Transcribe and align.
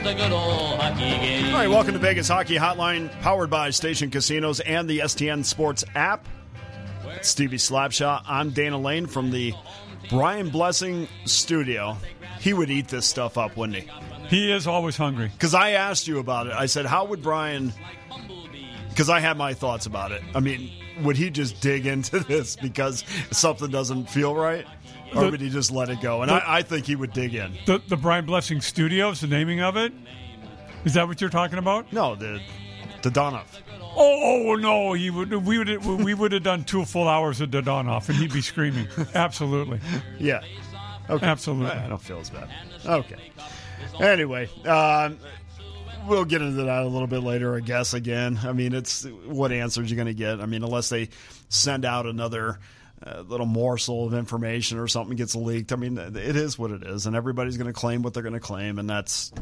All 0.00 1.58
right, 1.58 1.68
welcome 1.68 1.92
to 1.92 1.98
Vegas 1.98 2.26
Hockey 2.26 2.56
Hotline, 2.56 3.10
powered 3.20 3.50
by 3.50 3.68
Station 3.68 4.10
Casinos 4.10 4.60
and 4.60 4.88
the 4.88 5.00
STN 5.00 5.44
Sports 5.44 5.84
app. 5.94 6.26
It's 7.16 7.28
Stevie 7.28 7.58
Slapshot. 7.58 8.22
I'm 8.26 8.48
Dana 8.48 8.78
Lane 8.78 9.06
from 9.06 9.30
the 9.30 9.52
Brian 10.08 10.48
Blessing 10.48 11.06
studio. 11.26 11.98
He 12.38 12.54
would 12.54 12.70
eat 12.70 12.88
this 12.88 13.04
stuff 13.06 13.36
up, 13.36 13.58
wouldn't 13.58 13.78
he? 13.78 13.90
He 14.28 14.50
is 14.50 14.66
always 14.66 14.96
hungry. 14.96 15.28
Because 15.28 15.52
I 15.54 15.72
asked 15.72 16.08
you 16.08 16.18
about 16.18 16.46
it. 16.46 16.54
I 16.54 16.64
said, 16.64 16.86
how 16.86 17.04
would 17.04 17.22
Brian. 17.22 17.70
Because 18.88 19.10
I 19.10 19.20
had 19.20 19.36
my 19.36 19.52
thoughts 19.52 19.84
about 19.84 20.12
it. 20.12 20.22
I 20.34 20.40
mean, 20.40 20.70
would 21.02 21.18
he 21.18 21.28
just 21.28 21.60
dig 21.60 21.86
into 21.86 22.20
this 22.28 22.56
because 22.56 23.04
something 23.32 23.70
doesn't 23.70 24.08
feel 24.08 24.34
right? 24.34 24.66
Or 25.14 25.24
The- 25.24 25.30
would 25.32 25.40
he 25.40 25.50
just 25.50 25.70
let 25.72 25.88
it 25.88 26.00
go? 26.00 26.22
And 26.22 26.30
I, 26.30 26.42
I 26.46 26.62
think 26.62 26.86
he 26.86 26.96
would 26.96 27.12
dig 27.12 27.34
in. 27.34 27.56
The 27.66 27.80
the 27.88 27.96
Brian 27.96 28.26
Blessing 28.26 28.60
Studios, 28.60 29.20
the 29.20 29.26
naming 29.26 29.60
of 29.60 29.76
it. 29.76 29.92
Is 30.84 30.94
that 30.94 31.06
what 31.08 31.20
you're 31.20 31.30
talking 31.30 31.58
about? 31.58 31.92
No, 31.92 32.14
the, 32.14 32.40
the 33.02 33.10
Dadonov. 33.10 33.44
Oh, 33.96 34.50
oh 34.52 34.54
no, 34.56 34.92
he 34.94 35.10
would. 35.10 35.30
We 35.34 35.58
would. 35.58 35.84
We 35.84 36.14
would 36.14 36.32
have 36.32 36.42
done 36.44 36.64
two 36.64 36.84
full 36.84 37.08
hours 37.08 37.40
of 37.40 37.50
Dadonov, 37.50 38.08
and 38.08 38.16
he'd 38.16 38.32
be 38.32 38.40
screaming. 38.40 38.86
Absolutely, 39.14 39.80
Yeah. 40.18 40.40
Okay. 41.08 41.26
absolutely. 41.26 41.72
I 41.72 41.88
don't 41.88 42.00
feel 42.00 42.20
as 42.20 42.30
bad. 42.30 42.48
Okay. 42.86 43.16
Anyway, 43.98 44.48
um, 44.64 45.18
we'll 46.06 46.24
get 46.24 46.40
into 46.40 46.62
that 46.62 46.82
a 46.82 46.86
little 46.86 47.08
bit 47.08 47.20
later, 47.24 47.56
I 47.56 47.60
guess. 47.60 47.94
Again, 47.94 48.38
I 48.44 48.52
mean, 48.52 48.72
it's 48.72 49.04
what 49.26 49.50
answers 49.52 49.90
you're 49.90 49.96
going 49.96 50.06
to 50.06 50.14
get. 50.14 50.40
I 50.40 50.46
mean, 50.46 50.62
unless 50.62 50.88
they 50.88 51.08
send 51.48 51.84
out 51.84 52.06
another 52.06 52.60
uh, 53.04 53.20
little 53.26 53.46
morsel 53.46 54.06
of 54.06 54.14
information 54.14 54.78
or 54.78 54.86
something 54.88 55.16
gets 55.16 55.34
leaked. 55.34 55.72
I 55.72 55.76
mean, 55.76 55.96
it 55.98 56.36
is 56.36 56.58
what 56.58 56.70
it 56.70 56.82
is, 56.82 57.06
and 57.06 57.16
everybody's 57.16 57.56
going 57.56 57.66
to 57.66 57.72
claim 57.72 58.02
what 58.02 58.14
they're 58.14 58.22
going 58.22 58.34
to 58.34 58.40
claim, 58.40 58.78
and 58.78 58.88
that's 58.88 59.32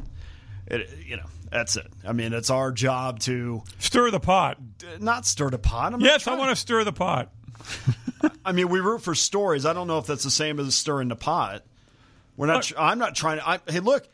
it. 0.66 0.88
You 1.04 1.16
know, 1.16 1.26
that's 1.50 1.76
it. 1.76 1.86
I 2.06 2.12
mean, 2.12 2.32
it's 2.32 2.50
our 2.50 2.70
job 2.72 3.20
to 3.20 3.62
Stir 3.78 4.10
the 4.10 4.20
pot. 4.20 4.58
not 5.00 5.26
stir 5.26 5.50
the 5.50 5.58
pot. 5.58 5.94
I'm 5.94 6.00
Yes, 6.00 6.26
I 6.26 6.36
want 6.36 6.50
to 6.50 6.56
stir 6.56 6.84
the 6.84 6.92
pot. 6.92 7.32
I 8.44 8.52
mean, 8.52 8.68
we 8.68 8.80
root 8.80 9.02
for 9.02 9.14
stories. 9.14 9.66
I 9.66 9.72
don't 9.72 9.86
know 9.86 9.98
if 9.98 10.06
that's 10.06 10.24
the 10.24 10.30
same 10.30 10.58
as 10.60 10.74
stirring 10.74 11.08
the 11.08 11.16
pot. 11.16 11.64
We're 12.36 12.46
not. 12.46 12.62
tr- 12.62 12.74
I'm 12.78 12.98
not 12.98 13.14
trying 13.16 13.38
to. 13.38 13.48
I, 13.48 13.58
hey, 13.66 13.80
look, 13.80 14.08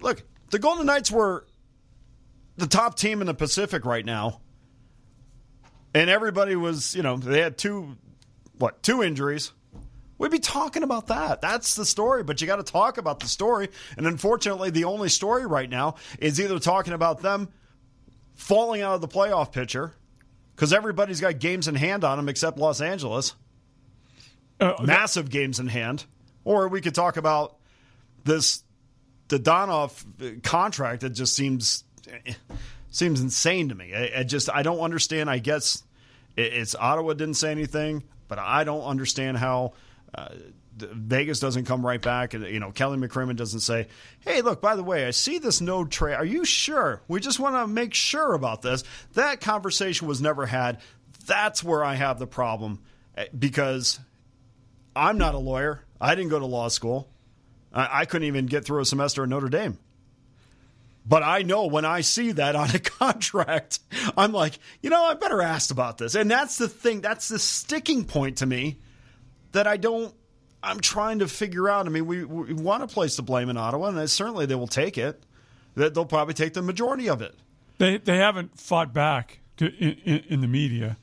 look. 0.00 0.22
The 0.50 0.58
Golden 0.60 0.86
Knights 0.86 1.10
were 1.10 1.44
the 2.56 2.68
top 2.68 2.96
team 2.96 3.20
in 3.20 3.26
the 3.26 3.34
Pacific 3.34 3.84
right 3.84 4.04
now, 4.04 4.40
and 5.94 6.08
everybody 6.08 6.54
was. 6.54 6.94
You 6.94 7.02
know, 7.02 7.16
they 7.16 7.40
had 7.40 7.58
two, 7.58 7.96
what, 8.58 8.82
two 8.82 9.02
injuries. 9.02 9.52
We'd 10.16 10.30
be 10.30 10.38
talking 10.38 10.82
about 10.82 11.08
that. 11.08 11.40
That's 11.40 11.74
the 11.74 11.84
story, 11.84 12.22
but 12.22 12.40
you 12.40 12.46
got 12.46 12.56
to 12.56 12.62
talk 12.72 12.98
about 12.98 13.20
the 13.20 13.26
story. 13.26 13.68
And 13.96 14.06
unfortunately, 14.06 14.70
the 14.70 14.84
only 14.84 15.08
story 15.08 15.44
right 15.46 15.68
now 15.68 15.96
is 16.18 16.40
either 16.40 16.58
talking 16.58 16.92
about 16.92 17.20
them 17.20 17.48
falling 18.34 18.80
out 18.82 18.94
of 18.94 19.00
the 19.00 19.08
playoff 19.08 19.52
picture 19.52 19.92
because 20.54 20.72
everybody's 20.72 21.20
got 21.20 21.40
games 21.40 21.66
in 21.66 21.74
hand 21.74 22.04
on 22.04 22.16
them 22.16 22.28
except 22.28 22.58
Los 22.58 22.80
Angeles 22.80 23.34
Uh, 24.60 24.74
massive 24.82 25.30
games 25.30 25.58
in 25.58 25.66
hand, 25.66 26.04
or 26.44 26.68
we 26.68 26.80
could 26.80 26.94
talk 26.94 27.16
about 27.16 27.56
this 28.22 28.62
the 29.28 29.38
Dadonov 29.38 30.42
contract 30.44 31.00
that 31.00 31.10
just 31.10 31.34
seems 31.34 31.82
seems 32.90 33.20
insane 33.20 33.68
to 33.70 33.74
me. 33.74 33.92
I, 33.92 34.20
I 34.20 34.22
just 34.22 34.48
I 34.48 34.62
don't 34.62 34.78
understand. 34.78 35.28
I 35.28 35.38
guess 35.38 35.82
it's 36.36 36.76
Ottawa 36.76 37.14
didn't 37.14 37.34
say 37.34 37.50
anything, 37.50 38.04
but 38.28 38.38
I 38.38 38.64
don't 38.64 38.82
understand 38.82 39.38
how. 39.38 39.72
Uh, 40.14 40.28
Vegas 40.76 41.38
doesn't 41.38 41.66
come 41.66 41.86
right 41.86 42.02
back, 42.02 42.34
and 42.34 42.44
you 42.46 42.58
know 42.58 42.72
Kelly 42.72 42.98
McCrimmon 42.98 43.36
doesn't 43.36 43.60
say, 43.60 43.86
"Hey, 44.20 44.42
look, 44.42 44.60
by 44.60 44.74
the 44.74 44.82
way, 44.82 45.06
I 45.06 45.12
see 45.12 45.38
this 45.38 45.60
no 45.60 45.84
trade. 45.84 46.14
Are 46.14 46.24
you 46.24 46.44
sure? 46.44 47.00
We 47.06 47.20
just 47.20 47.38
want 47.38 47.54
to 47.54 47.68
make 47.68 47.94
sure 47.94 48.34
about 48.34 48.60
this." 48.60 48.82
That 49.12 49.40
conversation 49.40 50.08
was 50.08 50.20
never 50.20 50.46
had. 50.46 50.80
That's 51.26 51.62
where 51.62 51.84
I 51.84 51.94
have 51.94 52.18
the 52.18 52.26
problem 52.26 52.80
eh, 53.16 53.26
because 53.38 54.00
I'm 54.96 55.16
not 55.16 55.36
a 55.36 55.38
lawyer. 55.38 55.84
I 56.00 56.16
didn't 56.16 56.30
go 56.30 56.40
to 56.40 56.46
law 56.46 56.66
school. 56.68 57.08
I 57.76 58.04
couldn't 58.04 58.28
even 58.28 58.46
get 58.46 58.64
through 58.64 58.82
a 58.82 58.84
semester 58.84 59.24
at 59.24 59.28
Notre 59.28 59.48
Dame. 59.48 59.78
But 61.06 61.22
I 61.22 61.42
know 61.42 61.66
when 61.66 61.84
I 61.84 62.00
see 62.00 62.32
that 62.32 62.56
on 62.56 62.70
a 62.70 62.78
contract, 62.78 63.80
I'm 64.16 64.32
like, 64.32 64.58
you 64.82 64.90
know, 64.90 65.04
I 65.04 65.14
better 65.14 65.42
ask 65.42 65.70
about 65.70 65.98
this. 65.98 66.14
And 66.14 66.30
that's 66.30 66.56
the 66.56 66.68
thing. 66.68 67.00
That's 67.00 67.28
the 67.28 67.38
sticking 67.38 68.04
point 68.04 68.38
to 68.38 68.46
me 68.46 68.78
that 69.52 69.66
I 69.66 69.76
don't. 69.76 70.14
I'm 70.62 70.80
trying 70.80 71.18
to 71.18 71.28
figure 71.28 71.68
out. 71.68 71.86
I 71.86 71.90
mean, 71.90 72.06
we, 72.06 72.24
we 72.24 72.54
want 72.54 72.88
to 72.88 72.92
place 72.92 73.16
the 73.16 73.22
blame 73.22 73.50
in 73.50 73.56
Ottawa, 73.58 73.88
and 73.88 74.10
certainly 74.10 74.46
they 74.46 74.54
will 74.54 74.66
take 74.66 74.96
it. 74.96 75.22
They'll 75.74 76.06
probably 76.06 76.34
take 76.34 76.54
the 76.54 76.62
majority 76.62 77.08
of 77.08 77.20
it. 77.20 77.34
they 77.78 77.98
they 77.98 78.16
haven't 78.16 78.58
fought 78.58 78.94
back 78.94 79.40
to, 79.58 79.66
in, 79.66 79.98
in, 80.04 80.24
in 80.28 80.40
the 80.40 80.48
media, 80.48 80.96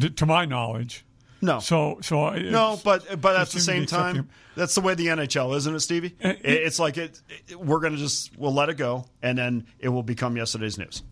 to, 0.00 0.08
to 0.08 0.24
my 0.26 0.46
knowledge. 0.46 1.04
No, 1.44 1.58
So 1.60 1.98
so 2.02 2.30
No, 2.30 2.80
but 2.82 3.20
but 3.20 3.36
at 3.36 3.48
the 3.50 3.60
same 3.60 3.86
time, 3.86 4.10
accepting- 4.16 4.28
that's 4.56 4.74
the 4.74 4.80
way 4.80 4.94
the 4.94 5.08
NHL, 5.08 5.54
isn't 5.56 5.74
it, 5.74 5.80
Stevie? 5.80 6.14
Uh, 6.24 6.28
It- 6.28 6.38
it's 6.42 6.78
like 6.78 6.96
it, 6.96 7.20
it- 7.48 7.60
We're 7.60 7.80
going 7.80 7.92
to 7.92 7.98
just 7.98 8.36
we'll 8.38 8.54
let 8.54 8.68
it 8.68 8.76
go, 8.76 9.04
and 9.22 9.36
then 9.36 9.66
it 9.78 9.88
will 9.90 10.02
become 10.02 10.36
yesterday's 10.36 10.78
news. 10.78 11.02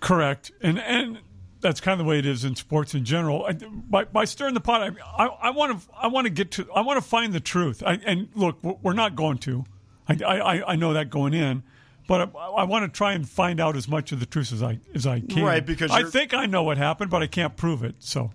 Correct, 0.00 0.52
and 0.62 0.78
and 0.78 1.18
that's 1.60 1.80
kind 1.80 2.00
of 2.00 2.04
the 2.04 2.08
way 2.08 2.18
it 2.18 2.26
is 2.26 2.44
in 2.44 2.54
sports 2.56 2.94
in 2.94 3.04
general. 3.04 3.44
I, 3.46 3.52
by, 3.52 4.04
by 4.04 4.24
stirring 4.24 4.54
the 4.54 4.60
pot, 4.60 4.82
I, 4.82 5.24
I, 5.24 5.26
I 5.26 5.50
want 5.50 5.80
to 5.80 5.88
I 5.96 6.06
want 6.08 6.26
to 6.26 6.30
get 6.30 6.50
to 6.52 6.70
I 6.72 6.80
want 6.82 7.02
to 7.02 7.08
find 7.08 7.32
the 7.32 7.40
truth. 7.40 7.82
I, 7.84 7.94
and 8.04 8.28
look, 8.34 8.58
we're 8.62 8.92
not 8.92 9.16
going 9.16 9.38
to. 9.38 9.64
I, 10.08 10.14
I, 10.24 10.72
I 10.72 10.76
know 10.76 10.92
that 10.94 11.10
going 11.10 11.34
in, 11.34 11.62
but 12.08 12.20
I, 12.36 12.38
I 12.38 12.64
want 12.64 12.84
to 12.84 12.96
try 12.96 13.12
and 13.12 13.28
find 13.28 13.60
out 13.60 13.76
as 13.76 13.86
much 13.88 14.12
of 14.12 14.20
the 14.20 14.26
truth 14.26 14.52
as 14.52 14.62
I 14.62 14.78
as 14.94 15.06
I 15.06 15.20
can. 15.20 15.42
Right, 15.44 15.64
because 15.64 15.90
I 15.90 16.02
think 16.04 16.34
I 16.34 16.46
know 16.46 16.62
what 16.62 16.78
happened, 16.78 17.10
but 17.10 17.22
I 17.22 17.26
can't 17.26 17.56
prove 17.56 17.82
it. 17.84 17.96
So 18.00 18.30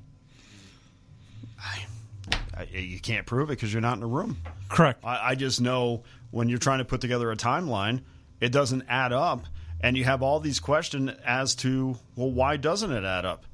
I, 2.57 2.63
you 2.71 2.99
can't 2.99 3.25
prove 3.25 3.49
it 3.49 3.53
because 3.53 3.71
you're 3.71 3.81
not 3.81 3.93
in 3.93 3.99
the 3.99 4.07
room. 4.07 4.37
correct. 4.69 5.05
I, 5.05 5.29
I 5.31 5.35
just 5.35 5.61
know 5.61 6.03
when 6.31 6.49
you're 6.49 6.59
trying 6.59 6.79
to 6.79 6.85
put 6.85 7.01
together 7.01 7.31
a 7.31 7.35
timeline, 7.35 8.01
it 8.39 8.51
doesn't 8.51 8.83
add 8.89 9.13
up, 9.13 9.45
and 9.81 9.95
you 9.95 10.03
have 10.03 10.21
all 10.21 10.39
these 10.39 10.59
questions 10.59 11.11
as 11.25 11.55
to 11.55 11.97
well, 12.15 12.31
why 12.31 12.57
doesn't 12.57 12.91
it 12.91 13.03
add 13.03 13.25
up? 13.25 13.45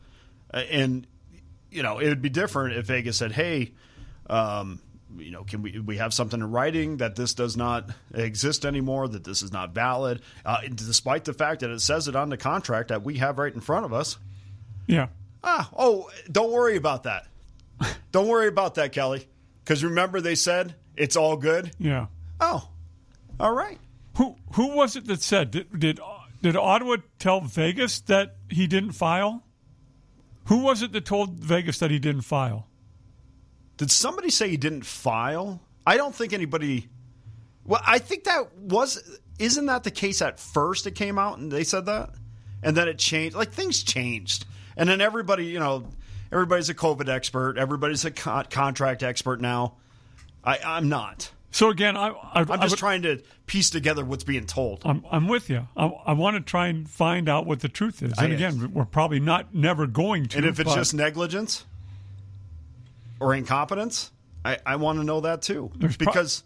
And 0.52 1.08
you 1.72 1.84
know, 1.84 2.00
it 2.00 2.08
would 2.08 2.22
be 2.22 2.30
different 2.30 2.78
if 2.78 2.86
Vegas 2.86 3.18
said, 3.18 3.32
"Hey, 3.32 3.72
um, 4.30 4.82
you 5.18 5.32
know, 5.32 5.44
can 5.44 5.62
we 5.62 5.80
we 5.80 5.98
have 5.98 6.14
something 6.14 6.40
in 6.40 6.52
writing 6.52 6.98
that 6.98 7.16
this 7.16 7.34
does 7.34 7.58
not 7.58 7.90
exist 8.14 8.66
anymore, 8.66 9.08
that 9.08 9.24
this 9.24 9.42
is 9.42 9.52
not 9.52 9.74
valid, 9.74 10.22
uh, 10.46 10.60
despite 10.74 11.26
the 11.26 11.34
fact 11.34 11.62
that 11.62 11.70
it 11.70 11.82
says 11.82 12.08
it 12.08 12.16
on 12.16 12.30
the 12.30 12.38
contract 12.38 12.90
that 12.90 13.04
we 13.04 13.18
have 13.18 13.38
right 13.38 13.54
in 13.54 13.62
front 13.62 13.86
of 13.86 13.94
us." 13.94 14.18
Yeah. 14.88 15.08
Ah, 15.44 15.70
oh, 15.78 16.10
don't 16.32 16.52
worry 16.52 16.78
about 16.78 17.04
that. 17.04 17.28
Don't 18.12 18.28
worry 18.28 18.48
about 18.48 18.76
that, 18.76 18.92
Kelly, 18.92 19.28
because 19.64 19.84
remember 19.84 20.22
they 20.22 20.36
said 20.36 20.76
it's 20.96 21.16
all 21.16 21.38
good. 21.38 21.72
Yeah. 21.80 22.08
Oh, 22.40 22.70
all 23.40 23.54
right. 23.54 23.80
Who 24.18 24.36
who 24.54 24.76
was 24.76 24.96
it 24.96 25.08
that 25.08 25.22
said 25.22 25.52
did 25.52 25.80
did, 25.80 26.00
did 26.42 26.56
Ottawa 26.56 26.98
tell 27.20 27.42
Vegas 27.42 28.00
that 28.02 28.36
he 28.50 28.68
didn't 28.68 28.92
file? 28.92 29.44
Who 30.46 30.60
was 30.60 30.82
it 30.82 30.92
that 30.92 31.06
told 31.06 31.40
Vegas 31.40 31.80
that 31.80 31.90
he 31.90 32.00
didn't 32.00 32.22
file? 32.22 32.68
Did 33.78 33.92
somebody 33.92 34.30
say 34.30 34.50
he 34.50 34.58
didn't 34.58 34.86
file? 34.86 35.62
I 35.86 35.98
don't 35.98 36.14
think 36.14 36.34
anybody. 36.34 36.90
Well, 37.66 37.82
I 37.86 38.00
think 38.00 38.26
that 38.26 38.56
was. 38.56 39.20
Isn't 39.40 39.66
that 39.66 39.84
the 39.84 39.92
case 39.92 40.22
at 40.22 40.40
first? 40.40 40.86
It 40.86 40.92
came 40.92 41.18
out 41.18 41.40
and 41.40 41.52
they 41.52 41.64
said 41.64 41.88
that, 41.88 42.12
and 42.62 42.78
then 42.78 42.88
it 42.88 43.00
changed. 43.00 43.36
Like 43.36 43.52
things 43.52 43.84
changed, 43.84 44.46
and 44.78 44.88
then 44.88 45.02
everybody, 45.02 45.46
you 45.46 45.60
know, 45.60 45.88
everybody's 46.34 46.70
a 46.70 46.74
COVID 46.76 47.08
expert. 47.10 47.58
Everybody's 47.58 48.04
a 48.06 48.12
con- 48.12 48.46
contract 48.50 49.04
expert 49.04 49.40
now. 49.40 49.76
I, 50.44 50.60
I'm 50.66 50.90
not. 50.90 51.32
So 51.52 51.70
again, 51.70 51.96
I, 51.96 52.08
I 52.10 52.42
I'm 52.42 52.52
I 52.52 52.58
just 52.58 52.72
would- 52.72 52.80
trying 52.80 53.04
to 53.04 53.22
piece 53.46 53.70
together 53.70 54.04
what's 54.04 54.24
being 54.24 54.46
told. 54.48 54.82
I'm, 54.86 55.06
I'm 55.12 55.28
with 55.28 55.50
you. 55.50 55.68
I, 55.78 55.86
I 55.86 56.14
want 56.14 56.36
to 56.36 56.42
try 56.42 56.68
and 56.68 56.90
find 56.90 57.30
out 57.30 57.46
what 57.46 57.60
the 57.60 57.70
truth 57.70 58.02
is. 58.02 58.14
And 58.18 58.32
I- 58.34 58.36
again, 58.36 58.72
we're 58.74 58.86
probably 58.86 59.20
not 59.20 59.54
never 59.54 59.86
going 59.88 60.28
to. 60.30 60.38
And 60.38 60.46
if 60.46 60.60
it's 60.60 60.70
but 60.70 60.76
just 60.76 60.94
negligence 60.94 61.66
or 63.20 63.34
incompetence, 63.36 64.12
I, 64.44 64.58
I 64.66 64.76
want 64.78 65.00
to 65.00 65.04
know 65.06 65.22
that 65.22 65.42
too. 65.42 65.72
There's 65.76 65.96
pro- 65.98 66.08
because 66.08 66.44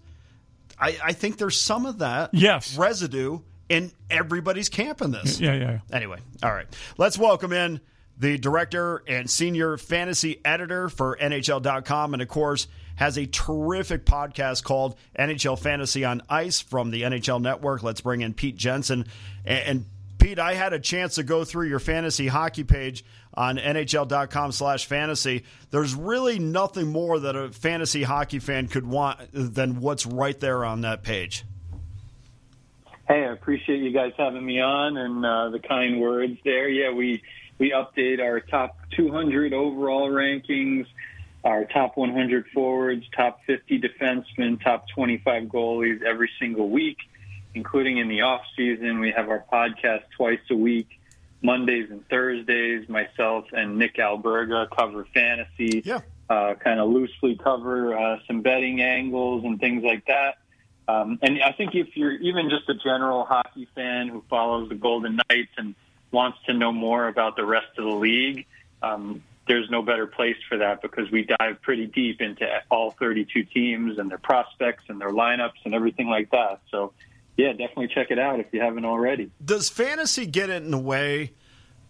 I, 0.79 0.97
I 1.03 1.13
think 1.13 1.37
there's 1.37 1.59
some 1.59 1.85
of 1.85 1.99
that 1.99 2.31
Yes. 2.33 2.77
residue 2.77 3.39
in 3.69 3.91
everybody's 4.09 4.69
camp 4.69 5.01
in 5.01 5.11
this. 5.11 5.39
yeah, 5.39 5.53
yeah, 5.53 5.59
yeah. 5.71 5.79
Anyway, 5.95 6.19
all 6.43 6.53
right. 6.53 6.67
Let's 6.97 7.17
welcome 7.17 7.51
in 7.53 7.79
the 8.19 8.37
director 8.37 9.03
and 9.07 9.29
senior 9.29 9.77
fantasy 9.77 10.39
editor 10.43 10.89
for 10.89 11.17
NHL.com, 11.17 12.13
and 12.13 12.21
of 12.21 12.27
course, 12.27 12.67
has 12.95 13.17
a 13.17 13.27
terrific 13.27 14.05
podcast 14.05 14.63
called 14.63 14.97
NHL 15.17 15.59
Fantasy 15.59 16.03
on 16.03 16.21
Ice 16.29 16.59
from 16.59 16.89
the 16.89 17.03
NHL 17.03 17.41
Network. 17.41 17.83
Let's 17.83 18.01
bring 18.01 18.21
in 18.21 18.33
Pete 18.33 18.57
Jensen. 18.57 19.05
And, 19.45 19.85
Pete, 20.17 20.39
I 20.39 20.55
had 20.55 20.73
a 20.73 20.79
chance 20.79 21.15
to 21.15 21.23
go 21.23 21.43
through 21.43 21.67
your 21.67 21.79
fantasy 21.79 22.27
hockey 22.27 22.63
page 22.63 23.05
on 23.35 23.57
NHL.com 23.57 24.51
slash 24.51 24.87
fantasy. 24.87 25.43
There's 25.69 25.93
really 25.93 26.39
nothing 26.39 26.87
more 26.87 27.19
that 27.19 27.35
a 27.35 27.51
fantasy 27.51 28.01
hockey 28.01 28.39
fan 28.39 28.67
could 28.67 28.87
want 28.87 29.19
than 29.31 29.79
what's 29.79 30.07
right 30.07 30.39
there 30.39 30.65
on 30.65 30.81
that 30.81 31.03
page. 31.03 31.45
Hey, 33.07 33.23
I 33.25 33.31
appreciate 33.31 33.77
you 33.77 33.91
guys 33.91 34.11
having 34.17 34.43
me 34.43 34.59
on 34.59 34.97
and 34.97 35.23
uh, 35.23 35.49
the 35.49 35.59
kind 35.59 36.01
words 36.01 36.39
there. 36.43 36.67
Yeah, 36.67 36.91
we 36.91 37.21
we 37.59 37.71
update 37.71 38.19
our 38.21 38.39
top 38.39 38.77
200 38.95 39.53
overall 39.53 40.09
rankings, 40.09 40.85
our 41.43 41.65
top 41.65 41.97
100 41.97 42.45
forwards, 42.53 43.05
top 43.15 43.39
50 43.47 43.81
defensemen, 43.81 44.61
top 44.63 44.85
25 44.95 45.43
goalies 45.43 46.01
every 46.03 46.29
single 46.39 46.69
week, 46.69 46.97
including 47.55 47.97
in 47.97 48.07
the 48.07 48.21
off 48.21 48.41
season. 48.55 48.99
We 48.99 49.11
have 49.11 49.29
our 49.29 49.43
podcast 49.51 50.03
twice 50.15 50.39
a 50.51 50.55
week, 50.55 50.87
Mondays 51.41 51.89
and 51.89 52.07
Thursdays. 52.09 52.87
Myself 52.89 53.45
and 53.53 53.77
Nick 53.77 53.95
Alberga 53.95 54.67
cover 54.75 55.07
fantasy. 55.13 55.81
Yeah. 55.83 56.01
Uh, 56.29 56.55
kind 56.55 56.79
of 56.79 56.89
loosely 56.89 57.37
cover 57.41 57.97
uh, 57.97 58.17
some 58.27 58.41
betting 58.41 58.81
angles 58.81 59.45
and 59.45 59.59
things 59.59 59.81
like 59.83 60.05
that. 60.07 60.35
Um, 60.89 61.19
and 61.21 61.41
I 61.41 61.51
think 61.53 61.73
if 61.73 61.95
you're 61.95 62.13
even 62.13 62.49
just 62.49 62.69
a 62.69 62.73
general 62.73 63.25
hockey 63.25 63.67
fan 63.75 64.09
who 64.09 64.23
follows 64.29 64.69
the 64.69 64.75
Golden 64.75 65.19
Knights 65.29 65.51
and 65.57 65.75
wants 66.11 66.37
to 66.45 66.53
know 66.53 66.71
more 66.71 67.07
about 67.07 67.35
the 67.35 67.45
rest 67.45 67.77
of 67.77 67.85
the 67.85 67.95
league, 67.95 68.45
um, 68.81 69.23
there's 69.47 69.69
no 69.69 69.81
better 69.81 70.05
place 70.05 70.35
for 70.47 70.57
that 70.57 70.81
because 70.81 71.09
we 71.09 71.23
dive 71.39 71.61
pretty 71.61 71.87
deep 71.87 72.21
into 72.21 72.45
all 72.69 72.91
32 72.91 73.43
teams 73.43 73.97
and 73.97 74.09
their 74.11 74.17
prospects 74.17 74.83
and 74.89 74.99
their 74.99 75.11
lineups 75.11 75.63
and 75.65 75.73
everything 75.73 76.07
like 76.07 76.29
that. 76.31 76.59
So, 76.69 76.93
yeah, 77.37 77.51
definitely 77.51 77.87
check 77.87 78.11
it 78.11 78.19
out 78.19 78.39
if 78.39 78.47
you 78.51 78.61
haven't 78.61 78.85
already. 78.85 79.31
Does 79.43 79.69
fantasy 79.69 80.25
get 80.25 80.49
in 80.49 80.71
the 80.71 80.77
way 80.77 81.31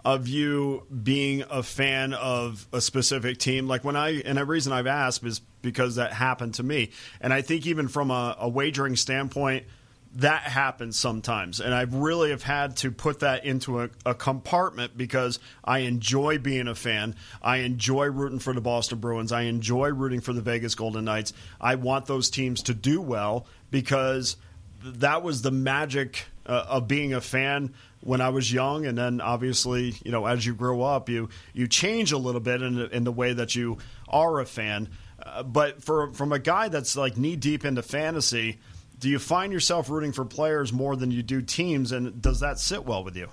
of 0.06 0.28
you 0.28 0.84
being 1.04 1.44
a 1.50 1.64
fan 1.64 2.14
of 2.14 2.68
a 2.72 2.80
specific 2.80 3.40
team? 3.40 3.68
Like 3.68 3.84
when 3.84 3.96
I, 3.96 4.22
and 4.22 4.38
the 4.38 4.46
reason 4.46 4.72
I've 4.72 4.88
asked 4.88 5.24
is 5.24 5.42
because 5.62 5.96
that 5.96 6.14
happened 6.14 6.54
to 6.56 6.64
me. 6.64 6.92
And 7.20 7.34
I 7.34 7.42
think 7.42 7.66
even 7.66 7.88
from 7.88 8.12
a, 8.12 8.36
a 8.40 8.48
wagering 8.48 8.96
standpoint, 8.96 9.66
that 10.16 10.44
happens 10.44 10.98
sometimes. 10.98 11.60
And 11.60 11.74
i 11.74 11.82
really 11.82 12.32
have 12.32 12.44
had 12.44 12.78
to 12.78 12.92
put 12.92 13.20
that 13.20 13.46
into 13.46 13.82
a, 13.82 13.90
a, 14.06 14.14
compartment 14.14 14.98
because 14.98 15.40
i 15.64 15.80
enjoy 15.80 16.38
being 16.38 16.68
a 16.68 16.76
fan. 16.76 17.16
I 17.42 17.58
enjoy 17.58 18.06
rooting 18.06 18.40
for 18.40 18.54
the 18.54 18.62
boston 18.62 19.00
bruins. 19.00 19.32
I 19.32 19.44
enjoy 19.44 19.90
rooting 19.90 20.22
for 20.22 20.34
the 20.34 20.42
vegas 20.42 20.76
golden 20.76 21.06
knights. 21.06 21.34
I 21.60 21.76
want 21.76 22.06
those 22.06 22.30
teams 22.30 22.64
to 22.64 22.74
do 22.74 23.02
well 23.02 23.48
because 23.72 24.38
that 24.84 25.24
was 25.24 25.42
the 25.42 25.52
magic 25.52 26.26
uh, 26.46 26.66
of 26.70 26.88
being 26.88 27.14
a 27.14 27.22
fan 27.22 27.74
when 28.02 28.22
i 28.22 28.30
was 28.30 28.52
young. 28.52 28.86
And 28.86 28.98
then 28.98 29.22
obviously 29.22 29.96
you 30.04 30.12
know 30.12 30.26
as 30.26 30.46
you 30.46 30.56
grow 30.56 30.82
up 30.82 31.10
you 31.10 31.30
you 31.54 31.68
change 31.68 32.12
a 32.12 32.18
little 32.18 32.42
bit 32.42 32.62
in, 32.62 32.76
the, 32.76 32.96
in 32.96 33.04
the 33.04 33.12
way 33.12 33.34
that 33.34 33.56
you 33.56 33.78
are 34.08 34.40
a 34.40 34.46
fan. 34.46 34.90
Uh, 35.22 35.44
but 35.44 35.84
for 35.84 36.12
from 36.14 36.32
a 36.32 36.40
guy 36.40 36.70
that's 36.70 36.96
like 36.96 37.18
knee 37.18 37.36
deep 37.36 37.66
into 37.66 37.82
fantasy 37.82 38.60
do 39.00 39.10
you 39.10 39.20
find 39.20 39.54
yourself 39.54 39.90
rooting 39.90 40.12
for 40.12 40.26
players 40.26 40.74
more 40.74 40.96
than 40.96 41.12
you 41.12 41.22
do 41.22 41.42
teams, 41.42 41.92
and 41.92 42.22
does 42.22 42.40
that 42.40 42.60
sit 42.60 42.86
well 42.86 43.04
with 43.04 43.16
you? 43.16 43.30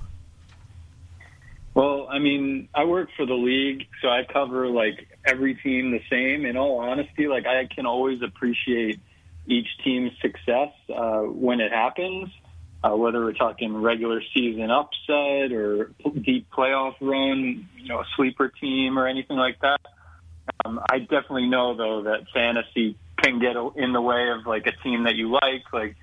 Well, 1.75 2.07
I 2.09 2.19
mean, 2.21 2.69
I 2.75 2.85
work 2.85 3.09
for 3.17 3.27
the 3.27 3.35
league, 3.35 3.89
so 4.01 4.09
I 4.09 4.25
cover 4.25 4.69
like 4.69 5.09
every 5.25 5.55
team 5.57 5.91
the 5.91 6.03
same. 6.09 6.47
In 6.47 6.57
all 6.57 6.79
honesty, 6.79 7.27
like 7.27 7.47
I 7.47 7.67
can 7.67 7.85
always 7.85 8.23
appreciate 8.23 9.01
each 9.47 9.67
team's 9.83 10.13
success 10.21 10.71
uh, 10.95 11.23
when 11.23 11.61
it 11.61 11.73
happens, 11.73 12.29
uh, 12.85 12.95
whether 12.97 13.25
we're 13.25 13.33
talking 13.33 13.75
regular 13.77 14.23
season 14.35 14.71
upset 14.71 15.53
or 15.53 15.91
deep 16.23 16.47
playoff 16.51 16.95
run, 17.01 17.69
you 17.77 17.89
know, 17.89 18.01
a 18.01 18.07
sleeper 18.17 18.49
team 18.49 18.99
or 18.99 19.09
anything 19.09 19.37
like 19.37 19.59
that. 19.61 19.81
Um, 20.65 20.81
I 20.91 21.01
definitely 21.01 21.49
know 21.49 21.77
though 21.77 22.03
that 22.05 22.27
fantasy 22.33 22.97
can 23.17 23.39
get 23.39 23.57
in 23.77 23.93
the 23.93 24.01
way 24.01 24.31
of 24.31 24.47
like 24.47 24.67
a 24.67 24.73
team 24.83 25.05
that 25.05 25.15
you 25.15 25.31
like. 25.31 25.73
Like, 25.73 25.97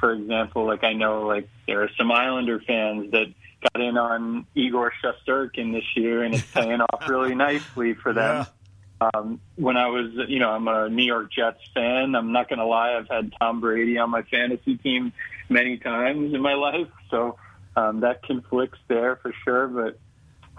for 0.00 0.12
example, 0.12 0.66
like 0.66 0.84
I 0.84 0.92
know 0.92 1.26
like 1.26 1.48
there 1.66 1.82
are 1.82 1.90
some 1.96 2.10
Islander 2.10 2.60
fans 2.60 3.10
that 3.12 3.32
got 3.62 3.82
in 3.82 3.96
on 3.96 4.46
Igor 4.54 4.92
Shesterkin 5.02 5.72
this 5.72 5.84
year, 5.96 6.22
and 6.22 6.34
it's 6.34 6.50
paying 6.50 6.80
off 6.80 7.08
really 7.08 7.34
nicely 7.34 7.94
for 7.94 8.12
them. 8.12 8.46
Yeah. 9.00 9.10
Um, 9.14 9.40
when 9.56 9.76
I 9.76 9.88
was, 9.88 10.12
you 10.28 10.38
know, 10.38 10.50
I'm 10.50 10.68
a 10.68 10.88
New 10.88 11.04
York 11.04 11.32
Jets 11.32 11.58
fan. 11.74 12.14
I'm 12.14 12.32
not 12.32 12.48
going 12.48 12.60
to 12.60 12.66
lie, 12.66 12.94
I've 12.96 13.08
had 13.08 13.32
Tom 13.40 13.60
Brady 13.60 13.98
on 13.98 14.10
my 14.10 14.22
fantasy 14.22 14.76
team 14.76 15.12
many 15.48 15.78
times 15.78 16.34
in 16.34 16.40
my 16.40 16.54
life, 16.54 16.88
so 17.10 17.36
um, 17.76 18.00
that 18.00 18.22
conflicts 18.22 18.78
there 18.88 19.16
for 19.16 19.32
sure. 19.44 19.66
But 19.66 19.98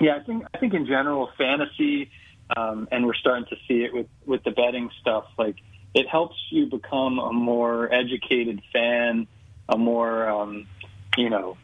yeah, 0.01 0.17
I 0.17 0.23
think 0.23 0.43
I 0.53 0.57
think 0.57 0.73
in 0.73 0.85
general, 0.85 1.29
fantasy, 1.37 2.09
um, 2.55 2.87
and 2.91 3.05
we're 3.05 3.13
starting 3.13 3.45
to 3.49 3.55
see 3.67 3.83
it 3.83 3.93
with 3.93 4.07
with 4.25 4.43
the 4.43 4.51
betting 4.51 4.89
stuff. 4.99 5.25
Like 5.37 5.55
it 5.93 6.07
helps 6.07 6.35
you 6.49 6.65
become 6.65 7.19
a 7.19 7.31
more 7.31 7.93
educated 7.93 8.61
fan, 8.71 9.27
a 9.69 9.77
more, 9.77 10.27
um, 10.27 10.67
you 11.17 11.29
know, 11.29 11.57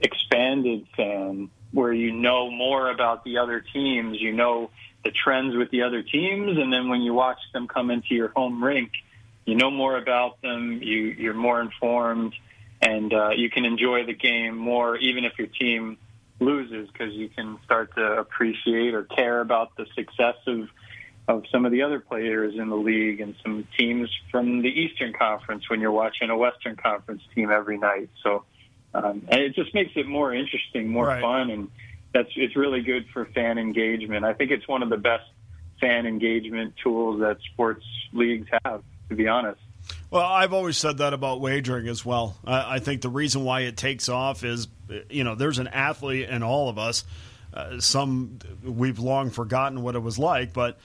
expanded 0.00 0.86
fan 0.96 1.50
where 1.72 1.92
you 1.92 2.12
know 2.12 2.50
more 2.50 2.90
about 2.90 3.24
the 3.24 3.38
other 3.38 3.60
teams, 3.60 4.20
you 4.20 4.32
know 4.32 4.70
the 5.04 5.10
trends 5.10 5.54
with 5.54 5.70
the 5.70 5.82
other 5.82 6.02
teams, 6.02 6.56
and 6.56 6.72
then 6.72 6.88
when 6.88 7.02
you 7.02 7.12
watch 7.12 7.38
them 7.52 7.68
come 7.68 7.90
into 7.90 8.14
your 8.14 8.28
home 8.28 8.62
rink, 8.62 8.92
you 9.44 9.54
know 9.54 9.70
more 9.70 9.98
about 9.98 10.40
them, 10.40 10.80
you, 10.82 11.14
you're 11.18 11.34
more 11.34 11.60
informed, 11.60 12.34
and 12.80 13.12
uh, 13.12 13.30
you 13.36 13.50
can 13.50 13.64
enjoy 13.64 14.06
the 14.06 14.14
game 14.14 14.56
more, 14.56 14.96
even 14.96 15.24
if 15.24 15.38
your 15.38 15.48
team 15.48 15.98
loses, 16.40 16.88
because 16.90 17.12
you 17.12 17.28
can 17.28 17.58
start 17.64 17.94
to 17.96 18.02
appreciate 18.18 18.94
or 18.94 19.02
care 19.04 19.40
about 19.40 19.76
the 19.76 19.86
success 19.94 20.36
of 20.46 20.68
of 21.26 21.44
some 21.50 21.64
of 21.64 21.72
the 21.72 21.82
other 21.82 22.00
players 22.00 22.54
in 22.56 22.68
the 22.68 22.76
league 22.76 23.20
and 23.20 23.34
some 23.42 23.66
teams 23.78 24.10
from 24.30 24.60
the 24.60 24.68
Eastern 24.68 25.12
Conference 25.12 25.68
when 25.70 25.80
you're 25.80 25.92
watching 25.92 26.28
a 26.30 26.36
Western 26.36 26.76
Conference 26.76 27.22
team 27.34 27.50
every 27.50 27.78
night. 27.78 28.10
So, 28.22 28.44
um, 28.92 29.22
and 29.28 29.40
it 29.40 29.54
just 29.54 29.74
makes 29.74 29.92
it 29.96 30.06
more 30.06 30.34
interesting, 30.34 30.88
more 30.88 31.06
right. 31.06 31.22
fun, 31.22 31.50
and 31.50 31.70
that's 32.12 32.28
it's 32.36 32.56
really 32.56 32.82
good 32.82 33.06
for 33.12 33.24
fan 33.26 33.58
engagement. 33.58 34.24
I 34.24 34.34
think 34.34 34.50
it's 34.50 34.68
one 34.68 34.82
of 34.82 34.90
the 34.90 34.98
best 34.98 35.24
fan 35.80 36.06
engagement 36.06 36.74
tools 36.82 37.20
that 37.20 37.38
sports 37.52 37.84
leagues 38.12 38.48
have, 38.64 38.82
to 39.08 39.16
be 39.16 39.26
honest. 39.26 39.60
Well, 40.10 40.24
I've 40.24 40.52
always 40.52 40.76
said 40.76 40.98
that 40.98 41.12
about 41.12 41.40
wagering 41.40 41.88
as 41.88 42.04
well. 42.04 42.36
I, 42.46 42.76
I 42.76 42.78
think 42.78 43.02
the 43.02 43.08
reason 43.08 43.44
why 43.44 43.60
it 43.62 43.76
takes 43.76 44.08
off 44.08 44.44
is, 44.44 44.68
you 45.10 45.24
know, 45.24 45.34
there's 45.34 45.58
an 45.58 45.68
athlete 45.68 46.28
in 46.28 46.42
all 46.42 46.68
of 46.68 46.78
us. 46.78 47.04
Uh, 47.52 47.80
some 47.80 48.38
we've 48.64 48.98
long 48.98 49.30
forgotten 49.30 49.82
what 49.82 49.94
it 49.94 50.00
was 50.00 50.18
like, 50.18 50.52
but 50.52 50.78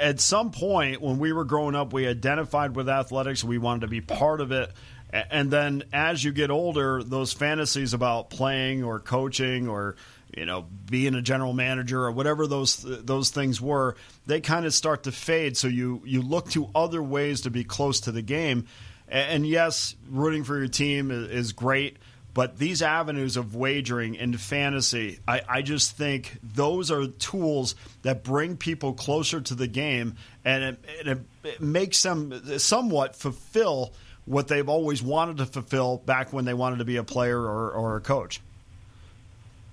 at 0.00 0.20
some 0.20 0.50
point 0.50 1.00
when 1.00 1.18
we 1.18 1.32
were 1.32 1.44
growing 1.44 1.74
up, 1.74 1.92
we 1.92 2.06
identified 2.06 2.74
with 2.74 2.88
athletics. 2.88 3.42
We 3.44 3.58
wanted 3.58 3.82
to 3.82 3.88
be 3.88 4.00
part 4.00 4.40
of 4.40 4.52
it. 4.52 4.72
And 5.10 5.50
then 5.50 5.84
as 5.92 6.22
you 6.22 6.32
get 6.32 6.50
older, 6.50 7.02
those 7.02 7.32
fantasies 7.32 7.94
about 7.94 8.30
playing 8.30 8.84
or 8.84 9.00
coaching 9.00 9.68
or 9.68 9.96
you 10.36 10.44
know 10.44 10.66
being 10.90 11.14
a 11.14 11.22
general 11.22 11.52
manager 11.52 12.04
or 12.04 12.10
whatever 12.10 12.46
those 12.46 12.78
those 12.84 13.30
things 13.30 13.60
were, 13.60 13.96
they 14.26 14.40
kind 14.40 14.66
of 14.66 14.74
start 14.74 15.04
to 15.04 15.12
fade. 15.12 15.56
So 15.56 15.68
you 15.68 16.02
you 16.04 16.22
look 16.22 16.50
to 16.50 16.68
other 16.74 17.02
ways 17.02 17.42
to 17.42 17.50
be 17.50 17.64
close 17.64 18.00
to 18.00 18.12
the 18.12 18.22
game. 18.22 18.66
And 19.08 19.46
yes, 19.46 19.94
rooting 20.08 20.42
for 20.42 20.58
your 20.58 20.68
team 20.68 21.12
is 21.12 21.52
great 21.52 21.96
but 22.36 22.58
these 22.58 22.82
avenues 22.82 23.38
of 23.38 23.54
wagering 23.54 24.18
and 24.18 24.38
fantasy, 24.38 25.20
I, 25.26 25.40
I 25.48 25.62
just 25.62 25.96
think 25.96 26.38
those 26.42 26.90
are 26.90 27.06
tools 27.06 27.74
that 28.02 28.24
bring 28.24 28.58
people 28.58 28.92
closer 28.92 29.40
to 29.40 29.54
the 29.54 29.66
game 29.66 30.16
and 30.44 30.62
it, 30.62 30.84
it, 31.06 31.18
it 31.44 31.60
makes 31.62 32.02
them 32.02 32.58
somewhat 32.58 33.16
fulfill 33.16 33.94
what 34.26 34.48
they've 34.48 34.68
always 34.68 35.02
wanted 35.02 35.38
to 35.38 35.46
fulfill 35.46 35.96
back 35.96 36.34
when 36.34 36.44
they 36.44 36.52
wanted 36.52 36.80
to 36.80 36.84
be 36.84 36.98
a 36.98 37.04
player 37.04 37.40
or, 37.40 37.70
or 37.70 37.96
a 37.96 38.02
coach. 38.02 38.42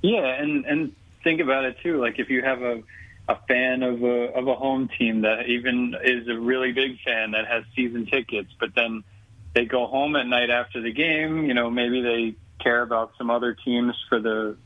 Yeah, 0.01 0.23
and, 0.23 0.65
and 0.65 0.95
think 1.21 1.41
about 1.41 1.65
it 1.65 1.75
too. 1.83 1.99
Like 1.99 2.17
if 2.17 2.29
you 2.29 2.43
have 2.43 2.61
a 2.61 2.81
a 3.27 3.35
fan 3.45 3.83
of 3.83 4.01
a 4.03 4.37
of 4.37 4.47
a 4.47 4.55
home 4.55 4.89
team 4.97 5.21
that 5.23 5.47
even 5.47 5.95
is 6.01 6.29
a 6.29 6.39
really 6.39 6.71
big 6.71 6.97
fan 7.01 7.31
that 7.31 7.45
has 7.45 7.65
season 7.75 8.05
tickets, 8.05 8.53
but 8.57 8.73
then 8.73 9.03
they 9.53 9.65
go 9.65 9.85
home 9.85 10.15
at 10.15 10.27
night 10.27 10.49
after 10.49 10.81
the 10.81 10.93
game. 10.93 11.45
You 11.45 11.53
know, 11.53 11.69
maybe 11.69 12.01
they 12.01 12.35
care 12.59 12.81
about 12.81 13.13
some 13.17 13.29
other 13.29 13.53
teams 13.53 13.95
for 14.09 14.19
the 14.19 14.57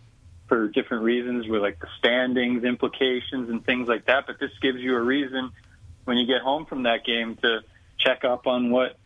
for 0.47 0.69
different 0.69 1.03
reasons 1.03 1.47
with 1.47 1.61
like 1.61 1.79
the 1.79 1.87
standings 1.99 2.63
implications 2.63 3.49
and 3.49 3.65
things 3.65 3.87
like 3.87 4.05
that. 4.05 4.25
But 4.27 4.39
this 4.39 4.51
gives 4.61 4.79
you 4.79 4.95
a 4.95 5.01
reason 5.01 5.51
when 6.05 6.17
you 6.17 6.25
get 6.25 6.41
home 6.41 6.65
from 6.65 6.83
that 6.83 7.03
game 7.05 7.35
to 7.41 7.59
check 7.97 8.23
up 8.23 8.47
on 8.47 8.71
what 8.71 8.97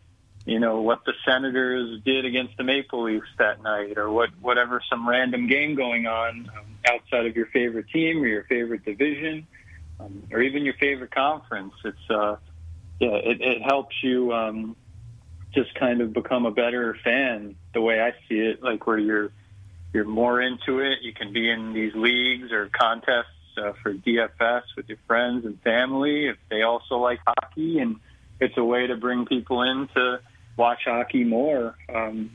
you 0.44 0.58
know 0.58 0.80
what 0.80 1.04
the 1.04 1.12
Senators 1.24 2.00
did 2.04 2.24
against 2.24 2.56
the 2.56 2.64
Maple 2.64 3.04
Leafs 3.04 3.28
that 3.38 3.62
night, 3.62 3.96
or 3.96 4.10
what 4.10 4.30
whatever 4.40 4.82
some 4.88 5.08
random 5.08 5.46
game 5.46 5.74
going 5.74 6.06
on 6.06 6.50
um, 6.56 6.66
outside 6.88 7.26
of 7.26 7.36
your 7.36 7.46
favorite 7.46 7.88
team 7.90 8.22
or 8.22 8.26
your 8.26 8.44
favorite 8.44 8.84
division, 8.84 9.46
um, 10.00 10.22
or 10.32 10.40
even 10.40 10.64
your 10.64 10.74
favorite 10.74 11.12
conference. 11.12 11.74
It's 11.84 12.10
uh, 12.10 12.36
yeah, 12.98 13.14
it, 13.14 13.40
it 13.40 13.62
helps 13.62 13.94
you 14.02 14.32
um, 14.32 14.76
just 15.54 15.74
kind 15.74 16.00
of 16.00 16.12
become 16.12 16.46
a 16.46 16.50
better 16.50 16.96
fan. 17.04 17.56
The 17.74 17.80
way 17.80 18.00
I 18.00 18.12
see 18.28 18.38
it, 18.38 18.62
like 18.62 18.86
where 18.86 18.98
you're 18.98 19.30
you're 19.92 20.04
more 20.04 20.40
into 20.40 20.80
it. 20.80 20.98
You 21.02 21.12
can 21.12 21.32
be 21.32 21.50
in 21.50 21.72
these 21.72 21.94
leagues 21.94 22.50
or 22.50 22.70
contests 22.72 23.26
uh, 23.56 23.72
for 23.82 23.92
DFS 23.92 24.62
with 24.76 24.88
your 24.88 24.98
friends 25.06 25.44
and 25.44 25.60
family 25.60 26.26
if 26.26 26.36
they 26.50 26.62
also 26.62 26.96
like 26.96 27.20
hockey, 27.26 27.78
and 27.78 27.96
it's 28.40 28.56
a 28.56 28.64
way 28.64 28.86
to 28.86 28.96
bring 28.96 29.26
people 29.26 29.62
in 29.62 29.88
to 29.94 30.20
watch 30.56 30.80
hockey 30.84 31.24
more 31.24 31.76
um, 31.94 32.30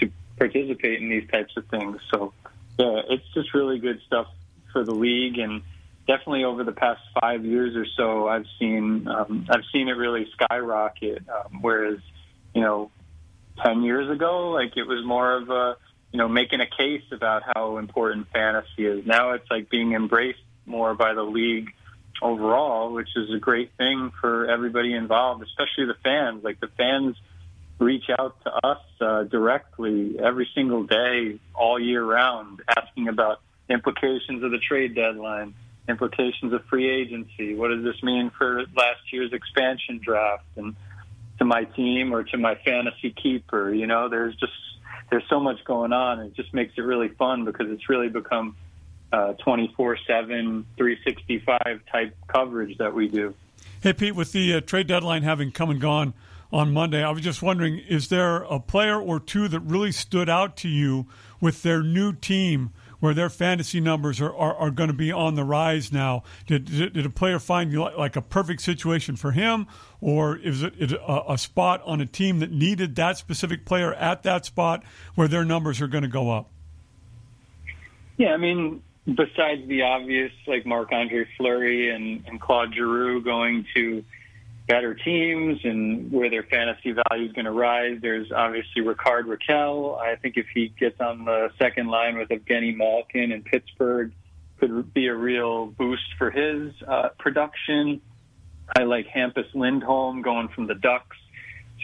to 0.00 0.10
participate 0.38 1.00
in 1.00 1.08
these 1.08 1.28
types 1.30 1.56
of 1.56 1.66
things. 1.66 2.00
So, 2.10 2.32
yeah, 2.78 3.02
it's 3.08 3.24
just 3.34 3.54
really 3.54 3.78
good 3.78 4.00
stuff 4.06 4.26
for 4.72 4.84
the 4.84 4.94
league, 4.94 5.38
and 5.38 5.62
definitely 6.06 6.44
over 6.44 6.64
the 6.64 6.72
past 6.72 7.00
five 7.20 7.44
years 7.44 7.76
or 7.76 7.86
so, 7.96 8.28
I've 8.28 8.46
seen 8.58 9.06
um, 9.08 9.46
I've 9.50 9.64
seen 9.72 9.88
it 9.88 9.92
really 9.92 10.28
skyrocket. 10.32 11.24
Um, 11.28 11.58
whereas, 11.60 11.98
you 12.54 12.60
know, 12.60 12.90
ten 13.64 13.82
years 13.82 14.10
ago, 14.10 14.50
like 14.50 14.76
it 14.76 14.84
was 14.84 15.04
more 15.04 15.36
of 15.36 15.50
a 15.50 15.76
you 16.12 16.18
know 16.18 16.28
making 16.28 16.60
a 16.60 16.66
case 16.66 17.04
about 17.12 17.42
how 17.54 17.78
important 17.78 18.28
fantasy 18.32 18.86
is. 18.86 19.06
Now 19.06 19.32
it's 19.32 19.50
like 19.50 19.70
being 19.70 19.92
embraced 19.92 20.38
more 20.66 20.94
by 20.94 21.14
the 21.14 21.22
league 21.22 21.70
overall, 22.20 22.92
which 22.92 23.08
is 23.16 23.32
a 23.34 23.38
great 23.38 23.72
thing 23.76 24.12
for 24.20 24.50
everybody 24.50 24.94
involved, 24.94 25.42
especially 25.42 25.86
the 25.86 25.96
fans. 26.02 26.44
Like 26.44 26.60
the 26.60 26.68
fans 26.76 27.16
reach 27.78 28.04
out 28.18 28.36
to 28.44 28.50
us 28.66 28.80
uh, 29.00 29.22
directly 29.24 30.18
every 30.18 30.48
single 30.54 30.84
day, 30.84 31.38
all 31.54 31.78
year 31.78 32.04
round, 32.04 32.60
asking 32.76 33.08
about 33.08 33.40
implications 33.68 34.42
of 34.42 34.50
the 34.50 34.58
trade 34.58 34.94
deadline, 34.94 35.54
implications 35.88 36.52
of 36.52 36.64
free 36.66 36.90
agency. 36.90 37.54
What 37.54 37.68
does 37.68 37.84
this 37.84 38.02
mean 38.02 38.30
for 38.36 38.62
last 38.76 39.12
year's 39.12 39.32
expansion 39.32 40.00
draft 40.02 40.44
and 40.56 40.74
to 41.38 41.44
my 41.44 41.64
team 41.64 42.12
or 42.14 42.24
to 42.24 42.38
my 42.38 42.54
fantasy 42.56 43.10
keeper? 43.10 43.72
You 43.72 43.86
know, 43.86 44.08
there's 44.08 44.34
just 44.36 44.52
there's 45.10 45.24
so 45.28 45.40
much 45.40 45.64
going 45.64 45.92
on. 45.92 46.20
It 46.20 46.34
just 46.34 46.52
makes 46.52 46.74
it 46.76 46.82
really 46.82 47.08
fun 47.08 47.44
because 47.44 47.70
it's 47.70 47.88
really 47.88 48.08
become 48.08 48.56
uh, 49.12 49.32
24 49.34 49.98
7, 50.06 50.66
365 50.76 51.80
type 51.90 52.16
coverage 52.26 52.76
that 52.78 52.94
we 52.94 53.08
do. 53.08 53.34
Hey, 53.80 53.92
Pete, 53.92 54.14
with 54.14 54.32
the 54.32 54.54
uh, 54.54 54.60
trade 54.60 54.86
deadline 54.86 55.22
having 55.22 55.52
come 55.52 55.70
and 55.70 55.80
gone, 55.80 56.14
on 56.52 56.72
Monday. 56.72 57.02
I 57.02 57.10
was 57.10 57.22
just 57.22 57.42
wondering, 57.42 57.78
is 57.78 58.08
there 58.08 58.38
a 58.44 58.58
player 58.58 59.00
or 59.00 59.20
two 59.20 59.48
that 59.48 59.60
really 59.60 59.92
stood 59.92 60.28
out 60.28 60.56
to 60.58 60.68
you 60.68 61.06
with 61.40 61.62
their 61.62 61.82
new 61.82 62.12
team? 62.12 62.70
Where 63.00 63.14
their 63.14 63.30
fantasy 63.30 63.80
numbers 63.80 64.20
are, 64.20 64.34
are, 64.34 64.54
are 64.56 64.70
going 64.72 64.88
to 64.88 64.94
be 64.94 65.12
on 65.12 65.36
the 65.36 65.44
rise 65.44 65.92
now. 65.92 66.24
Did, 66.46 66.64
did, 66.64 66.94
did 66.94 67.06
a 67.06 67.10
player 67.10 67.38
find 67.38 67.72
like, 67.72 68.16
a 68.16 68.22
perfect 68.22 68.60
situation 68.60 69.14
for 69.14 69.30
him, 69.30 69.68
or 70.00 70.36
is 70.36 70.64
it, 70.64 70.74
is 70.78 70.92
it 70.92 71.00
a, 71.06 71.32
a 71.32 71.38
spot 71.38 71.80
on 71.84 72.00
a 72.00 72.06
team 72.06 72.40
that 72.40 72.50
needed 72.50 72.96
that 72.96 73.16
specific 73.16 73.64
player 73.64 73.94
at 73.94 74.24
that 74.24 74.44
spot 74.46 74.82
where 75.14 75.28
their 75.28 75.44
numbers 75.44 75.80
are 75.80 75.86
going 75.86 76.02
to 76.02 76.08
go 76.08 76.30
up? 76.30 76.50
Yeah, 78.16 78.34
I 78.34 78.36
mean, 78.36 78.82
besides 79.06 79.66
the 79.68 79.82
obvious, 79.82 80.32
like 80.46 80.66
Marc 80.66 80.90
Andre 80.90 81.24
Fleury 81.36 81.94
and, 81.94 82.24
and 82.26 82.40
Claude 82.40 82.74
Giroux 82.74 83.22
going 83.22 83.64
to 83.74 84.04
better 84.68 84.94
teams 84.94 85.58
and 85.64 86.12
where 86.12 86.28
their 86.28 86.42
fantasy 86.42 86.92
value 86.92 87.26
is 87.26 87.32
going 87.32 87.46
to 87.46 87.50
rise. 87.50 87.98
There's 88.02 88.30
obviously 88.30 88.82
Rickard 88.82 89.26
Rakell. 89.26 89.98
I 89.98 90.16
think 90.16 90.36
if 90.36 90.46
he 90.54 90.68
gets 90.78 91.00
on 91.00 91.24
the 91.24 91.50
second 91.58 91.88
line 91.88 92.18
with 92.18 92.28
Evgeny 92.28 92.76
Malkin 92.76 93.32
in 93.32 93.42
Pittsburgh, 93.42 94.12
could 94.60 94.92
be 94.92 95.06
a 95.06 95.14
real 95.14 95.66
boost 95.66 96.14
for 96.18 96.30
his 96.30 96.72
uh, 96.86 97.08
production. 97.18 98.00
I 98.76 98.82
like 98.82 99.06
Hampus 99.06 99.46
Lindholm 99.54 100.22
going 100.22 100.48
from 100.48 100.66
the 100.66 100.74
Ducks 100.74 101.16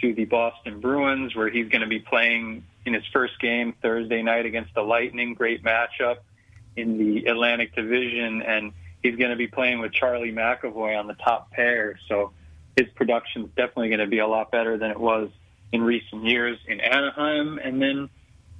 to 0.01 0.13
the 0.13 0.25
Boston 0.25 0.79
Bruins, 0.79 1.35
where 1.35 1.49
he's 1.49 1.69
going 1.69 1.81
to 1.81 1.87
be 1.87 1.99
playing 1.99 2.63
in 2.85 2.93
his 2.93 3.03
first 3.11 3.39
game 3.39 3.73
Thursday 3.81 4.21
night 4.21 4.45
against 4.45 4.73
the 4.75 4.81
Lightning. 4.81 5.33
Great 5.33 5.63
matchup 5.63 6.17
in 6.75 6.97
the 6.97 7.25
Atlantic 7.25 7.73
Division, 7.73 8.41
and 8.41 8.73
he's 9.01 9.15
going 9.15 9.31
to 9.31 9.37
be 9.37 9.47
playing 9.47 9.79
with 9.79 9.93
Charlie 9.93 10.33
McAvoy 10.33 10.99
on 10.99 11.07
the 11.07 11.13
top 11.15 11.49
pair. 11.51 11.97
So 12.07 12.33
his 12.75 12.87
production 12.95 13.43
is 13.43 13.49
definitely 13.55 13.89
going 13.89 13.99
to 13.99 14.07
be 14.07 14.19
a 14.19 14.27
lot 14.27 14.51
better 14.51 14.77
than 14.77 14.91
it 14.91 14.99
was 14.99 15.29
in 15.71 15.81
recent 15.81 16.23
years 16.25 16.57
in 16.67 16.79
Anaheim. 16.79 17.57
And 17.57 17.81
then, 17.81 18.09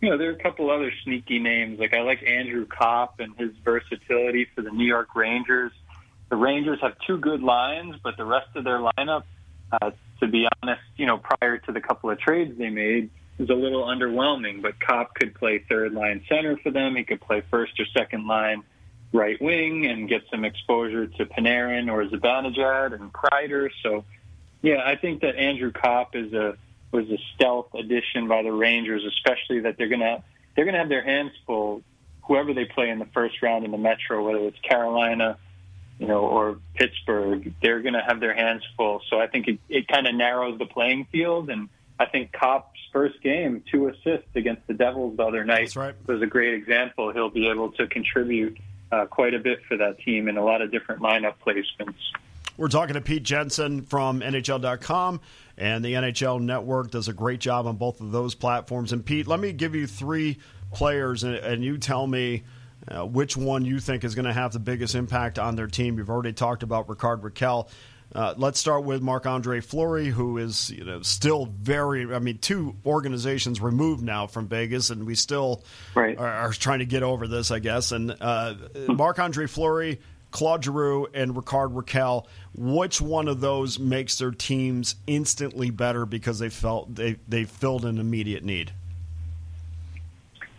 you 0.01 0.09
know, 0.09 0.17
there 0.17 0.29
are 0.29 0.33
a 0.33 0.41
couple 0.41 0.69
other 0.69 0.91
sneaky 1.03 1.39
names. 1.39 1.79
Like 1.79 1.93
I 1.93 2.01
like 2.01 2.23
Andrew 2.25 2.65
Copp 2.65 3.19
and 3.19 3.35
his 3.37 3.51
versatility 3.63 4.47
for 4.55 4.61
the 4.61 4.71
New 4.71 4.85
York 4.85 5.15
Rangers. 5.15 5.71
The 6.29 6.35
Rangers 6.35 6.79
have 6.81 6.95
two 7.05 7.17
good 7.17 7.43
lines, 7.43 7.95
but 8.03 8.17
the 8.17 8.25
rest 8.25 8.47
of 8.55 8.63
their 8.63 8.79
lineup, 8.79 9.23
uh, 9.71 9.91
to 10.19 10.27
be 10.27 10.47
honest, 10.61 10.81
you 10.97 11.05
know, 11.05 11.17
prior 11.17 11.57
to 11.59 11.71
the 11.71 11.81
couple 11.81 12.09
of 12.09 12.19
trades 12.19 12.57
they 12.57 12.69
made, 12.69 13.09
is 13.37 13.49
a 13.49 13.53
little 13.53 13.83
underwhelming. 13.83 14.61
But 14.61 14.79
Copp 14.79 15.13
could 15.13 15.35
play 15.35 15.63
third 15.69 15.93
line 15.93 16.23
center 16.27 16.57
for 16.57 16.71
them. 16.71 16.95
He 16.95 17.03
could 17.03 17.21
play 17.21 17.43
first 17.51 17.79
or 17.79 17.85
second 17.95 18.27
line 18.27 18.63
right 19.13 19.41
wing 19.41 19.85
and 19.85 20.09
get 20.09 20.23
some 20.29 20.43
exposure 20.43 21.07
to 21.07 21.25
Panarin 21.25 21.91
or 21.91 22.05
Zibanejad 22.05 22.93
and 22.93 23.11
Kreider. 23.13 23.69
So, 23.81 24.03
yeah, 24.61 24.81
I 24.85 24.95
think 24.95 25.21
that 25.21 25.35
Andrew 25.35 25.71
Copp 25.71 26.15
is 26.15 26.33
a 26.33 26.57
was 26.91 27.09
a 27.09 27.17
stealth 27.35 27.73
addition 27.73 28.27
by 28.27 28.41
the 28.43 28.51
Rangers, 28.51 29.03
especially 29.05 29.61
that 29.61 29.77
they're 29.77 29.89
gonna 29.89 30.23
they're 30.55 30.65
gonna 30.65 30.79
have 30.79 30.89
their 30.89 31.03
hands 31.03 31.31
full. 31.45 31.81
Whoever 32.23 32.53
they 32.53 32.65
play 32.65 32.89
in 32.89 32.99
the 32.99 33.05
first 33.13 33.41
round 33.41 33.65
in 33.65 33.71
the 33.71 33.77
Metro, 33.77 34.25
whether 34.25 34.47
it's 34.47 34.59
Carolina, 34.59 35.37
you 35.99 36.07
know, 36.07 36.21
or 36.21 36.59
Pittsburgh, 36.73 37.53
they're 37.61 37.81
going 37.81 37.93
to 37.93 38.01
have 38.01 38.19
their 38.19 38.33
hands 38.33 38.63
full. 38.75 39.01
So 39.09 39.19
I 39.19 39.27
think 39.27 39.47
it, 39.47 39.59
it 39.69 39.87
kind 39.87 40.07
of 40.07 40.15
narrows 40.15 40.59
the 40.59 40.65
playing 40.65 41.07
field. 41.11 41.49
And 41.49 41.69
I 41.99 42.05
think 42.05 42.33
Copp's 42.33 42.79
first 42.91 43.21
game, 43.21 43.63
two 43.71 43.87
assists 43.87 44.35
against 44.35 44.67
the 44.67 44.73
Devils 44.73 45.17
the 45.17 45.23
other 45.23 45.45
night, 45.45 45.75
right. 45.75 45.95
was 46.07 46.21
a 46.21 46.25
great 46.25 46.53
example. 46.53 47.13
He'll 47.13 47.29
be 47.29 47.47
able 47.47 47.71
to 47.73 47.87
contribute 47.87 48.57
uh, 48.91 49.05
quite 49.05 49.33
a 49.33 49.39
bit 49.39 49.59
for 49.67 49.77
that 49.77 49.99
team 49.99 50.27
in 50.27 50.37
a 50.37 50.43
lot 50.43 50.61
of 50.61 50.71
different 50.71 51.01
lineup 51.01 51.35
placements. 51.45 51.95
We're 52.57 52.69
talking 52.69 52.93
to 52.93 53.01
Pete 53.01 53.23
Jensen 53.23 53.81
from 53.81 54.21
NHL.com, 54.21 55.19
and 55.57 55.83
the 55.83 55.93
NHL 55.93 56.41
Network 56.41 56.89
does 56.89 57.09
a 57.09 57.13
great 57.13 57.39
job 57.39 57.67
on 57.67 57.75
both 57.75 57.99
of 57.99 58.11
those 58.11 58.33
platforms. 58.33 58.93
And 58.93 59.05
Pete, 59.05 59.27
let 59.27 59.41
me 59.41 59.51
give 59.51 59.75
you 59.75 59.87
three 59.87 60.37
players, 60.71 61.23
and, 61.23 61.35
and 61.35 61.63
you 61.63 61.77
tell 61.77 62.07
me 62.07 62.43
uh, 62.87 63.05
which 63.05 63.35
one 63.35 63.65
you 63.65 63.79
think 63.79 64.05
is 64.05 64.15
going 64.15 64.25
to 64.25 64.33
have 64.33 64.53
the 64.53 64.59
biggest 64.59 64.95
impact 64.95 65.37
on 65.37 65.55
their 65.55 65.67
team. 65.67 65.97
You've 65.97 66.09
already 66.09 66.31
talked 66.31 66.63
about 66.63 66.87
Rickard 66.87 67.21
Rakell. 67.21 67.67
Uh, 68.15 68.33
let's 68.37 68.57
start 68.57 68.85
with 68.85 69.01
Marc 69.01 69.25
Andre 69.25 69.59
Fleury, 69.59 70.07
who 70.07 70.37
is 70.37 70.71
you 70.71 70.85
know 70.85 71.01
still 71.01 71.47
very. 71.47 72.13
I 72.13 72.19
mean, 72.19 72.37
two 72.37 72.75
organizations 72.85 73.59
removed 73.59 74.01
now 74.01 74.25
from 74.25 74.47
Vegas, 74.47 74.89
and 74.89 75.05
we 75.05 75.15
still 75.15 75.63
right. 75.95 76.17
are, 76.17 76.25
are, 76.25 76.53
trying 76.53 76.79
to 76.79 76.85
get 76.85 77.03
over 77.03 77.27
this, 77.27 77.51
I 77.51 77.59
guess. 77.59 77.91
And 77.91 78.15
uh, 78.21 78.55
Marc 78.87 79.19
Andre 79.19 79.47
Fleury, 79.47 79.99
Claude 80.31 80.63
Giroux, 80.63 81.07
and 81.13 81.35
Rickard 81.35 81.71
Rakell, 81.71 82.27
Which 82.55 83.01
one 83.01 83.27
of 83.27 83.41
those 83.41 83.79
makes 83.79 84.17
their 84.17 84.31
teams 84.31 84.95
instantly 85.05 85.69
better 85.69 86.05
because 86.05 86.39
they 86.39 86.49
felt 86.49 86.95
they 86.95 87.17
they 87.27 87.43
filled 87.43 87.83
an 87.83 87.97
immediate 87.97 88.45
need? 88.45 88.71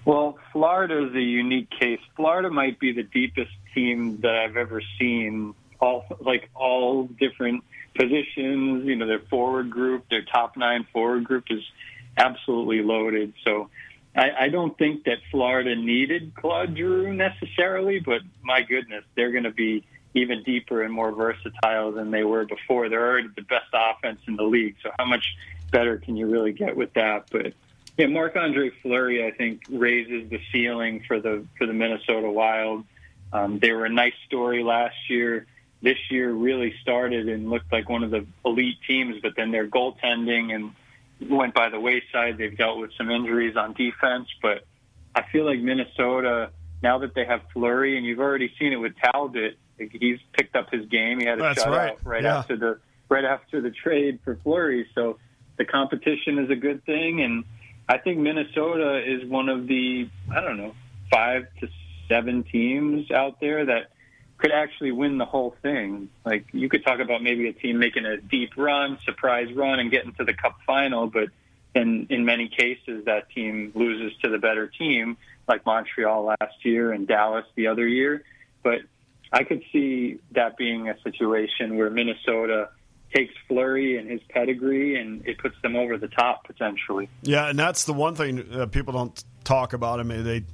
Well, 0.05 0.39
Florida 0.53 1.07
is 1.09 1.15
a 1.15 1.23
unique 1.23 1.71
case. 1.71 2.01
Florida 2.17 2.51
might 2.51 2.79
be 2.79 2.93
the 2.93 3.03
deepest 3.03 3.51
team 3.75 4.21
that 4.21 4.37
I've 4.37 4.59
ever 4.59 4.83
seen 4.99 5.55
all 5.81 6.05
like 6.21 6.49
all 6.55 7.05
different 7.05 7.65
positions. 7.95 8.85
You 8.85 8.97
know, 8.97 9.07
their 9.07 9.21
forward 9.31 9.71
group, 9.71 10.09
their 10.09 10.23
top 10.23 10.57
nine 10.57 10.87
forward 10.93 11.25
group 11.25 11.45
is 11.51 11.63
absolutely 12.17 12.83
loaded. 12.83 13.35
So 13.45 13.71
I, 14.15 14.31
I 14.41 14.49
don't 14.49 14.77
think 14.79 15.05
that 15.05 15.19
Florida 15.31 15.77
needed 15.77 16.35
Claude 16.35 16.77
Giroux 16.77 17.13
necessarily, 17.13 18.01
but 18.01 18.23
my 18.43 18.63
goodness, 18.63 19.05
they're 19.15 19.33
going 19.33 19.45
to 19.45 19.51
be 19.51 19.85
even 20.15 20.43
deeper 20.43 20.83
and 20.83 20.93
more 20.93 21.13
versatile 21.13 21.93
than 21.93 22.11
they 22.11 22.25
were 22.25 22.47
before. 22.47 22.89
They're 22.89 23.07
already 23.07 23.29
the 23.37 23.43
best 23.43 23.67
offense 23.75 24.21
in 24.27 24.37
the 24.37 24.45
league. 24.45 24.77
So 24.83 24.91
how 24.99 25.05
much 25.05 25.37
better 25.71 25.99
can 25.99 26.17
you 26.17 26.27
really 26.27 26.53
get 26.53 26.75
with 26.75 26.95
that? 26.95 27.27
But 27.31 27.53
yeah, 27.99 28.07
Marc 28.07 28.37
Andre 28.37 28.71
Fleury, 28.83 29.27
I 29.27 29.33
think, 29.33 29.63
raises 29.69 30.31
the 30.31 30.41
ceiling 30.53 31.05
for 31.07 31.21
the 31.21 31.45
for 31.59 31.67
the 31.67 31.73
Minnesota 31.75 32.31
Wild. 32.31 32.85
Um, 33.33 33.59
they 33.59 33.73
were 33.73 33.85
a 33.85 33.91
nice 33.91 34.15
story 34.27 34.63
last 34.63 34.97
year 35.11 35.47
this 35.83 35.99
year 36.11 36.33
really 36.33 36.75
started 36.83 37.29
and 37.29 37.51
looked 37.51 37.73
like 37.73 37.89
one 37.89 38.03
of 38.03 38.11
the 38.11 38.27
elite 38.45 38.79
teams, 38.87 39.21
but 39.23 39.33
then 39.37 39.51
their 39.51 39.67
goaltending 39.67 40.55
and 40.55 40.73
went 41.31 41.55
by 41.55 41.69
the 41.69 41.81
wayside. 41.81 42.39
They've 42.39 42.57
dealt 42.57 42.79
with 42.79 42.91
some 42.97 43.11
injuries 43.11 43.57
on 43.57 43.73
defense, 43.75 44.29
but 44.43 44.65
I 45.15 45.23
feel 45.31 45.45
like 45.45 45.61
Minnesota 45.61 46.51
now 46.83 46.99
that 46.99 47.15
they 47.15 47.25
have 47.25 47.43
Fleury, 47.53 47.97
and 47.97 48.07
you've 48.07 48.21
already 48.21 48.53
seen 48.59 48.73
it 48.73 48.77
with 48.77 48.93
Talbot. 48.97 49.59
He's 49.79 50.19
picked 50.33 50.57
up 50.57 50.71
his 50.71 50.87
game. 50.87 51.21
He 51.21 51.27
had 51.27 51.39
a 51.39 51.43
That's 51.43 51.65
shutout 51.65 51.71
right, 51.71 51.99
right 52.05 52.23
yeah. 52.23 52.39
after 52.39 52.57
the 52.57 52.79
right 53.09 53.25
after 53.25 53.61
the 53.61 53.71
trade 53.71 54.19
for 54.25 54.37
Fleury. 54.43 54.89
So 54.95 55.19
the 55.57 55.65
competition 55.65 56.39
is 56.39 56.51
a 56.51 56.57
good 56.57 56.85
thing, 56.85 57.23
and 57.23 57.45
I 57.89 57.99
think 57.99 58.19
Minnesota 58.19 59.03
is 59.05 59.29
one 59.29 59.49
of 59.49 59.67
the 59.67 60.09
I 60.35 60.41
don't 60.41 60.57
know 60.57 60.75
five 61.11 61.47
to 61.61 61.69
seven 62.09 62.43
teams 62.45 63.11
out 63.11 63.41
there 63.41 63.67
that 63.67 63.91
could 64.39 64.53
actually 64.53 64.93
win 64.93 65.19
the 65.19 65.25
whole 65.25 65.57
thing. 65.63 66.09
Like 66.25 66.47
you 66.53 66.69
could 66.69 66.85
talk 66.85 67.01
about 67.01 67.23
maybe 67.23 67.49
a 67.49 67.53
team 67.53 67.79
making 67.79 68.05
a 68.05 68.19
deep 68.19 68.57
run, 68.57 68.99
surprise 69.05 69.53
run, 69.55 69.81
and 69.81 69.91
getting 69.91 70.13
to 70.15 70.25
the 70.25 70.35
Cup 70.35 70.59
final, 70.67 71.07
but 71.07 71.29
in 71.75 72.07
in 72.11 72.25
many 72.25 72.49
cases 72.49 73.05
that 73.07 73.31
team 73.31 73.73
loses 73.75 74.17
to 74.23 74.31
the 74.31 74.39
better 74.39 74.67
team, 74.67 75.17
like 75.49 75.65
Montreal 75.65 76.25
last 76.25 76.65
year 76.65 76.93
and 76.93 77.07
Dallas 77.07 77.47
the 77.55 77.69
other 77.69 77.87
year. 77.87 78.25
But 78.63 78.81
I 79.33 79.45
could 79.45 79.63
see 79.73 80.19
that 80.33 80.57
being 80.57 80.89
a 80.89 81.01
situation 81.03 81.77
where 81.77 81.91
Minnesota 81.91 82.71
takes 83.15 83.35
Fleury 83.49 83.99
and 83.99 84.11
his 84.11 84.21
pedigree, 84.29 85.01
and 85.01 85.27
it 85.27 85.39
puts 85.39 85.55
them 85.63 85.77
over 85.77 85.97
the 85.97 86.09
top 86.09 86.45
potentially. 86.45 87.09
Yeah, 87.23 87.49
and 87.49 87.59
that's 87.59 87.85
the 87.85 87.93
one 87.93 88.15
thing 88.15 88.45
that 88.51 88.73
people 88.73 88.93
don't 88.93 89.25
talk 89.45 89.73
about. 89.73 90.01
I 90.01 90.03
mean, 90.03 90.25
they 90.25 90.45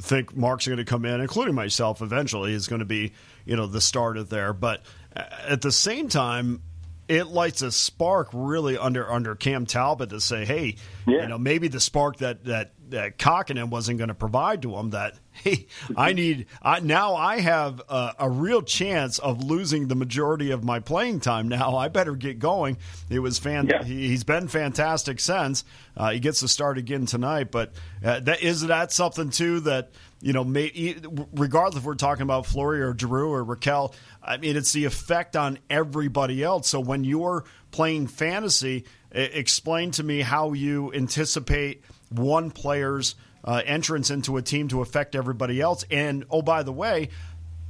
think 0.00 0.36
Mark's 0.36 0.66
going 0.66 0.78
to 0.78 0.84
come 0.84 1.04
in, 1.04 1.20
including 1.20 1.54
myself, 1.54 2.02
eventually 2.02 2.52
is 2.52 2.66
going 2.66 2.80
to 2.80 2.84
be 2.86 3.12
you 3.44 3.56
know 3.56 3.66
the 3.66 3.80
starter 3.80 4.22
there. 4.22 4.52
But 4.52 4.82
uh, 5.14 5.24
at 5.46 5.60
the 5.60 5.72
same 5.72 6.08
time, 6.08 6.62
it 7.08 7.26
lights 7.26 7.62
a 7.62 7.70
spark 7.70 8.30
really 8.32 8.78
under 8.78 9.10
under 9.10 9.34
Cam 9.34 9.66
Talbot 9.66 10.10
to 10.10 10.20
say, 10.20 10.44
hey, 10.44 10.76
yeah. 11.06 11.22
you 11.22 11.28
know, 11.28 11.38
maybe 11.38 11.68
the 11.68 11.80
spark 11.80 12.18
that 12.18 12.44
that 12.44 12.72
that 12.90 13.18
Kahkonen 13.18 13.68
wasn't 13.70 13.98
going 13.98 14.08
to 14.08 14.14
provide 14.14 14.62
to 14.62 14.76
him. 14.76 14.90
That 14.90 15.14
hey, 15.32 15.66
I 15.96 16.12
need 16.12 16.46
I, 16.62 16.80
now 16.80 17.14
I 17.16 17.40
have 17.40 17.82
a, 17.88 18.14
a, 18.20 18.30
real 18.30 18.62
chance 18.62 19.18
of 19.18 19.42
losing 19.42 19.88
the 19.88 19.94
majority 19.94 20.50
of 20.50 20.64
my 20.64 20.80
playing 20.80 21.20
time. 21.20 21.48
Now 21.48 21.76
I 21.76 21.88
better 21.88 22.14
get 22.14 22.38
going. 22.38 22.78
It 23.10 23.18
was 23.18 23.38
fan. 23.38 23.66
Yeah. 23.66 23.82
He, 23.84 24.10
has 24.10 24.24
been 24.24 24.48
fantastic 24.48 25.20
since. 25.20 25.64
Uh, 25.96 26.10
he 26.10 26.20
gets 26.20 26.40
to 26.40 26.48
start 26.48 26.78
again 26.78 27.06
tonight. 27.06 27.50
But 27.50 27.72
uh, 28.04 28.20
that 28.20 28.42
is 28.42 28.62
that 28.62 28.92
something 28.92 29.30
too 29.30 29.60
that 29.60 29.90
you 30.20 30.32
know, 30.32 30.42
may, 30.42 30.96
regardless 31.34 31.80
if 31.80 31.84
we're 31.84 31.96
talking 31.96 32.22
about 32.22 32.46
Fleury 32.46 32.80
or 32.80 32.94
Drew 32.94 33.30
or 33.30 33.44
Rakell 33.44 33.92
I 34.24 34.38
mean, 34.38 34.56
it's 34.56 34.72
the 34.72 34.86
effect 34.86 35.36
on 35.36 35.58
everybody 35.68 36.42
else. 36.42 36.68
So 36.68 36.80
when 36.80 37.04
you're 37.04 37.44
playing 37.70 38.06
fantasy, 38.06 38.84
explain 39.10 39.90
to 39.92 40.02
me 40.02 40.22
how 40.22 40.54
you 40.54 40.92
anticipate 40.94 41.82
one 42.18 42.50
player's 42.50 43.14
uh, 43.44 43.62
entrance 43.64 44.10
into 44.10 44.36
a 44.36 44.42
team 44.42 44.68
to 44.68 44.80
affect 44.80 45.14
everybody 45.14 45.60
else. 45.60 45.84
And 45.90 46.24
oh, 46.30 46.42
by 46.42 46.62
the 46.62 46.72
way, 46.72 47.10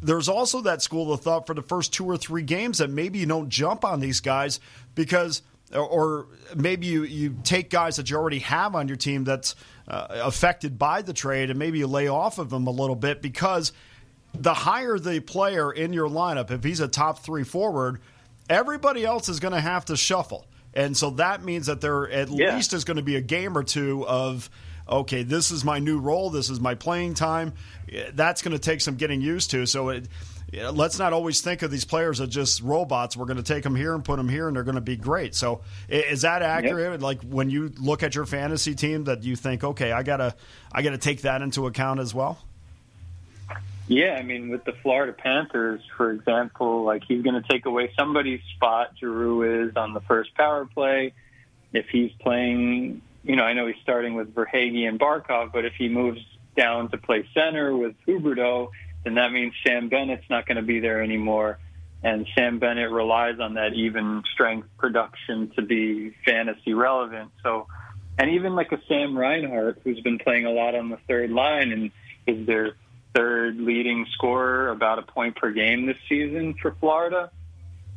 there's 0.03 0.29
also 0.29 0.61
that 0.63 0.83
school 0.83 1.13
of 1.13 1.21
thought 1.21 1.47
for 1.47 1.55
the 1.55 1.63
first 1.63 1.93
two 1.93 2.07
or 2.07 2.17
three 2.17 2.43
games 2.43 2.79
that 2.79 2.91
maybe 2.91 3.19
you 3.19 3.27
don't 3.27 3.49
jump 3.49 3.85
on 3.85 4.01
these 4.01 4.21
guys 4.21 4.61
because 4.95 5.43
or 5.75 6.29
maybe 6.55 6.87
you, 6.87 7.05
you 7.05 7.37
take 7.43 7.71
guys 7.71 7.97
that 7.97 8.11
you 8.11 8.17
already 8.17 8.39
have 8.41 8.75
on 8.75 8.87
your 8.87 8.97
team 8.97 9.25
that's 9.25 9.57
uh, 9.89 10.07
affected 10.11 10.79
by 10.79 11.03
the 11.03 11.13
trade 11.13 11.51
and 11.51 11.59
maybe 11.59 11.79
you 11.79 11.87
lay 11.87 12.07
off 12.07 12.39
of 12.39 12.51
them 12.51 12.67
a 12.67 12.71
little 12.71 12.95
bit 12.95 13.23
because 13.23 13.73
the 14.35 14.55
higher 14.55 14.99
the 14.99 15.21
player 15.21 15.73
in 15.73 15.93
your 15.93 16.09
lineup, 16.09 16.51
if 16.51 16.63
he's 16.63 16.81
a 16.81 16.89
top 16.89 17.21
three 17.21 17.45
forward, 17.45 18.01
everybody 18.49 19.05
else 19.05 19.29
is 19.29 19.41
going 19.41 19.55
to 19.55 19.61
have 19.61 19.87
to 19.87 19.97
shuffle. 19.97 20.47
And 20.75 20.97
so 20.97 21.11
that 21.11 21.45
means 21.45 21.67
that 21.67 21.81
there 21.81 22.11
at 22.11 22.29
yeah. 22.29 22.57
least 22.57 22.73
is 22.73 22.85
going 22.85 22.97
to 22.97 23.03
be 23.03 23.17
a 23.17 23.21
game 23.21 23.57
or 23.57 23.63
two 23.63 24.07
of, 24.07 24.51
okay, 24.89 25.23
this 25.23 25.51
is 25.51 25.65
my 25.65 25.79
new 25.79 25.99
role, 25.99 26.31
this 26.31 26.51
is 26.51 26.61
my 26.61 26.75
playing 26.75 27.15
time. 27.15 27.55
That's 28.13 28.43
going 28.43 28.53
to 28.53 28.59
take 28.59 28.81
some 28.81 28.97
getting 28.97 29.21
used 29.21 29.53
to. 29.53 29.67
So 29.67 29.91
it, 29.91 30.09
let's 30.53 30.99
not 30.99 31.13
always 31.13 31.41
think 31.41 31.63
of 31.63 31.71
these 31.71 31.85
players 31.85 32.21
as 32.21 32.29
just 32.29 32.61
robots. 32.61 33.17
We're 33.17 33.27
going 33.27 33.37
to 33.39 33.43
take 33.43 33.63
them 33.63 33.77
here 33.77 33.95
and 33.95 34.05
put 34.05 34.17
them 34.17 34.29
here, 34.29 34.49
and 34.49 34.57
they're 34.57 34.65
going 34.65 34.75
to 34.75 34.81
be 34.81 34.97
great. 34.97 35.35
So, 35.35 35.63
is 35.89 36.23
that 36.23 36.43
accurate? 36.43 36.93
Yep. 36.93 37.03
Like 37.03 37.23
when 37.23 37.51
you 37.51 37.73
look 37.79 38.03
at 38.03 38.15
your 38.15 38.27
fantasy 38.27 38.75
team, 38.75 39.05
that 39.05 39.23
you 39.23 39.37
think, 39.37 39.65
okay, 39.65 39.93
I 39.93 40.03
gotta, 40.03 40.35
I 40.73 40.83
gotta 40.83 40.99
take 40.99 41.23
that 41.23 41.43
into 41.43 41.67
account 41.67 42.01
as 42.01 42.15
well. 42.15 42.39
Yeah, 43.87 44.17
I 44.19 44.23
mean, 44.23 44.49
with 44.49 44.65
the 44.65 44.73
Florida 44.83 45.13
Panthers, 45.13 45.83
for 45.97 46.11
example, 46.11 46.85
like 46.85 47.03
he's 47.07 47.23
going 47.23 47.41
to 47.41 47.47
take 47.47 47.67
away 47.67 47.93
somebody's 47.99 48.41
spot. 48.57 48.93
Giroux 48.99 49.69
is 49.69 49.77
on 49.77 49.93
the 49.93 50.01
first 50.01 50.35
power 50.35 50.65
play. 50.65 51.13
If 51.73 51.87
he's 51.91 52.11
playing, 52.21 53.03
you 53.25 53.37
know, 53.37 53.45
I 53.45 53.53
know 53.53 53.67
he's 53.67 53.77
starting 53.83 54.15
with 54.15 54.35
Verhaeghe 54.35 54.89
and 54.89 54.99
Barkov, 54.99 55.53
but 55.53 55.65
if 55.65 55.75
he 55.75 55.89
moves 55.89 56.21
down 56.57 56.91
to 56.93 56.99
play 56.99 57.29
center 57.35 57.77
with 57.77 57.95
Huberdeau, 58.07 58.71
then 59.05 59.15
that 59.15 59.33
means 59.33 59.53
Sam 59.67 59.89
Bennett's 59.89 60.31
not 60.31 60.47
going 60.47 60.57
to 60.57 60.63
be 60.63 60.81
there 60.81 61.03
anymore. 61.03 61.59
And 62.03 62.27
Sam 62.35 62.59
Bennett 62.59 62.91
relies 62.91 63.39
on 63.41 63.55
that 63.55 63.75
even 63.75 64.23
strength 64.33 64.69
production 64.79 65.51
to 65.57 65.63
be 65.63 66.15
fantasy 66.25 66.73
relevant. 66.73 67.33
So, 67.43 67.67
and 68.19 68.31
even 68.31 68.55
like 68.55 68.73
a 68.73 68.81
Sam 68.89 69.17
Reinhart, 69.17 69.81
who's 69.85 70.01
been 70.01 70.19
playing 70.19 70.47
a 70.47 70.51
lot 70.51 70.75
on 70.75 70.89
the 70.89 70.99
third 71.09 71.31
line 71.31 71.73
and 71.73 71.91
is 72.27 72.47
their 72.47 72.75
third 73.15 73.59
leading 73.59 74.07
scorer, 74.13 74.69
about 74.69 74.99
a 74.99 75.03
point 75.03 75.37
per 75.37 75.53
game 75.53 75.87
this 75.87 75.97
season 76.09 76.55
for 76.61 76.75
Florida, 76.81 77.31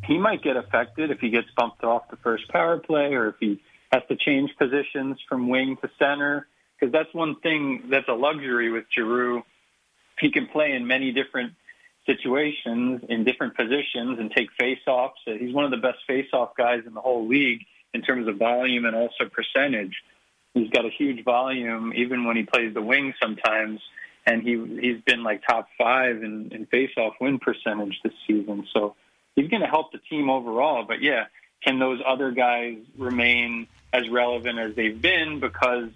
he 0.04 0.18
might 0.18 0.44
get 0.44 0.56
affected 0.56 1.12
if 1.12 1.20
he 1.20 1.30
gets 1.30 1.48
bumped 1.58 1.84
off 1.84 2.10
the 2.10 2.18
first 2.18 2.48
power 2.50 2.78
play 2.78 3.14
or 3.14 3.30
if 3.30 3.36
he 3.40 3.60
has 3.92 4.04
to 4.10 4.16
change 4.16 4.52
positions 4.58 5.18
from 5.28 5.50
wing 5.50 5.78
to 5.82 5.90
center. 5.98 6.48
Because 6.80 6.92
that's 6.94 7.12
one 7.14 7.40
thing 7.40 7.86
that's 7.90 8.08
a 8.08 8.14
luxury 8.14 8.72
with 8.72 8.86
Giroux 8.94 9.44
he 10.20 10.32
can 10.32 10.48
play 10.48 10.74
in 10.74 10.88
many 10.88 11.12
different 11.12 11.54
situations 12.06 13.02
in 13.10 13.24
different 13.24 13.56
positions 13.56 14.18
and 14.20 14.32
take 14.32 14.50
face-offs. 14.58 15.20
He's 15.26 15.54
one 15.54 15.66
of 15.66 15.72
the 15.72 15.78
best 15.78 16.00
face-off 16.08 16.56
guys 16.58 16.84
in 16.88 16.94
the 16.94 17.02
whole 17.02 17.28
league 17.28 17.62
in 17.94 18.02
terms 18.02 18.28
of 18.28 18.38
volume 18.38 18.86
and 18.86 18.96
also 18.96 19.26
percentage. 19.32 19.94
He's 20.54 20.70
got 20.70 20.86
a 20.86 20.90
huge 20.90 21.24
volume 21.24 21.94
even 21.96 22.26
when 22.26 22.36
he 22.36 22.44
plays 22.44 22.74
the 22.74 22.82
wing 22.82 23.14
sometimes, 23.22 23.80
and 24.28 24.44
he 24.44 24.64
he's 24.80 25.02
been 25.02 25.24
like 25.24 25.42
top 25.48 25.70
five 25.78 26.22
in, 26.22 26.52
in 26.52 26.66
face-off 26.68 27.14
win 27.20 27.40
percentage 27.40 28.00
this 28.04 28.14
season. 28.28 28.68
So 28.74 28.96
he's 29.36 29.50
going 29.50 29.62
to 29.62 29.68
help 29.68 29.92
the 29.92 30.00
team 30.10 30.30
overall. 30.30 30.84
But 30.86 31.02
yeah, 31.02 31.26
can 31.64 31.80
those 31.80 32.00
other 32.06 32.32
guys 32.32 32.78
remain 32.98 33.68
as 33.92 34.08
relevant 34.10 34.60
as 34.60 34.76
they've 34.76 35.02
been 35.02 35.40
because 35.40 35.90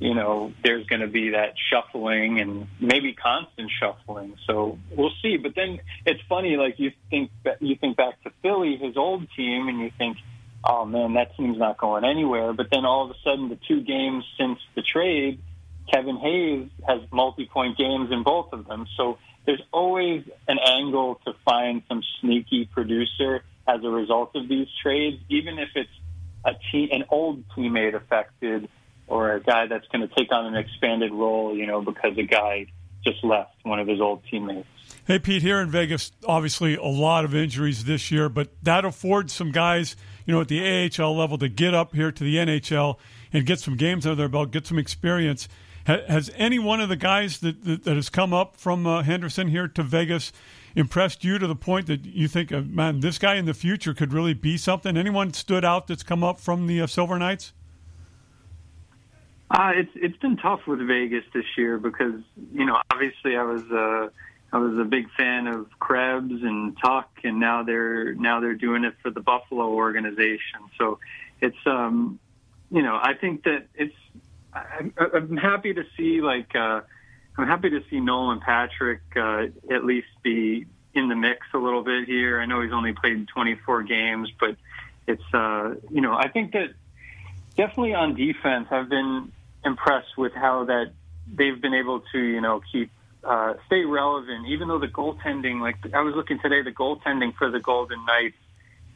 you 0.00 0.14
know, 0.14 0.52
there's 0.62 0.86
going 0.86 1.00
to 1.00 1.06
be 1.06 1.30
that 1.30 1.54
shuffling 1.70 2.40
and 2.40 2.66
maybe 2.80 3.12
constant 3.12 3.70
shuffling. 3.80 4.36
So 4.46 4.78
we'll 4.90 5.12
see. 5.22 5.36
But 5.36 5.54
then 5.54 5.80
it's 6.04 6.20
funny, 6.28 6.56
like 6.56 6.78
you 6.78 6.92
think 7.10 7.30
you 7.60 7.76
think 7.76 7.96
back 7.96 8.22
to 8.24 8.32
Philly, 8.42 8.76
his 8.76 8.96
old 8.96 9.26
team, 9.36 9.68
and 9.68 9.80
you 9.80 9.90
think, 9.96 10.18
oh 10.64 10.84
man, 10.84 11.14
that 11.14 11.36
team's 11.36 11.58
not 11.58 11.78
going 11.78 12.04
anywhere. 12.04 12.52
But 12.52 12.66
then 12.70 12.84
all 12.84 13.04
of 13.04 13.10
a 13.10 13.14
sudden, 13.22 13.48
the 13.48 13.58
two 13.68 13.82
games 13.82 14.24
since 14.38 14.58
the 14.74 14.82
trade, 14.82 15.38
Kevin 15.92 16.16
Hayes 16.16 16.68
has 16.86 17.00
multi-point 17.12 17.76
games 17.76 18.10
in 18.10 18.22
both 18.22 18.52
of 18.52 18.66
them. 18.66 18.86
So 18.96 19.18
there's 19.46 19.62
always 19.72 20.24
an 20.48 20.58
angle 20.58 21.20
to 21.26 21.34
find 21.44 21.82
some 21.88 22.02
sneaky 22.20 22.66
producer 22.66 23.44
as 23.66 23.82
a 23.82 23.88
result 23.88 24.34
of 24.34 24.48
these 24.48 24.68
trades, 24.82 25.18
even 25.28 25.58
if 25.58 25.70
it's 25.74 25.90
a 26.44 26.54
an 26.92 27.04
old 27.10 27.48
teammate 27.50 27.94
affected 27.94 28.68
or 29.06 29.32
a 29.32 29.40
guy 29.40 29.66
that's 29.66 29.86
going 29.88 30.06
to 30.06 30.14
take 30.14 30.32
on 30.32 30.46
an 30.46 30.56
expanded 30.56 31.12
role, 31.12 31.56
you 31.56 31.66
know, 31.66 31.82
because 31.82 32.16
a 32.18 32.22
guy 32.22 32.66
just 33.04 33.22
left 33.22 33.54
one 33.62 33.78
of 33.78 33.86
his 33.86 34.00
old 34.00 34.22
teammates. 34.30 34.68
Hey, 35.06 35.18
Pete, 35.18 35.42
here 35.42 35.60
in 35.60 35.70
Vegas, 35.70 36.12
obviously 36.26 36.76
a 36.76 36.84
lot 36.84 37.24
of 37.24 37.34
injuries 37.34 37.84
this 37.84 38.10
year, 38.10 38.28
but 38.28 38.48
that 38.62 38.84
affords 38.84 39.32
some 39.34 39.52
guys, 39.52 39.96
you 40.24 40.32
know, 40.32 40.40
at 40.40 40.48
the 40.48 40.90
AHL 40.98 41.14
level 41.14 41.36
to 41.38 41.48
get 41.48 41.74
up 41.74 41.94
here 41.94 42.10
to 42.10 42.24
the 42.24 42.36
NHL 42.36 42.96
and 43.32 43.44
get 43.44 43.60
some 43.60 43.76
games 43.76 44.06
under 44.06 44.16
their 44.16 44.28
belt, 44.28 44.50
get 44.50 44.66
some 44.66 44.78
experience. 44.78 45.48
Has 45.86 46.30
any 46.36 46.58
one 46.58 46.80
of 46.80 46.88
the 46.88 46.96
guys 46.96 47.40
that, 47.40 47.64
that, 47.64 47.84
that 47.84 47.96
has 47.96 48.08
come 48.08 48.32
up 48.32 48.56
from 48.56 48.86
uh, 48.86 49.02
Henderson 49.02 49.48
here 49.48 49.68
to 49.68 49.82
Vegas 49.82 50.32
impressed 50.74 51.24
you 51.24 51.38
to 51.38 51.46
the 51.46 51.54
point 51.54 51.86
that 51.86 52.04
you 52.04 52.26
think, 52.26 52.52
uh, 52.52 52.62
man, 52.62 53.00
this 53.00 53.18
guy 53.18 53.34
in 53.34 53.44
the 53.44 53.54
future 53.54 53.94
could 53.94 54.12
really 54.12 54.34
be 54.34 54.56
something? 54.56 54.96
Anyone 54.96 55.32
stood 55.32 55.64
out 55.64 55.86
that's 55.86 56.02
come 56.02 56.24
up 56.24 56.40
from 56.40 56.66
the 56.66 56.80
uh, 56.80 56.86
Silver 56.86 57.18
Knights? 57.18 57.52
Uh, 59.50 59.72
it's 59.74 59.90
it's 59.94 60.16
been 60.16 60.36
tough 60.36 60.66
with 60.66 60.80
Vegas 60.80 61.24
this 61.32 61.44
year 61.56 61.78
because 61.78 62.20
you 62.52 62.64
know 62.64 62.80
obviously 62.90 63.36
I 63.36 63.42
was 63.42 63.62
uh, 63.70 64.08
I 64.52 64.58
was 64.58 64.78
a 64.78 64.84
big 64.84 65.08
fan 65.16 65.46
of 65.46 65.68
Krebs 65.78 66.42
and 66.42 66.76
Tuch, 66.82 67.06
and 67.22 67.38
now 67.38 67.62
they're 67.62 68.14
now 68.14 68.40
they're 68.40 68.54
doing 68.54 68.84
it 68.84 68.94
for 69.02 69.10
the 69.10 69.20
Buffalo 69.20 69.68
organization. 69.68 70.60
So 70.78 70.98
it's 71.40 71.58
um, 71.66 72.18
you 72.70 72.82
know 72.82 72.98
I 73.00 73.14
think 73.14 73.44
that 73.44 73.66
it's 73.74 73.94
I, 74.54 74.90
I'm 75.14 75.36
happy 75.36 75.74
to 75.74 75.84
see 75.96 76.20
like 76.20 76.54
uh, 76.54 76.80
I'm 77.36 77.46
happy 77.46 77.70
to 77.70 77.80
see 77.90 78.00
Nolan 78.00 78.40
Patrick 78.40 79.00
uh, 79.16 79.46
at 79.70 79.84
least 79.84 80.08
be 80.22 80.66
in 80.94 81.08
the 81.08 81.16
mix 81.16 81.46
a 81.52 81.58
little 81.58 81.82
bit 81.82 82.06
here. 82.06 82.40
I 82.40 82.46
know 82.46 82.62
he's 82.62 82.72
only 82.72 82.92
played 82.92 83.26
24 83.28 83.82
games, 83.82 84.30
but 84.38 84.56
it's 85.06 85.34
uh, 85.34 85.74
you 85.90 86.00
know 86.00 86.14
I 86.14 86.28
think 86.28 86.52
that 86.52 86.74
definitely 87.56 87.94
on 87.94 88.14
defense, 88.14 88.68
I've 88.70 88.88
been 88.88 89.32
impressed 89.64 90.16
with 90.16 90.32
how 90.34 90.64
that 90.64 90.92
they've 91.32 91.60
been 91.60 91.74
able 91.74 92.00
to, 92.12 92.18
you 92.18 92.40
know, 92.40 92.60
keep 92.70 92.90
uh, 93.22 93.54
stay 93.66 93.84
relevant. 93.84 94.46
Even 94.48 94.68
though 94.68 94.78
the 94.78 94.88
goaltending, 94.88 95.60
like 95.60 95.76
I 95.94 96.02
was 96.02 96.14
looking 96.14 96.38
today, 96.40 96.62
the 96.62 96.72
goaltending 96.72 97.34
for 97.34 97.50
the 97.50 97.60
Golden 97.60 98.04
Knights 98.04 98.36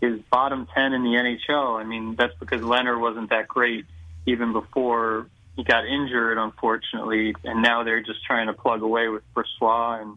is 0.01 0.21
bottom 0.31 0.69
10 0.75 0.93
in 0.93 1.03
the 1.03 1.11
NHL. 1.11 1.81
I 1.81 1.85
mean, 1.85 2.15
that's 2.15 2.35
because 2.39 2.61
Lehner 2.61 3.01
wasn't 3.01 3.31
that 3.31 3.49
great 3.49 3.87
even 4.27 4.53
before 4.53 5.27
he 5.59 5.65
got 5.65 5.87
injured, 5.89 6.39
unfortunately, 6.39 7.35
and 7.43 7.61
now 7.61 7.83
they're 7.83 8.01
just 8.01 8.25
trying 8.25 8.47
to 8.47 8.53
plug 8.53 8.81
away 8.83 9.09
with 9.09 9.25
Brossoit 9.35 10.03
and 10.03 10.17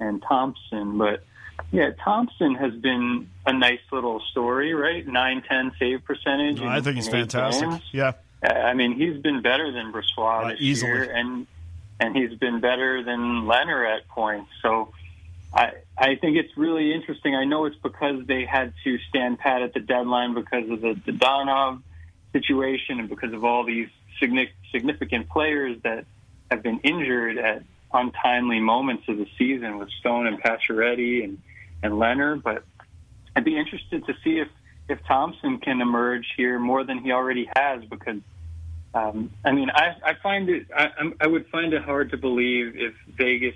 and 0.00 0.20
Thompson. 0.20 0.98
But 0.98 1.22
yeah, 1.70 1.90
Thompson 2.02 2.56
has 2.56 2.74
been 2.74 3.30
a 3.46 3.52
nice 3.52 3.78
little 3.92 4.20
story, 4.32 4.74
right? 4.74 5.06
Nine 5.06 5.44
ten 5.48 5.70
save 5.78 6.04
percentage. 6.04 6.60
No, 6.60 6.66
I 6.66 6.80
think 6.80 6.96
he's 6.96 7.06
fantastic. 7.06 7.68
Games. 7.68 7.82
Yeah, 7.92 8.14
I 8.42 8.74
mean 8.74 8.94
he's 8.94 9.16
been 9.22 9.42
better 9.42 9.70
than 9.70 9.92
Brossoit 9.92 10.44
uh, 10.44 10.48
this 10.48 10.60
easily. 10.60 10.90
year, 10.90 11.04
and 11.04 11.46
and 12.00 12.16
he's 12.16 12.36
been 12.36 12.58
better 12.58 13.04
than 13.04 13.44
Lehner 13.44 13.88
at 13.88 14.08
points. 14.08 14.50
So. 14.60 14.92
I 15.52 15.72
I 15.98 16.14
think 16.14 16.36
it's 16.36 16.56
really 16.56 16.94
interesting. 16.94 17.34
I 17.34 17.44
know 17.44 17.64
it's 17.64 17.74
because 17.82 18.24
they 18.24 18.44
had 18.44 18.72
to 18.84 18.98
stand 19.08 19.40
pat 19.40 19.62
at 19.62 19.74
the 19.74 19.80
deadline 19.80 20.32
because 20.32 20.70
of 20.70 20.80
the, 20.80 20.94
the 21.04 21.10
Dadonov 21.10 21.82
situation 22.30 23.00
and 23.00 23.08
because 23.08 23.32
of 23.32 23.44
all 23.44 23.64
these 23.64 23.88
significant 24.20 24.59
players 25.30 25.76
that 25.82 26.04
have 26.50 26.62
been 26.62 26.80
injured 26.80 27.38
at 27.38 27.62
untimely 27.92 28.60
moments 28.60 29.04
of 29.08 29.16
the 29.16 29.26
season 29.38 29.78
with 29.78 29.88
Stone 30.00 30.26
and 30.26 30.42
Pacioretty 30.42 31.24
and 31.24 31.38
and 31.82 31.94
Lehner. 31.94 32.40
But 32.40 32.64
I'd 33.34 33.44
be 33.44 33.56
interested 33.56 34.06
to 34.06 34.14
see 34.22 34.38
if 34.38 34.48
if 34.88 34.98
Thompson 35.06 35.58
can 35.58 35.80
emerge 35.80 36.26
here 36.36 36.58
more 36.58 36.84
than 36.84 36.98
he 36.98 37.12
already 37.12 37.48
has 37.56 37.84
because. 37.84 38.20
Um, 38.92 39.30
I 39.44 39.52
mean, 39.52 39.70
I, 39.70 39.94
I 40.04 40.14
find 40.14 40.50
it. 40.50 40.66
I, 40.76 40.88
I 41.20 41.28
would 41.28 41.46
find 41.46 41.72
it 41.72 41.82
hard 41.84 42.10
to 42.10 42.16
believe 42.16 42.74
if 42.74 42.92
Vegas 43.16 43.54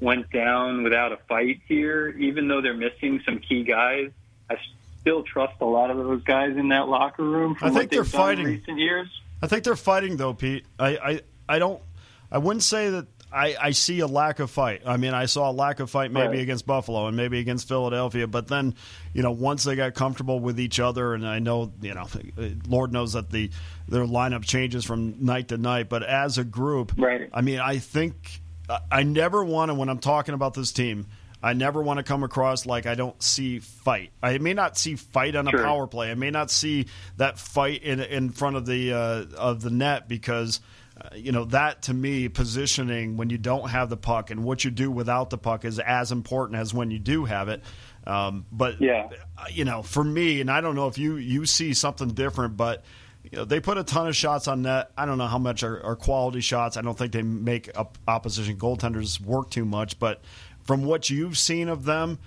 went 0.00 0.30
down 0.30 0.82
without 0.82 1.12
a 1.12 1.18
fight 1.28 1.60
here, 1.68 2.08
even 2.08 2.48
though 2.48 2.62
they're 2.62 2.72
missing 2.72 3.20
some 3.26 3.38
key 3.38 3.64
guys. 3.64 4.10
I 4.48 4.56
still 5.02 5.22
trust 5.22 5.54
a 5.60 5.66
lot 5.66 5.90
of 5.90 5.98
those 5.98 6.22
guys 6.22 6.56
in 6.56 6.70
that 6.70 6.88
locker 6.88 7.22
room. 7.22 7.56
I 7.60 7.70
think 7.70 7.90
they're 7.90 8.04
fighting. 8.04 8.46
recent 8.46 8.78
years. 8.78 9.08
I 9.42 9.48
think 9.48 9.64
they're 9.64 9.76
fighting 9.76 10.16
though, 10.16 10.34
Pete. 10.34 10.64
I, 10.78 10.88
I, 10.96 11.20
I 11.48 11.58
don't. 11.58 11.82
I 12.30 12.38
wouldn't 12.38 12.62
say 12.62 12.88
that 12.90 13.06
I, 13.30 13.56
I 13.60 13.70
see 13.72 14.00
a 14.00 14.06
lack 14.06 14.38
of 14.38 14.50
fight. 14.50 14.82
I 14.86 14.96
mean, 14.96 15.12
I 15.14 15.26
saw 15.26 15.50
a 15.50 15.52
lack 15.52 15.80
of 15.80 15.90
fight 15.90 16.10
maybe 16.12 16.28
Right. 16.28 16.38
against 16.40 16.66
Buffalo 16.66 17.06
and 17.08 17.16
maybe 17.16 17.40
against 17.40 17.66
Philadelphia, 17.68 18.26
but 18.26 18.46
then, 18.48 18.74
you 19.14 19.22
know, 19.22 19.32
once 19.32 19.64
they 19.64 19.74
got 19.76 19.94
comfortable 19.94 20.38
with 20.40 20.58
each 20.60 20.78
other, 20.80 21.12
and 21.14 21.26
I 21.26 21.40
know, 21.40 21.72
you 21.82 21.92
know, 21.94 22.06
Lord 22.68 22.92
knows 22.92 23.12
that 23.14 23.30
the 23.30 23.50
their 23.88 24.04
lineup 24.06 24.44
changes 24.44 24.84
from 24.84 25.22
night 25.24 25.48
to 25.48 25.58
night, 25.58 25.88
but 25.90 26.02
as 26.02 26.38
a 26.38 26.44
group, 26.44 26.92
Right. 26.96 27.28
I 27.34 27.40
mean, 27.42 27.58
I 27.58 27.78
think 27.78 28.40
I- 28.70 28.78
I 28.90 29.02
never 29.02 29.42
want 29.44 29.70
to 29.70 29.74
when 29.74 29.88
I'm 29.90 29.98
talking 29.98 30.34
about 30.34 30.54
this 30.54 30.72
team. 30.72 31.06
I 31.42 31.54
never 31.54 31.82
want 31.82 31.98
to 31.98 32.02
come 32.04 32.22
across 32.22 32.66
like 32.66 32.86
I 32.86 32.94
don't 32.94 33.20
see 33.22 33.58
fight. 33.58 34.10
I 34.22 34.38
may 34.38 34.54
not 34.54 34.78
see 34.78 34.94
fight 34.96 35.34
on 35.34 35.48
a 35.48 35.50
Sure. 35.50 35.62
power 35.62 35.86
play. 35.86 36.10
I 36.10 36.14
may 36.14 36.30
not 36.30 36.50
see 36.50 36.86
that 37.16 37.38
fight 37.38 37.82
in 37.82 38.00
in 38.00 38.30
front 38.30 38.56
of 38.56 38.66
the 38.66 38.92
uh, 38.92 39.24
of 39.36 39.60
the 39.62 39.70
net 39.70 40.08
because 40.08 40.60
uh, 41.00 41.08
you 41.16 41.32
know 41.32 41.44
that 41.46 41.82
to 41.82 41.94
me 41.94 42.28
positioning 42.28 43.16
when 43.16 43.30
you 43.30 43.38
don't 43.38 43.70
have 43.70 43.88
the 43.90 43.96
puck 43.96 44.30
and 44.30 44.44
what 44.44 44.64
you 44.64 44.70
do 44.70 44.90
without 44.90 45.30
the 45.30 45.38
puck 45.38 45.64
is 45.64 45.78
as 45.78 46.12
important 46.12 46.58
as 46.60 46.72
when 46.72 46.90
you 46.90 46.98
do 46.98 47.24
have 47.24 47.48
it. 47.48 47.62
Um, 48.06 48.46
but 48.52 48.80
Yeah. 48.80 49.08
uh, 49.38 49.44
you 49.50 49.64
know, 49.64 49.82
for 49.82 50.04
me, 50.04 50.40
and 50.40 50.50
I 50.50 50.60
don't 50.60 50.74
know 50.74 50.86
if 50.88 50.98
you 50.98 51.16
you 51.16 51.46
see 51.46 51.72
something 51.74 52.08
different, 52.08 52.56
but 52.56 52.84
you 53.30 53.38
know, 53.38 53.44
they 53.44 53.60
put 53.60 53.78
a 53.78 53.84
ton 53.84 54.08
of 54.08 54.16
shots 54.16 54.48
on 54.48 54.62
net. 54.62 54.90
I 54.98 55.06
don't 55.06 55.16
know 55.16 55.28
how 55.28 55.38
much 55.38 55.62
are, 55.62 55.80
are 55.84 55.94
quality 55.96 56.40
shots. 56.40 56.76
I 56.76 56.82
don't 56.82 56.98
think 56.98 57.12
they 57.12 57.22
make 57.22 57.70
up 57.78 57.96
opposition 58.08 58.56
goaltenders 58.56 59.20
work 59.20 59.50
too 59.50 59.64
much, 59.64 59.98
but 60.00 60.20
from 60.64 60.84
what 60.84 61.10
you've 61.10 61.38
seen 61.38 61.68
of 61.68 61.84
them, 61.84 62.18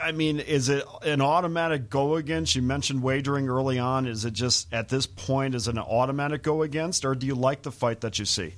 I 0.00 0.12
mean, 0.12 0.40
is 0.40 0.68
it 0.68 0.84
an 1.02 1.20
automatic 1.20 1.90
go 1.90 2.16
against? 2.16 2.54
You 2.54 2.62
mentioned 2.62 3.02
wagering 3.02 3.48
early 3.48 3.78
on. 3.78 4.06
Is 4.06 4.24
it 4.24 4.32
just 4.32 4.72
at 4.72 4.88
this 4.88 5.06
point 5.06 5.54
is 5.54 5.68
it 5.68 5.72
an 5.72 5.78
automatic 5.80 6.42
go 6.42 6.62
against, 6.62 7.04
or 7.04 7.14
do 7.14 7.26
you 7.26 7.34
like 7.34 7.62
the 7.62 7.72
fight 7.72 8.00
that 8.00 8.18
you 8.18 8.24
see? 8.24 8.54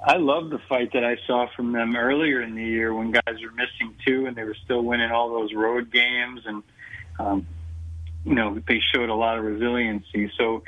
I 0.00 0.16
love 0.16 0.50
the 0.50 0.60
fight 0.68 0.92
that 0.92 1.04
I 1.04 1.16
saw 1.26 1.48
from 1.56 1.72
them 1.72 1.96
earlier 1.96 2.40
in 2.40 2.54
the 2.54 2.64
year 2.64 2.94
when 2.94 3.10
guys 3.10 3.22
were 3.26 3.50
missing 3.52 3.94
two 4.06 4.26
and 4.26 4.36
they 4.36 4.44
were 4.44 4.56
still 4.64 4.82
winning 4.82 5.10
all 5.10 5.30
those 5.30 5.52
road 5.52 5.90
games 5.90 6.42
and 6.46 6.62
um, 7.18 7.46
you 8.24 8.34
know 8.34 8.60
they 8.68 8.80
showed 8.94 9.08
a 9.08 9.14
lot 9.14 9.38
of 9.38 9.44
resiliency. 9.44 10.30
So, 10.36 10.62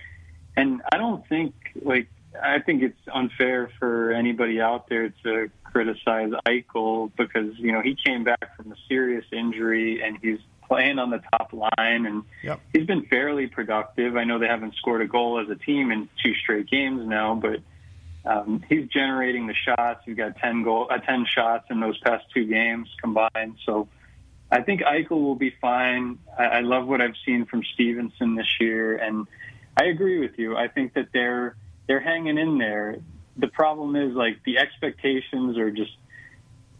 and 0.56 0.80
I 0.90 0.96
don't 0.96 1.26
think 1.28 1.54
like 1.82 2.08
I 2.42 2.58
think 2.60 2.82
it's 2.82 2.98
unfair 3.12 3.70
for 3.78 4.12
anybody 4.12 4.60
out 4.60 4.88
there 4.88 5.10
to 5.24 5.50
criticize 5.64 6.30
Eichel 6.46 7.10
because 7.16 7.58
you 7.58 7.72
know 7.72 7.80
he 7.80 7.96
came 8.04 8.24
back 8.24 8.56
from 8.56 8.72
a 8.72 8.76
serious 8.88 9.24
injury 9.32 10.02
and 10.02 10.18
he's 10.20 10.38
playing 10.68 10.98
on 10.98 11.10
the 11.10 11.20
top 11.32 11.52
line 11.52 12.06
and 12.06 12.22
Yep. 12.44 12.60
he's 12.72 12.86
been 12.86 13.04
fairly 13.06 13.48
productive. 13.48 14.16
I 14.16 14.24
know 14.24 14.38
they 14.38 14.46
haven't 14.46 14.74
scored 14.76 15.02
a 15.02 15.06
goal 15.08 15.40
as 15.40 15.48
a 15.50 15.56
team 15.56 15.90
in 15.90 16.08
two 16.22 16.34
straight 16.34 16.68
games 16.70 17.04
now, 17.06 17.34
but 17.34 17.60
um, 18.24 18.62
he's 18.68 18.86
generating 18.88 19.46
the 19.46 19.54
shots. 19.54 20.02
He's 20.04 20.16
got 20.16 20.36
ten 20.36 20.62
goal, 20.62 20.88
uh, 20.90 20.98
ten 20.98 21.26
shots 21.26 21.66
in 21.70 21.80
those 21.80 21.98
past 21.98 22.24
two 22.34 22.44
games 22.46 22.88
combined. 23.00 23.56
So 23.64 23.88
I 24.50 24.62
think 24.62 24.82
Eichel 24.82 25.22
will 25.22 25.36
be 25.36 25.54
fine. 25.60 26.18
I, 26.38 26.44
I 26.44 26.60
love 26.60 26.86
what 26.86 27.00
I've 27.00 27.16
seen 27.24 27.46
from 27.46 27.62
Stephenson 27.74 28.34
this 28.34 28.48
year, 28.60 28.96
and 28.96 29.26
I 29.76 29.84
agree 29.86 30.18
with 30.20 30.38
you. 30.38 30.56
I 30.56 30.68
think 30.68 30.94
that 30.94 31.08
they're 31.12 31.56
they're 31.90 31.98
hanging 31.98 32.38
in 32.38 32.56
there. 32.56 32.98
The 33.36 33.48
problem 33.48 33.96
is 33.96 34.14
like 34.14 34.44
the 34.44 34.58
expectations 34.58 35.58
are 35.58 35.72
just 35.72 35.90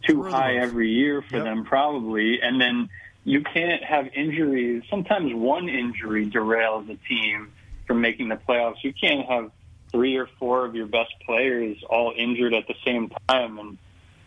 too 0.07 0.23
the 0.23 0.31
high 0.31 0.53
roof. 0.53 0.63
every 0.63 0.91
year 0.93 1.21
for 1.21 1.39
Yep. 1.39 1.45
them, 1.45 1.65
probably, 1.65 2.41
and 2.41 2.61
then 2.61 2.89
you 3.25 3.43
can't 3.43 3.83
have 3.83 4.07
injuries. 4.15 4.85
Sometimes 4.89 5.35
one 5.35 5.69
injury 5.69 6.31
derails 6.31 6.89
a 6.89 6.97
team 7.09 7.51
from 7.89 8.01
making 8.01 8.29
the 8.29 8.37
playoffs. 8.37 8.85
You 8.85 8.93
can't 8.93 9.29
have 9.29 9.51
three 9.91 10.15
or 10.17 10.29
four 10.39 10.65
of 10.65 10.77
your 10.77 10.87
best 10.87 11.13
players 11.27 11.77
all 11.91 12.15
injured 12.17 12.55
at 12.55 12.69
the 12.69 12.77
same 12.87 13.11
time. 13.29 13.59
And 13.59 13.79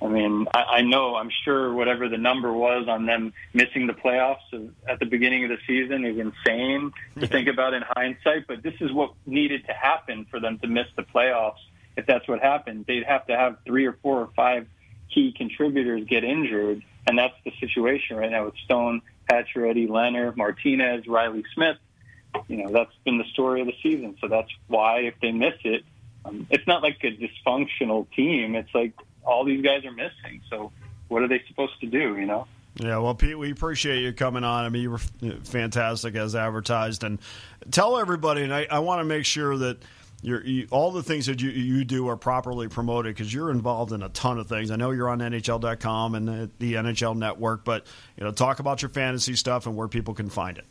I 0.03 0.07
mean, 0.07 0.47
I, 0.53 0.59
I 0.59 0.81
know, 0.81 1.15
I'm 1.15 1.29
sure 1.45 1.73
whatever 1.73 2.09
the 2.09 2.17
number 2.17 2.51
was 2.51 2.87
on 2.89 3.05
them 3.05 3.33
missing 3.53 3.87
the 3.87 3.93
playoffs 3.93 4.71
at 4.87 4.99
the 4.99 5.05
beginning 5.05 5.45
of 5.45 5.49
the 5.49 5.57
season 5.65 6.03
is 6.03 6.19
insane 6.19 6.91
to 7.19 7.27
think 7.27 7.47
about 7.47 7.73
in 7.73 7.83
hindsight. 7.87 8.47
But 8.47 8.63
this 8.63 8.73
is 8.81 8.91
what 8.91 9.13
needed 9.25 9.65
to 9.67 9.73
happen 9.73 10.25
for 10.29 10.41
them 10.41 10.59
to 10.59 10.67
miss 10.67 10.87
the 10.97 11.03
playoffs. 11.03 11.61
If 11.95 12.05
that's 12.05 12.27
what 12.27 12.41
happened, 12.41 12.85
they'd 12.87 13.05
have 13.05 13.27
to 13.27 13.37
have 13.37 13.57
three 13.65 13.85
or 13.85 13.93
four 14.01 14.19
or 14.19 14.29
five 14.35 14.67
key 15.13 15.31
contributors 15.31 16.03
get 16.05 16.23
injured, 16.23 16.83
and 17.07 17.17
that's 17.17 17.35
the 17.45 17.53
situation 17.59 18.17
right 18.17 18.31
now 18.31 18.45
with 18.45 18.55
Stone, 18.65 19.03
Pacioretty, 19.31 19.87
Lehner, 19.87 20.35
Martinez, 20.35 21.07
Riley 21.07 21.43
Smith. 21.53 21.77
You 22.47 22.57
know, 22.57 22.71
that's 22.71 22.93
been 23.05 23.19
the 23.19 23.25
story 23.25 23.61
of 23.61 23.67
the 23.67 23.75
season. 23.83 24.17
So 24.19 24.27
that's 24.27 24.49
why 24.67 25.01
if 25.01 25.13
they 25.21 25.31
miss 25.31 25.53
it, 25.63 25.83
um, 26.25 26.47
it's 26.49 26.65
not 26.65 26.81
like 26.81 26.97
a 27.03 27.11
dysfunctional 27.11 28.07
team. 28.15 28.55
It's 28.55 28.73
like 28.73 28.93
all 29.25 29.45
these 29.45 29.63
guys 29.63 29.85
are 29.85 29.91
missing. 29.91 30.41
So 30.49 30.71
what 31.07 31.23
are 31.23 31.27
they 31.27 31.41
supposed 31.47 31.79
to 31.81 31.87
do? 31.87 32.17
You 32.17 32.25
know? 32.25 32.47
Yeah, 32.75 32.97
well, 32.97 33.13
Pete, 33.13 33.37
we 33.37 33.51
appreciate 33.51 34.01
you 34.01 34.13
coming 34.13 34.43
on. 34.43 34.65
I 34.65 34.69
mean, 34.69 34.81
you 34.81 34.91
were 34.91 34.97
fantastic 35.43 36.15
as 36.15 36.35
advertised, 36.35 37.03
and 37.03 37.19
tell 37.69 37.99
everybody. 37.99 38.43
And 38.43 38.53
I, 38.53 38.65
I 38.69 38.79
want 38.79 38.99
to 38.99 39.05
make 39.05 39.25
sure 39.25 39.55
that 39.57 39.77
you're, 40.23 40.43
you, 40.43 40.67
all 40.71 40.91
the 40.91 41.03
things 41.03 41.27
that 41.27 41.41
you, 41.41 41.51
you 41.51 41.83
do 41.83 42.07
are 42.07 42.17
properly 42.17 42.67
promoted 42.67 43.13
because 43.13 43.31
you're 43.31 43.51
involved 43.51 43.91
in 43.91 44.01
a 44.01 44.09
ton 44.09 44.39
of 44.39 44.47
things. 44.47 44.71
I 44.71 44.77
know 44.77 44.91
you're 44.91 45.09
on 45.09 45.19
NHL.com 45.19 46.15
and 46.15 46.27
the, 46.27 46.49
the 46.59 46.73
NHL 46.75 47.15
Network, 47.15 47.63
but 47.63 47.85
you 48.17 48.23
know, 48.23 48.31
talk 48.31 48.59
about 48.59 48.81
your 48.81 48.89
fantasy 48.89 49.35
stuff 49.35 49.67
and 49.67 49.75
where 49.75 49.87
people 49.87 50.13
can 50.13 50.29
find 50.29 50.57
it. 50.57 50.65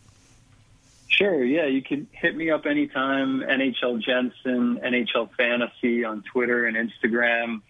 Sure. 1.07 1.45
Yeah, 1.45 1.67
you 1.67 1.83
can 1.83 2.09
hit 2.11 2.35
me 2.35 2.51
up 2.51 2.65
anytime. 2.65 3.41
NHL 3.41 4.03
Jensen, 4.03 4.79
NHL 4.79 5.29
Fantasy 5.37 6.05
on 6.05 6.23
Twitter 6.23 6.67
and 6.67 6.77
Instagram. 6.77 7.61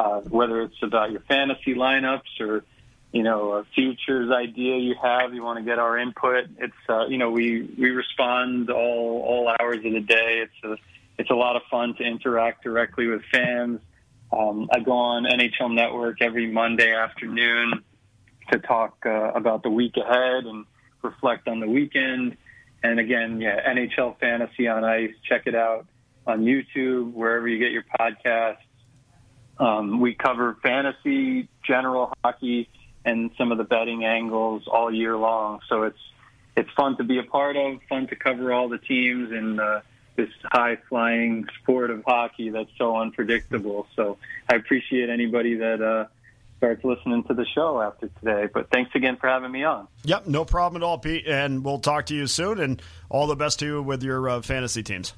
Uh, 0.00 0.20
whether 0.30 0.62
it's 0.62 0.82
about 0.82 1.10
your 1.10 1.20
fantasy 1.28 1.74
lineups 1.74 2.40
or 2.40 2.64
you 3.12 3.22
know 3.22 3.52
a 3.52 3.64
futures 3.74 4.30
idea 4.30 4.78
you 4.78 4.94
have, 4.94 5.34
you 5.34 5.42
want 5.42 5.58
to 5.58 5.64
get 5.64 5.78
our 5.78 5.98
input. 5.98 6.46
It's 6.56 6.72
uh, 6.88 7.04
you 7.08 7.18
know 7.18 7.30
we 7.30 7.68
we 7.78 7.90
respond 7.90 8.70
all 8.70 9.22
all 9.28 9.54
hours 9.60 9.84
of 9.84 9.92
the 9.92 10.00
day. 10.00 10.42
It's 10.44 10.64
a 10.64 10.76
it's 11.18 11.28
a 11.28 11.34
lot 11.34 11.56
of 11.56 11.62
fun 11.70 11.96
to 11.96 12.02
interact 12.02 12.64
directly 12.64 13.08
with 13.08 13.20
fans. 13.30 13.80
Um, 14.32 14.70
I 14.72 14.80
go 14.80 14.92
on 14.92 15.24
NHL 15.24 15.74
Network 15.74 16.22
every 16.22 16.50
Monday 16.50 16.94
afternoon 16.94 17.84
to 18.52 18.58
talk 18.58 19.04
uh, 19.04 19.32
about 19.32 19.62
the 19.62 19.70
week 19.70 19.98
ahead 19.98 20.46
and 20.46 20.64
reflect 21.02 21.46
on 21.46 21.60
the 21.60 21.68
weekend. 21.68 22.38
And 22.82 22.98
again, 22.98 23.38
yeah, 23.38 23.68
NHL 23.68 24.18
Fantasy 24.18 24.66
on 24.66 24.82
Ice. 24.82 25.12
Check 25.28 25.42
it 25.44 25.54
out 25.54 25.86
on 26.26 26.44
YouTube, 26.44 27.12
wherever 27.12 27.46
you 27.46 27.58
get 27.58 27.70
your 27.70 27.84
podcasts. 28.00 28.64
Um, 29.60 30.00
we 30.00 30.14
cover 30.14 30.56
fantasy, 30.62 31.46
general 31.62 32.12
hockey, 32.24 32.68
and 33.04 33.30
some 33.36 33.52
of 33.52 33.58
the 33.58 33.64
betting 33.64 34.04
angles 34.04 34.62
all 34.66 34.92
year 34.92 35.16
long. 35.16 35.60
So 35.68 35.82
it's 35.82 35.98
it's 36.56 36.70
fun 36.70 36.96
to 36.96 37.04
be 37.04 37.18
a 37.18 37.22
part 37.22 37.56
of, 37.56 37.80
fun 37.88 38.06
to 38.08 38.16
cover 38.16 38.52
all 38.52 38.68
the 38.68 38.78
teams 38.78 39.30
in 39.32 39.60
uh, 39.60 39.82
this 40.16 40.30
high 40.44 40.78
flying 40.88 41.46
sport 41.62 41.90
of 41.90 42.02
hockey 42.04 42.48
that's 42.50 42.70
so 42.78 42.96
unpredictable. 42.96 43.86
So 43.96 44.16
I 44.48 44.56
appreciate 44.56 45.10
anybody 45.10 45.56
that 45.56 45.82
uh, 45.82 46.06
starts 46.56 46.82
listening 46.82 47.24
to 47.24 47.34
the 47.34 47.46
show 47.54 47.80
after 47.80 48.08
today. 48.08 48.48
But 48.52 48.70
thanks 48.70 48.90
again 48.94 49.16
for 49.16 49.28
having 49.28 49.52
me 49.52 49.64
on. 49.64 49.88
Yep, 50.04 50.26
no 50.26 50.44
problem 50.44 50.82
at 50.82 50.86
all, 50.86 50.98
Pete. 50.98 51.26
And 51.26 51.64
we'll 51.64 51.78
talk 51.78 52.06
to 52.06 52.14
you 52.14 52.26
soon. 52.26 52.60
And 52.60 52.82
all 53.08 53.26
the 53.26 53.36
best 53.36 53.58
to 53.60 53.66
you 53.66 53.82
with 53.82 54.02
your 54.02 54.28
uh, 54.28 54.42
fantasy 54.42 54.82
teams. 54.82 55.14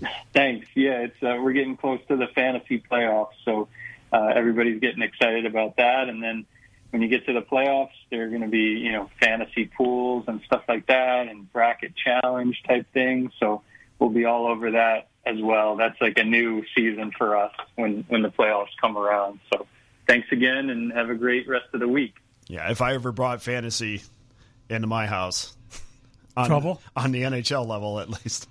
Thanks. 0.32 0.66
Yeah, 0.74 1.00
it's 1.00 1.22
uh, 1.22 1.36
we're 1.42 1.52
getting 1.52 1.76
close 1.76 2.00
to 2.08 2.16
the 2.16 2.26
fantasy 2.34 2.82
playoffs, 2.90 3.34
so 3.44 3.68
uh, 4.12 4.32
everybody's 4.34 4.80
getting 4.80 5.02
excited 5.02 5.46
about 5.46 5.76
that. 5.76 6.08
And 6.08 6.22
then 6.22 6.46
when 6.90 7.02
you 7.02 7.08
get 7.08 7.26
to 7.26 7.32
the 7.32 7.42
playoffs, 7.42 7.90
there 8.10 8.24
are 8.24 8.28
going 8.28 8.42
to 8.42 8.48
be 8.48 8.78
you 8.78 8.92
know 8.92 9.10
fantasy 9.20 9.66
pools 9.66 10.24
and 10.28 10.40
stuff 10.46 10.62
like 10.68 10.86
that, 10.86 11.28
and 11.28 11.50
bracket 11.52 11.94
challenge 11.96 12.62
type 12.66 12.86
things. 12.92 13.32
So 13.38 13.62
we'll 13.98 14.10
be 14.10 14.24
all 14.24 14.46
over 14.46 14.72
that 14.72 15.08
as 15.26 15.36
well. 15.40 15.76
That's 15.76 16.00
like 16.00 16.18
a 16.18 16.24
new 16.24 16.64
season 16.74 17.12
for 17.16 17.36
us 17.36 17.52
when 17.76 18.04
when 18.08 18.22
the 18.22 18.30
playoffs 18.30 18.76
come 18.80 18.96
around. 18.96 19.40
So 19.52 19.66
thanks 20.06 20.28
again, 20.32 20.70
and 20.70 20.92
have 20.92 21.10
a 21.10 21.14
great 21.14 21.48
rest 21.48 21.66
of 21.72 21.80
the 21.80 21.88
week. 21.88 22.14
Yeah, 22.48 22.70
if 22.70 22.80
I 22.80 22.94
ever 22.94 23.12
brought 23.12 23.42
fantasy 23.42 24.02
into 24.68 24.86
my 24.86 25.06
house, 25.06 25.56
on, 26.36 26.48
Trouble? 26.48 26.82
on 26.96 27.12
the 27.12 27.22
NHL 27.22 27.66
level 27.66 28.00
at 28.00 28.08
least. 28.08 28.48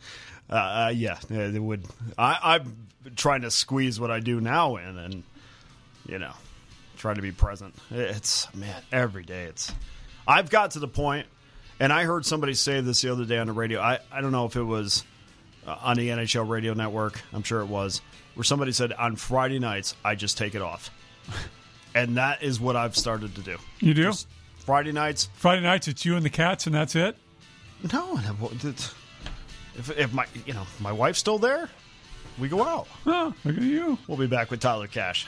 Uh, 0.49 0.53
uh, 0.55 0.91
yeah, 0.95 1.17
it 1.29 1.61
would. 1.61 1.85
I, 2.17 2.37
I'm 2.55 2.75
trying 3.15 3.41
to 3.41 3.51
squeeze 3.51 3.99
what 3.99 4.11
I 4.11 4.19
do 4.19 4.41
now 4.41 4.77
in, 4.77 4.97
and 4.97 5.23
you 6.07 6.17
know, 6.19 6.33
try 6.97 7.13
to 7.13 7.21
be 7.21 7.31
present. 7.31 7.75
It's 7.91 8.53
man, 8.55 8.81
every 8.91 9.23
day. 9.23 9.43
It's. 9.43 9.71
I've 10.27 10.49
got 10.49 10.71
to 10.71 10.79
the 10.79 10.87
point, 10.87 11.27
and 11.79 11.93
I 11.93 12.03
heard 12.03 12.25
somebody 12.25 12.53
say 12.55 12.81
this 12.81 13.01
the 13.01 13.11
other 13.11 13.25
day 13.25 13.37
on 13.37 13.47
the 13.47 13.53
radio. 13.53 13.79
I 13.79 13.99
I 14.11 14.21
don't 14.21 14.31
know 14.31 14.45
if 14.45 14.55
it 14.55 14.63
was 14.63 15.03
uh, 15.67 15.75
on 15.81 15.97
the 15.97 16.09
NHL 16.09 16.47
radio 16.49 16.73
network. 16.73 17.21
I'm 17.33 17.43
sure 17.43 17.61
it 17.61 17.67
was 17.67 18.01
where 18.35 18.43
somebody 18.43 18.71
said 18.71 18.91
on 18.93 19.15
Friday 19.17 19.59
nights 19.59 19.95
I 20.03 20.15
just 20.15 20.37
take 20.37 20.55
it 20.55 20.61
off, 20.61 20.89
and 21.95 22.17
that 22.17 22.41
is 22.41 22.59
what 22.59 22.75
I've 22.75 22.95
started 22.97 23.35
to 23.35 23.41
do. 23.41 23.57
You 23.79 23.93
do? 23.93 24.03
Just 24.05 24.27
Friday 24.65 24.91
nights, 24.91 25.29
Friday 25.33 25.61
nights, 25.61 25.87
it's 25.87 26.05
you 26.05 26.15
and 26.15 26.25
the 26.25 26.29
cats, 26.29 26.65
and 26.65 26.73
that's 26.75 26.95
it? 26.95 27.15
no, 27.93 28.17
and 28.17 28.25
it- 28.53 28.63
it- 28.65 28.93
if, 29.79 29.97
if 29.97 30.13
my 30.13 30.25
you 30.45 30.53
know 30.53 30.67
my 30.79 30.91
wife's 30.91 31.19
still 31.19 31.39
there, 31.39 31.69
we 32.37 32.47
go 32.49 32.63
out. 32.63 32.87
Oh, 33.05 33.33
look 33.43 33.57
at 33.57 33.63
you. 33.63 33.97
We'll 34.07 34.17
be 34.17 34.27
back 34.27 34.51
with 34.51 34.59
Tyler 34.59 34.87
Cash. 34.87 35.27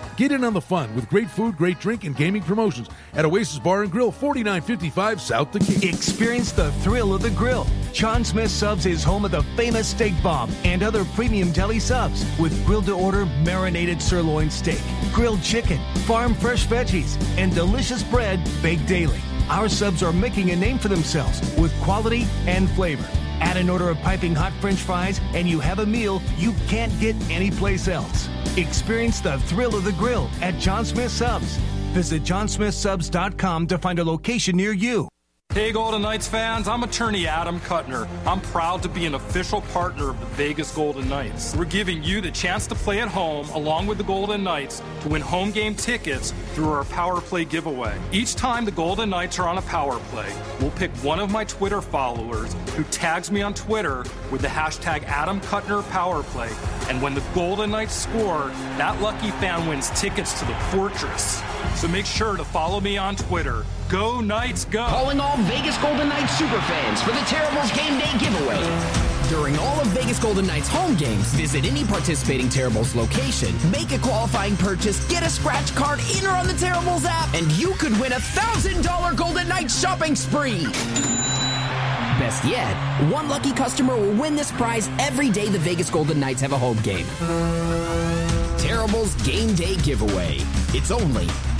Get 0.21 0.31
in 0.31 0.43
on 0.43 0.53
the 0.53 0.61
fun 0.61 0.93
with 0.93 1.09
great 1.09 1.31
food, 1.31 1.57
great 1.57 1.79
drink, 1.79 2.03
and 2.03 2.15
gaming 2.15 2.43
promotions 2.43 2.87
at 3.13 3.25
Oasis 3.25 3.57
Bar 3.57 3.81
and 3.81 3.91
Grill, 3.91 4.11
4955 4.11 5.19
South 5.19 5.51
Decatur. 5.51 5.87
Experience 5.87 6.51
the 6.51 6.71
thrill 6.83 7.15
of 7.15 7.23
the 7.23 7.31
grill. 7.31 7.65
Jon 7.91 8.23
Smith 8.23 8.51
Subs 8.51 8.85
is 8.85 9.03
home 9.03 9.25
of 9.25 9.31
the 9.31 9.41
famous 9.57 9.87
steak 9.87 10.13
bomb 10.21 10.51
and 10.63 10.83
other 10.83 11.05
premium 11.15 11.51
deli 11.51 11.79
subs 11.79 12.23
with 12.39 12.53
grilled 12.67 12.85
to 12.85 12.93
order 12.93 13.25
marinated 13.43 13.99
sirloin 13.99 14.51
steak, 14.51 14.79
grilled 15.11 15.41
chicken, 15.41 15.79
farm 16.05 16.35
fresh 16.35 16.67
veggies, 16.67 17.19
and 17.39 17.55
delicious 17.55 18.03
bread 18.03 18.47
baked 18.61 18.85
daily. 18.85 19.19
Our 19.49 19.69
subs 19.69 20.03
are 20.03 20.13
making 20.13 20.51
a 20.51 20.55
name 20.55 20.77
for 20.77 20.89
themselves 20.89 21.41
with 21.57 21.73
quality 21.81 22.27
and 22.45 22.69
flavor. 22.69 23.09
Add 23.39 23.57
an 23.57 23.71
order 23.71 23.89
of 23.89 23.97
piping 24.01 24.35
hot 24.35 24.53
french 24.61 24.81
fries, 24.81 25.19
and 25.33 25.49
you 25.49 25.59
have 25.61 25.79
a 25.79 25.85
meal 25.87 26.21
you 26.37 26.53
can't 26.67 26.93
get 26.99 27.15
anyplace 27.31 27.87
else. 27.87 28.29
Experience 28.57 29.21
the 29.21 29.39
thrill 29.39 29.75
of 29.75 29.85
the 29.85 29.93
grill 29.93 30.29
at 30.41 30.57
Jon 30.59 30.83
Smith 30.83 31.11
Subs. 31.11 31.55
Visit 31.93 32.23
jonsmithsubs.com 32.23 33.67
to 33.67 33.77
find 33.77 33.99
a 33.99 34.03
location 34.03 34.57
near 34.57 34.73
you. 34.73 35.07
Hey, 35.53 35.73
Golden 35.73 36.01
Knights 36.01 36.29
fans, 36.29 36.69
I'm 36.69 36.83
attorney 36.83 37.27
Adam 37.27 37.59
Kutner. 37.59 38.07
I'm 38.25 38.39
proud 38.39 38.81
to 38.83 38.89
be 38.89 39.05
an 39.05 39.15
official 39.15 39.59
partner 39.59 40.09
of 40.09 40.19
the 40.21 40.25
Vegas 40.27 40.73
Golden 40.73 41.09
Knights. 41.09 41.53
We're 41.57 41.65
giving 41.65 42.01
you 42.01 42.21
the 42.21 42.31
chance 42.31 42.67
to 42.67 42.75
play 42.75 43.01
at 43.01 43.09
home 43.09 43.49
along 43.49 43.87
with 43.87 43.97
the 43.97 44.05
Golden 44.05 44.45
Knights 44.45 44.81
to 45.01 45.09
win 45.09 45.21
home 45.21 45.51
game 45.51 45.75
tickets 45.75 46.33
through 46.53 46.69
our 46.69 46.85
Power 46.85 47.19
Play 47.19 47.43
giveaway. 47.43 47.99
Each 48.13 48.33
time 48.33 48.63
the 48.63 48.71
Golden 48.71 49.09
Knights 49.09 49.39
are 49.39 49.47
on 49.49 49.57
a 49.57 49.61
Power 49.63 49.99
Play, 50.11 50.31
we'll 50.61 50.71
pick 50.71 50.91
one 51.03 51.19
of 51.19 51.29
my 51.29 51.43
Twitter 51.43 51.81
followers 51.81 52.55
who 52.77 52.85
tags 52.85 53.29
me 53.29 53.41
on 53.41 53.53
Twitter 53.53 54.05
with 54.31 54.39
the 54.39 54.47
hashtag 54.47 55.03
Adam 55.03 55.41
Kutner 55.41 55.83
Power 55.89 56.23
Play. 56.23 56.51
And 56.91 57.01
when 57.01 57.13
the 57.13 57.23
Golden 57.33 57.71
Knights 57.71 57.95
score, 57.95 58.51
that 58.75 58.99
lucky 58.99 59.31
fan 59.39 59.65
wins 59.65 59.89
tickets 59.91 60.37
to 60.39 60.45
the 60.45 60.53
Fortress. 60.75 61.41
So 61.79 61.87
make 61.87 62.05
sure 62.05 62.35
to 62.35 62.43
follow 62.43 62.81
me 62.81 62.97
on 62.97 63.15
Twitter. 63.15 63.63
Go 63.87 64.19
Knights, 64.19 64.65
go! 64.65 64.85
Calling 64.87 65.21
all 65.21 65.37
Vegas 65.37 65.77
Golden 65.77 66.09
Knights 66.09 66.33
superfans 66.35 66.99
for 66.99 67.11
the 67.11 67.23
Terribles 67.31 67.71
Game 67.71 67.97
Day 67.97 68.11
giveaway. 68.19 68.59
During 69.29 69.57
all 69.57 69.79
of 69.79 69.87
Vegas 69.87 70.19
Golden 70.19 70.45
Knights 70.45 70.67
home 70.67 70.95
games, 70.95 71.33
visit 71.33 71.63
any 71.63 71.85
participating 71.85 72.49
Terribles 72.49 72.93
location, 72.93 73.55
make 73.71 73.93
a 73.93 73.97
qualifying 73.97 74.57
purchase, 74.57 75.07
get 75.07 75.25
a 75.25 75.29
scratch 75.29 75.73
card 75.73 76.01
or 76.25 76.31
on 76.31 76.45
the 76.45 76.53
Terribles 76.55 77.05
app, 77.05 77.33
and 77.33 77.49
you 77.53 77.71
could 77.75 77.97
win 78.01 78.11
a 78.11 78.19
$1,000 78.19 79.15
Golden 79.15 79.47
Knights 79.47 79.79
shopping 79.79 80.13
spree. 80.13 80.67
Best 82.21 82.45
yet, 82.45 82.75
one 83.09 83.27
lucky 83.27 83.51
customer 83.51 83.95
will 83.95 84.13
win 84.13 84.35
this 84.35 84.51
prize 84.51 84.89
every 84.99 85.31
day 85.31 85.49
the 85.49 85.57
Vegas 85.57 85.89
Golden 85.89 86.19
Knights 86.19 86.39
have 86.41 86.53
a 86.53 86.55
home 86.55 86.77
game. 86.83 87.07
Terribles 88.59 89.15
Game 89.23 89.55
Day 89.55 89.75
giveaway. 89.77 90.35
It's 90.67 90.91
only 90.91 91.25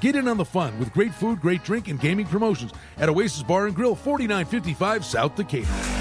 Get 0.00 0.14
in 0.14 0.28
on 0.28 0.36
the 0.36 0.44
fun 0.44 0.78
with 0.78 0.92
great 0.92 1.12
food, 1.12 1.40
great 1.40 1.64
drink, 1.64 1.88
and 1.88 2.00
gaming 2.00 2.26
promotions 2.26 2.72
at 2.98 3.08
Oasis 3.08 3.42
Bar 3.42 3.66
and 3.66 3.74
Grill, 3.74 3.96
4955 3.96 5.04
South 5.04 5.34
Decatur. 5.34 5.97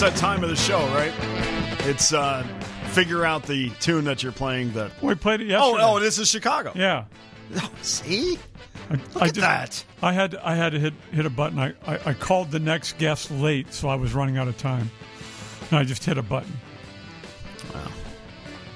It's 0.00 0.08
that 0.14 0.16
time 0.18 0.42
of 0.42 0.48
the 0.48 0.56
show, 0.56 0.78
right? 0.94 1.12
It's 1.86 2.14
uh, 2.14 2.42
figure 2.86 3.26
out 3.26 3.42
the 3.42 3.68
tune 3.80 4.04
that 4.06 4.22
you're 4.22 4.32
playing. 4.32 4.72
That 4.72 4.92
We 5.02 5.14
played 5.14 5.42
it 5.42 5.48
yesterday. 5.48 5.82
oh, 5.84 5.96
oh, 5.96 6.00
this 6.00 6.18
is 6.18 6.26
Chicago. 6.26 6.72
yeah. 6.74 7.04
Oh, 7.56 7.70
see, 7.82 8.38
I, 8.88 8.94
look 8.94 9.02
I 9.16 9.26
at 9.28 9.34
just- 9.34 9.40
that. 9.40 9.84
I 10.00 10.14
had 10.14 10.36
I 10.36 10.54
had 10.54 10.72
to 10.72 10.78
hit 10.78 10.94
hit 11.12 11.26
a 11.26 11.28
button. 11.28 11.58
I, 11.58 11.74
I, 11.86 11.98
I 12.06 12.14
called 12.14 12.50
the 12.50 12.58
next 12.58 12.96
guest 12.96 13.30
late, 13.30 13.74
so 13.74 13.90
I 13.90 13.96
was 13.96 14.14
running 14.14 14.38
out 14.38 14.48
of 14.48 14.56
time. 14.56 14.90
And 15.68 15.78
I 15.78 15.84
just 15.84 16.02
hit 16.02 16.16
a 16.16 16.22
button. 16.22 16.56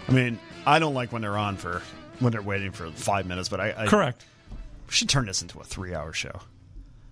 I 0.07 0.13
mean, 0.13 0.39
I 0.67 0.79
don't 0.79 0.93
like 0.93 1.11
when 1.11 1.23
they're 1.23 1.39
on 1.39 1.57
for 1.57 1.81
when 2.19 2.33
they're 2.33 2.43
waiting 2.43 2.71
for 2.71 2.91
five 2.91 3.25
minutes, 3.25 3.49
but 3.49 3.61
I, 3.61 3.75
I 3.79 3.87
Correct. 3.87 4.27
we 4.51 4.93
should 4.93 5.09
turn 5.09 5.25
this 5.25 5.41
into 5.41 5.59
a 5.59 5.65
three-hour 5.65 6.13
show. 6.13 6.39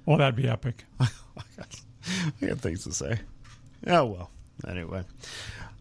Well, 0.05 0.19
that'd 0.19 0.37
be 0.37 0.49
epic. 0.49 0.85
I 1.01 1.07
got 2.47 2.59
things 2.59 2.85
to 2.85 2.93
say. 2.93 3.19
Oh 3.87 4.07
well. 4.07 4.31
Anyway. 4.67 5.05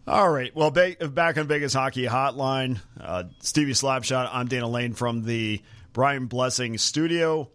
All 0.06 0.28
right. 0.28 0.54
Well, 0.54 0.70
back 0.70 1.38
on 1.38 1.46
Vegas 1.46 1.74
Hockey 1.74 2.06
Hotline, 2.06 2.80
uh, 3.00 3.24
Stevie 3.40 3.72
Slapshot. 3.72 4.28
I'm 4.32 4.48
Dana 4.48 4.66
Lane 4.68 4.94
from 4.94 5.22
the 5.22 5.62
Brian 5.92 6.26
Blessing 6.26 6.76
Studio, 6.78 7.48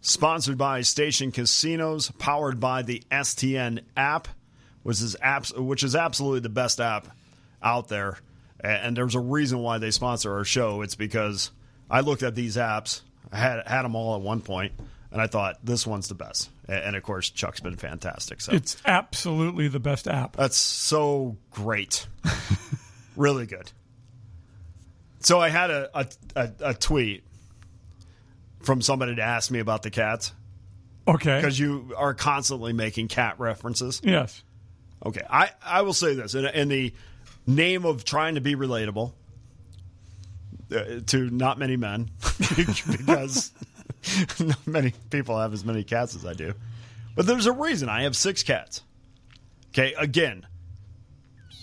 sponsored 0.00 0.56
by 0.56 0.82
Station 0.82 1.32
Casinos, 1.32 2.12
powered 2.12 2.60
by 2.60 2.82
the 2.82 3.02
STN 3.10 3.80
app, 3.96 4.28
which 4.84 5.00
is 5.00 5.16
apps, 5.16 5.56
which 5.58 5.82
is 5.82 5.96
absolutely 5.96 6.40
the 6.40 6.48
best 6.48 6.80
app 6.80 7.08
out 7.60 7.88
there. 7.88 8.18
And 8.60 8.96
there's 8.96 9.16
a 9.16 9.20
reason 9.20 9.58
why 9.58 9.78
they 9.78 9.90
sponsor 9.90 10.32
our 10.36 10.44
show. 10.44 10.82
It's 10.82 10.94
because 10.94 11.50
I 11.90 12.00
looked 12.00 12.22
at 12.22 12.36
these 12.36 12.56
apps, 12.56 13.00
I 13.32 13.38
had 13.38 13.66
had 13.66 13.82
them 13.82 13.96
all 13.96 14.14
at 14.14 14.22
one 14.22 14.40
point, 14.42 14.72
and 15.10 15.20
I 15.20 15.26
thought 15.26 15.58
this 15.64 15.86
one's 15.86 16.06
the 16.06 16.14
best. 16.14 16.50
And 16.68 16.96
of 16.96 17.02
course, 17.02 17.28
Chuck's 17.30 17.60
been 17.60 17.76
fantastic. 17.76 18.40
So 18.40 18.52
It's 18.52 18.76
absolutely 18.86 19.68
the 19.68 19.80
best 19.80 20.08
app. 20.08 20.36
that's 20.36 20.56
so 20.56 21.36
great. 21.50 22.06
really 23.16 23.46
good. 23.46 23.70
So 25.20 25.40
I 25.40 25.48
had 25.50 25.70
a, 25.70 25.90
a, 25.98 26.06
a, 26.36 26.50
a 26.70 26.74
tweet 26.74 27.24
from 28.62 28.80
somebody 28.80 29.16
to 29.16 29.22
ask 29.22 29.50
me 29.50 29.58
about 29.58 29.82
the 29.82 29.90
cats 29.90 30.32
Okay. 31.06 31.36
because 31.36 31.58
you 31.58 31.92
are 31.96 32.14
constantly 32.14 32.72
making 32.72 33.08
cat 33.08 33.38
references. 33.38 34.00
Yes. 34.02 34.42
Okay, 35.04 35.20
I, 35.28 35.50
I 35.62 35.82
will 35.82 35.92
say 35.92 36.14
this 36.14 36.34
in, 36.34 36.46
in 36.46 36.68
the 36.68 36.94
name 37.46 37.84
of 37.84 38.04
trying 38.06 38.36
to 38.36 38.40
be 38.40 38.56
relatable 38.56 39.12
uh, 40.74 40.84
to 41.08 41.28
not 41.30 41.58
many 41.58 41.76
men 41.76 42.08
because 42.90 43.50
not 44.38 44.66
many 44.66 44.92
people 45.10 45.38
have 45.38 45.52
as 45.52 45.64
many 45.64 45.84
cats 45.84 46.14
as 46.14 46.24
I 46.24 46.34
do. 46.34 46.54
But 47.14 47.26
there's 47.26 47.46
a 47.46 47.52
reason 47.52 47.88
I 47.88 48.02
have 48.02 48.16
six 48.16 48.42
cats. 48.42 48.82
Okay, 49.70 49.94
again, 49.94 50.46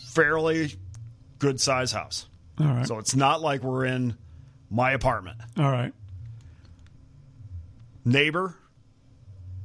fairly 0.10 0.76
good 1.40 1.60
size 1.60 1.92
house. 1.92 2.28
All 2.60 2.68
right. 2.68 2.88
So 2.88 3.00
it's 3.00 3.16
not 3.16 3.42
like 3.42 3.64
we're 3.64 3.86
in 3.86 4.16
my 4.70 4.92
apartment. 4.92 5.38
All 5.58 5.72
right. 5.72 5.94
Neighbor 8.04 8.56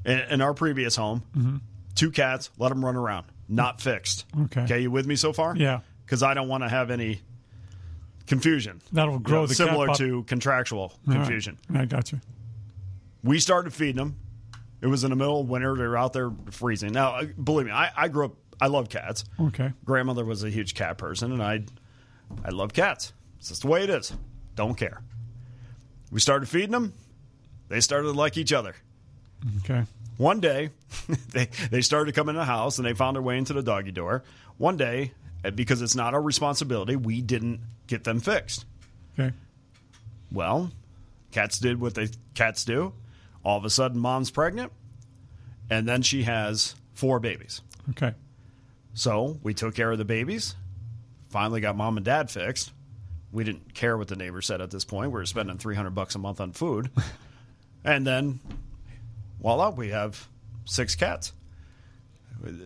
in, 0.05 0.19
in 0.19 0.41
our 0.41 0.55
previous 0.55 0.97
home, 0.97 1.23
mm-hmm. 1.37 1.57
two 1.95 2.11
cats, 2.11 2.51
let 2.59 2.69
them 2.69 2.85
run 2.85 2.97
around. 2.97 3.27
Not 3.49 3.81
fixed. 3.81 4.25
Okay. 4.45 4.63
Okay, 4.63 4.81
you 4.81 4.91
with 4.91 5.07
me 5.07 5.17
so 5.17 5.33
far? 5.33 5.57
Yeah. 5.57 5.81
Because 6.05 6.23
I 6.23 6.35
don't 6.35 6.49
want 6.49 6.63
to 6.63 6.69
have 6.69 6.91
any 6.91 7.21
confusion. 8.27 8.81
That'll 8.93 9.19
grow 9.19 9.39
You 9.39 9.43
know, 9.43 9.47
the 9.47 9.55
cat 9.55 9.67
similar 9.67 9.95
to 9.95 10.23
contractual 10.25 10.81
All 10.81 10.93
right. 11.07 11.17
confusion. 11.17 11.59
I 11.73 11.85
got 11.85 12.13
you. 12.13 12.21
We 13.23 13.41
started 13.41 13.73
feeding 13.73 13.97
them. 13.97 14.17
It 14.81 14.87
was 14.87 15.05
in 15.05 15.11
the 15.11 15.17
middle 15.17 15.41
of 15.41 15.49
winter. 15.49 15.75
They 15.75 15.87
were 15.87 15.97
out 15.97 16.13
there 16.13 16.31
freezing. 16.51 16.93
Now, 16.93 17.17
uh, 17.17 17.25
believe 17.43 17.67
me, 17.67 17.73
I, 17.73 17.91
I 17.97 18.09
grew 18.09 18.27
up. 18.27 18.33
I 18.61 18.69
love 18.69 18.89
cats. 18.89 19.25
Okay. 19.39 19.73
Grandmother 19.85 20.25
was 20.25 20.43
a 20.43 20.51
huge 20.51 20.75
cat 20.75 20.97
person, 20.97 21.33
and 21.33 21.43
I, 21.43 21.65
I 22.45 22.51
love 22.51 22.73
cats. 22.73 23.13
It's 23.39 23.49
just 23.49 23.63
the 23.63 23.69
way 23.69 23.83
it 23.83 23.91
is. 23.91 24.13
Don't 24.55 24.75
care. 24.75 25.03
We 26.11 26.21
started 26.21 26.49
feeding 26.49 26.71
them. 26.71 26.93
They 27.69 27.81
started 27.81 28.09
to 28.09 28.13
like 28.13 28.37
each 28.37 28.53
other. 28.53 28.75
Okay. 29.59 29.85
One 30.17 30.41
day, 30.41 30.71
they 31.31 31.47
they 31.71 31.83
started 31.83 32.15
to 32.15 32.19
come 32.19 32.29
in 32.29 32.37
the 32.37 32.45
house 32.45 32.79
and 32.79 32.87
they 32.87 32.95
found 32.95 33.17
their 33.17 33.23
way 33.23 33.37
into 33.37 33.53
the 33.53 33.63
doggy 33.63 33.93
door. 33.93 34.23
One 34.57 34.77
day, 34.77 35.13
uh, 35.45 35.51
because 35.51 35.83
it's 35.83 35.95
not 35.95 36.15
our 36.15 36.23
responsibility, 36.23 36.97
we 36.97 37.21
didn't 37.21 37.61
get 37.87 38.05
them 38.05 38.21
fixed. 38.21 38.65
Okay. 39.19 39.35
Well, 40.33 40.71
cats 41.33 41.59
did 41.59 41.81
what 41.81 41.95
they 41.95 42.09
cats 42.35 42.65
do. 42.65 42.95
All 43.47 43.57
of 43.57 43.65
a 43.65 43.71
sudden, 43.71 44.01
mom's 44.01 44.33
pregnant, 44.33 44.73
and 45.71 45.89
then 45.89 46.03
she 46.03 46.25
has 46.25 46.75
four 46.95 47.21
babies. 47.21 47.63
Okay. 47.91 48.13
So 48.93 49.39
we 49.41 49.55
took 49.55 49.77
care 49.77 49.93
of 49.93 49.99
the 49.99 50.05
babies. 50.05 50.57
Finally, 51.29 51.61
got 51.61 51.77
mom 51.77 51.97
and 51.97 52.05
dad 52.05 52.29
fixed. 52.29 52.73
We 53.31 53.45
didn't 53.45 53.73
care 53.73 53.97
what 53.97 54.09
the 54.09 54.17
neighbors 54.17 54.47
said 54.47 54.61
at 54.61 54.73
this 54.73 54.85
point. 54.85 55.13
We 55.13 55.21
were 55.21 55.27
spending 55.27 55.59
three 55.59 55.77
hundred 55.77 55.95
bucks 55.95 56.17
a 56.17 56.19
month 56.19 56.41
on 56.41 56.51
food, 56.51 56.91
and 57.85 58.05
then 58.05 58.41
voila, 59.41 59.71
we 59.71 59.91
have 59.91 60.27
six 60.65 60.97
cats. 60.97 61.33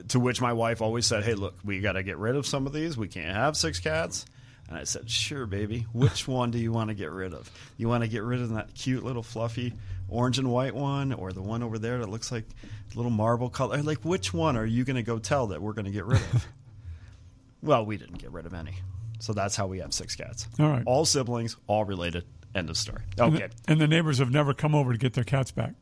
To 0.08 0.18
which 0.18 0.40
my 0.40 0.54
wife 0.54 0.80
always 0.80 1.04
said, 1.04 1.24
"Hey, 1.24 1.34
look, 1.34 1.56
we 1.62 1.80
got 1.80 1.92
to 1.92 2.02
get 2.02 2.16
rid 2.16 2.36
of 2.36 2.46
some 2.46 2.66
of 2.66 2.72
these. 2.72 2.96
We 2.96 3.08
can't 3.08 3.36
have 3.36 3.54
six 3.54 3.80
cats." 3.80 4.24
And 4.70 4.78
I 4.78 4.84
said, 4.84 5.10
"Sure, 5.10 5.44
baby. 5.46 5.86
Which 5.92 6.26
one 6.28 6.50
do 6.52 6.58
you 6.58 6.70
want 6.72 6.88
to 6.88 6.94
get 6.94 7.10
rid 7.10 7.34
of? 7.34 7.50
You 7.76 7.88
want 7.88 8.04
to 8.04 8.08
get 8.08 8.22
rid 8.22 8.40
of 8.40 8.50
that 8.50 8.72
cute 8.74 9.02
little 9.04 9.22
fluffy 9.24 9.74
orange 10.08 10.38
and 10.38 10.50
white 10.50 10.74
one, 10.74 11.12
or 11.12 11.32
the 11.32 11.42
one 11.42 11.62
over 11.62 11.78
there 11.78 11.98
that 11.98 12.08
looks 12.08 12.30
like 12.32 12.44
a 12.92 12.96
little 12.96 13.10
marble 13.10 13.50
color? 13.50 13.82
Like, 13.82 13.98
which 14.04 14.32
one 14.32 14.56
are 14.56 14.64
you 14.64 14.84
going 14.84 14.96
to 14.96 15.02
go 15.02 15.18
tell 15.18 15.48
that 15.48 15.60
we're 15.60 15.72
going 15.72 15.84
to 15.86 15.90
get 15.90 16.04
rid 16.06 16.20
of?" 16.32 16.46
well, 17.62 17.84
we 17.84 17.96
didn't 17.96 18.18
get 18.18 18.30
rid 18.30 18.46
of 18.46 18.54
any, 18.54 18.74
so 19.18 19.32
that's 19.32 19.56
how 19.56 19.66
we 19.66 19.78
have 19.80 19.92
six 19.92 20.14
cats. 20.14 20.46
All 20.58 20.68
right. 20.68 20.82
all 20.86 21.04
siblings, 21.04 21.56
all 21.66 21.84
related. 21.84 22.24
End 22.54 22.68
of 22.70 22.76
story. 22.76 23.02
And 23.18 23.34
Okay. 23.36 23.48
the, 23.64 23.72
and 23.72 23.80
the 23.80 23.86
neighbors 23.88 24.18
have 24.18 24.30
never 24.30 24.54
come 24.54 24.74
over 24.74 24.92
to 24.92 24.98
get 24.98 25.12
their 25.14 25.24
cats 25.24 25.50
back. 25.52 25.74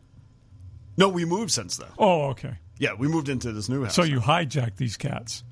No, 0.98 1.08
we 1.08 1.24
moved 1.24 1.50
since 1.50 1.76
then. 1.76 1.88
Oh, 1.98 2.24
okay. 2.30 2.56
Yeah, 2.78 2.90
we 2.98 3.08
moved 3.08 3.28
into 3.28 3.52
this 3.52 3.68
new 3.68 3.84
house. 3.84 3.94
So 3.94 4.02
you 4.02 4.20
hijacked 4.20 4.76
these 4.76 4.96
cats. 4.96 5.44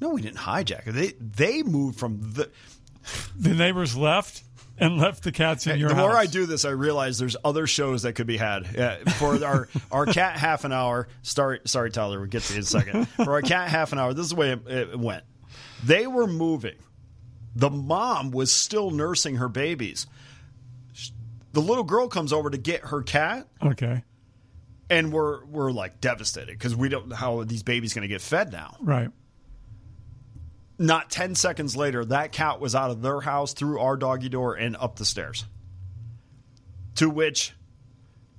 No, 0.00 0.10
we 0.10 0.20
didn't 0.22 0.38
hijack 0.38 0.86
it. 0.86 0.92
They 0.92 1.12
they 1.20 1.62
moved 1.62 1.98
from 1.98 2.20
the. 2.34 2.50
The 3.38 3.54
neighbors 3.54 3.96
left 3.96 4.42
and 4.78 4.98
left 4.98 5.22
the 5.22 5.30
cats 5.30 5.66
in 5.68 5.78
your 5.78 5.90
house. 5.90 5.96
the 5.96 6.02
house. 6.02 6.10
more 6.10 6.18
I 6.18 6.26
do 6.26 6.44
this, 6.44 6.64
I 6.64 6.70
realize 6.70 7.18
there's 7.20 7.36
other 7.44 7.68
shows 7.68 8.02
that 8.02 8.14
could 8.14 8.26
be 8.26 8.36
had. 8.36 8.66
Yeah, 8.74 8.96
for 9.12 9.42
our 9.44 9.68
our 9.92 10.06
cat 10.06 10.36
half 10.36 10.64
an 10.64 10.72
hour. 10.72 11.06
Sorry, 11.22 11.60
sorry, 11.66 11.92
Tyler. 11.92 12.18
We'll 12.18 12.28
get 12.28 12.42
to 12.42 12.52
you 12.54 12.56
in 12.58 12.62
a 12.64 12.66
second. 12.66 13.04
For 13.10 13.30
our 13.34 13.42
cat 13.42 13.68
half 13.68 13.92
an 13.92 14.00
hour, 14.00 14.12
this 14.12 14.24
is 14.24 14.30
the 14.30 14.36
way 14.36 14.50
it, 14.52 14.66
it 14.66 14.98
went. 14.98 15.22
They 15.84 16.08
were 16.08 16.26
moving. 16.26 16.74
The 17.54 17.70
mom 17.70 18.32
was 18.32 18.50
still 18.52 18.90
nursing 18.90 19.36
her 19.36 19.48
babies. 19.48 20.06
The 21.52 21.62
little 21.62 21.84
girl 21.84 22.08
comes 22.08 22.32
over 22.32 22.50
to 22.50 22.58
get 22.58 22.82
her 22.86 23.02
cat, 23.02 23.46
Okay. 23.62 24.02
and 24.90 25.12
we're 25.12 25.44
we're 25.46 25.70
like 25.70 26.00
devastated 26.00 26.52
because 26.52 26.74
we 26.76 26.88
don't 26.88 27.08
know 27.08 27.16
how 27.16 27.44
these 27.44 27.62
babies 27.62 27.94
going 27.94 28.02
to 28.02 28.08
get 28.08 28.20
fed 28.20 28.52
now. 28.52 28.76
Right. 28.80 29.10
Not 30.78 31.10
10 31.10 31.34
seconds 31.34 31.74
later, 31.76 32.04
that 32.06 32.32
cat 32.32 32.60
was 32.60 32.74
out 32.74 32.90
of 32.90 33.00
their 33.02 33.20
house 33.20 33.54
through 33.54 33.80
our 33.80 33.96
doggy 33.96 34.28
door 34.28 34.54
and 34.54 34.76
up 34.76 34.96
the 34.96 35.04
stairs. 35.04 35.44
To 36.96 37.08
which 37.08 37.54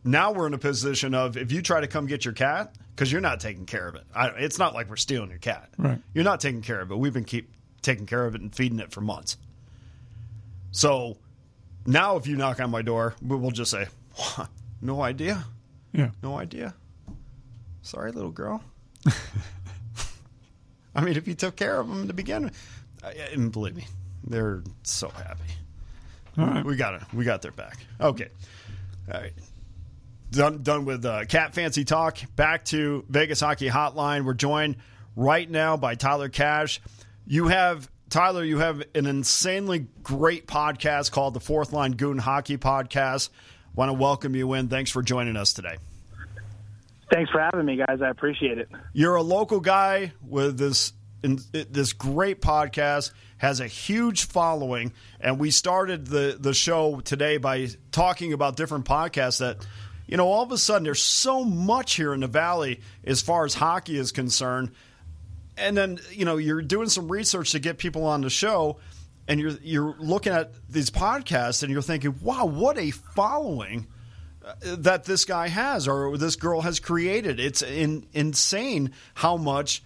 now 0.03 0.31
we're 0.31 0.47
in 0.47 0.53
a 0.53 0.57
position 0.59 1.13
of 1.15 1.35
if 1.37 1.51
you 1.51 1.61
try 1.61 1.81
to 1.81 1.87
come 1.87 2.05
get 2.05 2.25
your 2.25 2.33
cat, 2.33 2.75
because 2.95 3.11
you're 3.11 3.21
not 3.21 3.39
taking 3.39 3.65
care 3.65 3.87
of 3.87 3.95
it. 3.95 4.03
I, 4.15 4.27
it's 4.29 4.57
not 4.59 4.73
like 4.73 4.89
we're 4.89 4.95
stealing 4.95 5.29
your 5.29 5.39
cat. 5.39 5.69
Right. 5.77 5.99
You're 6.13 6.23
not 6.23 6.39
taking 6.39 6.61
care 6.61 6.79
of 6.81 6.91
it. 6.91 6.97
We've 6.97 7.13
been 7.13 7.25
keep 7.25 7.49
taking 7.81 8.05
care 8.07 8.25
of 8.25 8.33
it 8.35 8.41
and 8.41 8.53
feeding 8.55 8.79
it 8.79 8.91
for 8.91 9.01
months. 9.01 9.37
So 10.71 11.17
now 11.85 12.17
if 12.17 12.27
you 12.27 12.35
knock 12.35 12.59
on 12.59 12.69
my 12.71 12.81
door, 12.81 13.15
we- 13.21 13.35
we'll 13.35 13.51
just 13.51 13.71
say, 13.71 13.87
no 14.81 15.01
idea. 15.01 15.43
Yeah. 15.93 16.09
No 16.23 16.37
idea. 16.37 16.73
Sorry, 17.83 18.11
little 18.11 18.31
girl. 18.31 18.63
I 20.97 21.01
mean, 21.01 21.15
if 21.15 21.27
you 21.27 21.35
took 21.35 21.55
care 21.55 21.79
of 21.79 21.87
them 21.87 22.07
to 22.07 22.13
begin 22.13 22.45
with, 22.45 22.73
and 23.31 23.51
believe 23.51 23.75
me, 23.75 23.85
they're 24.23 24.63
so 24.81 25.09
happy. 25.09 25.43
All 26.37 26.45
right. 26.47 26.65
We 26.65 26.75
got 26.75 26.95
it. 26.95 27.01
We 27.13 27.23
got 27.23 27.43
their 27.43 27.51
back. 27.51 27.77
Okay. 28.01 28.29
All 29.13 29.21
right. 29.21 29.33
Done. 30.31 30.63
Done 30.63 30.85
with 30.85 31.05
uh, 31.05 31.25
cat 31.25 31.53
fancy 31.53 31.85
talk. 31.85 32.17
Back 32.35 32.65
to 32.65 33.05
Vegas 33.09 33.39
Hockey 33.39 33.69
Hotline. 33.69 34.25
We're 34.25 34.33
joined 34.33 34.77
right 35.15 35.49
now 35.49 35.77
by 35.77 35.93
Tyler 35.95 36.29
Cash. 36.29 36.81
You 37.27 37.47
have 37.47 37.89
Tyler. 38.09 38.43
You 38.43 38.57
have 38.57 38.83
an 38.95 39.05
insanely 39.05 39.87
great 40.01 40.47
podcast 40.47 41.11
called 41.11 41.35
the 41.35 41.39
Fourth 41.39 41.73
Line 41.73 41.91
Goon 41.91 42.17
Hockey 42.17 42.57
Podcast. 42.57 43.29
Want 43.75 43.89
to 43.89 43.93
welcome 43.93 44.35
you 44.35 44.53
in. 44.53 44.67
Thanks 44.67 44.89
for 44.89 45.03
joining 45.03 45.37
us 45.37 45.53
today. 45.53 45.77
Thanks 47.11 47.31
for 47.31 47.39
having 47.39 47.65
me, 47.65 47.77
guys. 47.77 48.01
I 48.01 48.09
appreciate 48.09 48.57
it. 48.57 48.69
You're 48.93 49.15
a 49.15 49.21
local 49.21 49.59
guy 49.59 50.13
with 50.21 50.57
this 50.57 50.93
in, 51.23 51.39
this 51.51 51.93
great 51.93 52.41
podcast 52.41 53.11
has 53.37 53.59
a 53.59 53.67
huge 53.67 54.25
following, 54.25 54.93
and 55.19 55.39
we 55.39 55.51
started 55.51 56.07
the 56.07 56.37
the 56.39 56.53
show 56.53 56.99
today 56.99 57.37
by 57.37 57.69
talking 57.91 58.33
about 58.33 58.55
different 58.57 58.85
podcasts 58.85 59.39
that. 59.39 59.65
You 60.09 60.15
know, 60.15 60.29
all 60.29 60.41
of 60.41 60.53
a 60.53 60.57
sudden, 60.57 60.85
there's 60.85 61.01
so 61.01 61.43
much 61.43 61.95
here 61.95 62.13
in 62.13 62.21
the 62.21 62.27
valley 62.27 62.79
as 63.03 63.21
far 63.21 63.43
as 63.43 63.53
hockey 63.53 63.97
is 63.97 64.13
concerned. 64.13 64.71
and 65.57 65.75
then 65.75 65.99
you 66.11 66.23
know 66.23 66.37
you're 66.37 66.61
doing 66.61 66.87
some 66.87 67.11
research 67.11 67.51
to 67.51 67.59
get 67.59 67.77
people 67.77 68.05
on 68.05 68.21
the 68.21 68.29
show, 68.29 68.79
and 69.27 69.37
you're 69.39 69.57
you're 69.61 69.95
looking 69.99 70.31
at 70.31 70.53
these 70.69 70.89
podcasts 70.89 71.61
and 71.61 71.73
you're 71.73 71.81
thinking, 71.81 72.15
wow, 72.21 72.45
what 72.45 72.77
a 72.77 72.91
following 72.91 73.87
that 74.61 75.05
this 75.05 75.25
guy 75.25 75.47
has 75.47 75.87
or 75.87 76.17
this 76.17 76.35
girl 76.35 76.61
has 76.61 76.79
created. 76.79 77.39
It's 77.39 77.61
in, 77.61 78.07
insane 78.13 78.93
how 79.13 79.37
much 79.37 79.83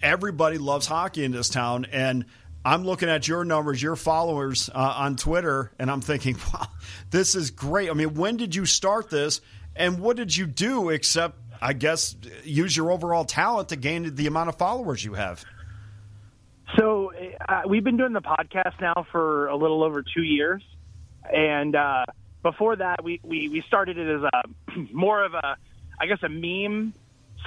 everybody 0.00 0.58
loves 0.58 0.86
hockey 0.86 1.24
in 1.24 1.32
this 1.32 1.48
town 1.48 1.86
and. 1.92 2.24
I'm 2.64 2.84
looking 2.84 3.08
at 3.08 3.26
your 3.26 3.44
numbers, 3.44 3.82
your 3.82 3.96
followers 3.96 4.70
uh, 4.72 4.78
on 4.78 5.16
Twitter, 5.16 5.72
and 5.80 5.90
I'm 5.90 6.00
thinking, 6.00 6.36
wow, 6.54 6.68
this 7.10 7.34
is 7.34 7.50
great. 7.50 7.90
I 7.90 7.92
mean, 7.92 8.14
when 8.14 8.36
did 8.36 8.54
you 8.54 8.66
start 8.66 9.10
this, 9.10 9.40
and 9.74 9.98
what 9.98 10.16
did 10.16 10.36
you 10.36 10.46
do 10.46 10.90
except 10.90 11.42
I 11.62 11.74
guess, 11.74 12.16
use 12.42 12.76
your 12.76 12.90
overall 12.90 13.24
talent 13.24 13.68
to 13.68 13.76
gain 13.76 14.16
the 14.16 14.26
amount 14.26 14.48
of 14.48 14.56
followers 14.56 15.04
you 15.04 15.14
have? 15.14 15.44
So 16.76 17.12
uh, 17.48 17.62
we've 17.68 17.84
been 17.84 17.96
doing 17.96 18.12
the 18.12 18.20
podcast 18.20 18.80
now 18.80 19.06
for 19.12 19.46
a 19.46 19.56
little 19.56 19.84
over 19.84 20.02
two 20.02 20.22
years, 20.22 20.62
and 21.32 21.76
uh, 21.76 22.04
before 22.42 22.76
that, 22.76 23.04
we, 23.04 23.20
we 23.22 23.48
we 23.48 23.62
started 23.66 23.98
it 23.98 24.16
as 24.16 24.22
a 24.22 24.78
more 24.92 25.24
of 25.24 25.34
a, 25.34 25.56
I 26.00 26.06
guess, 26.06 26.22
a 26.22 26.28
meme 26.28 26.94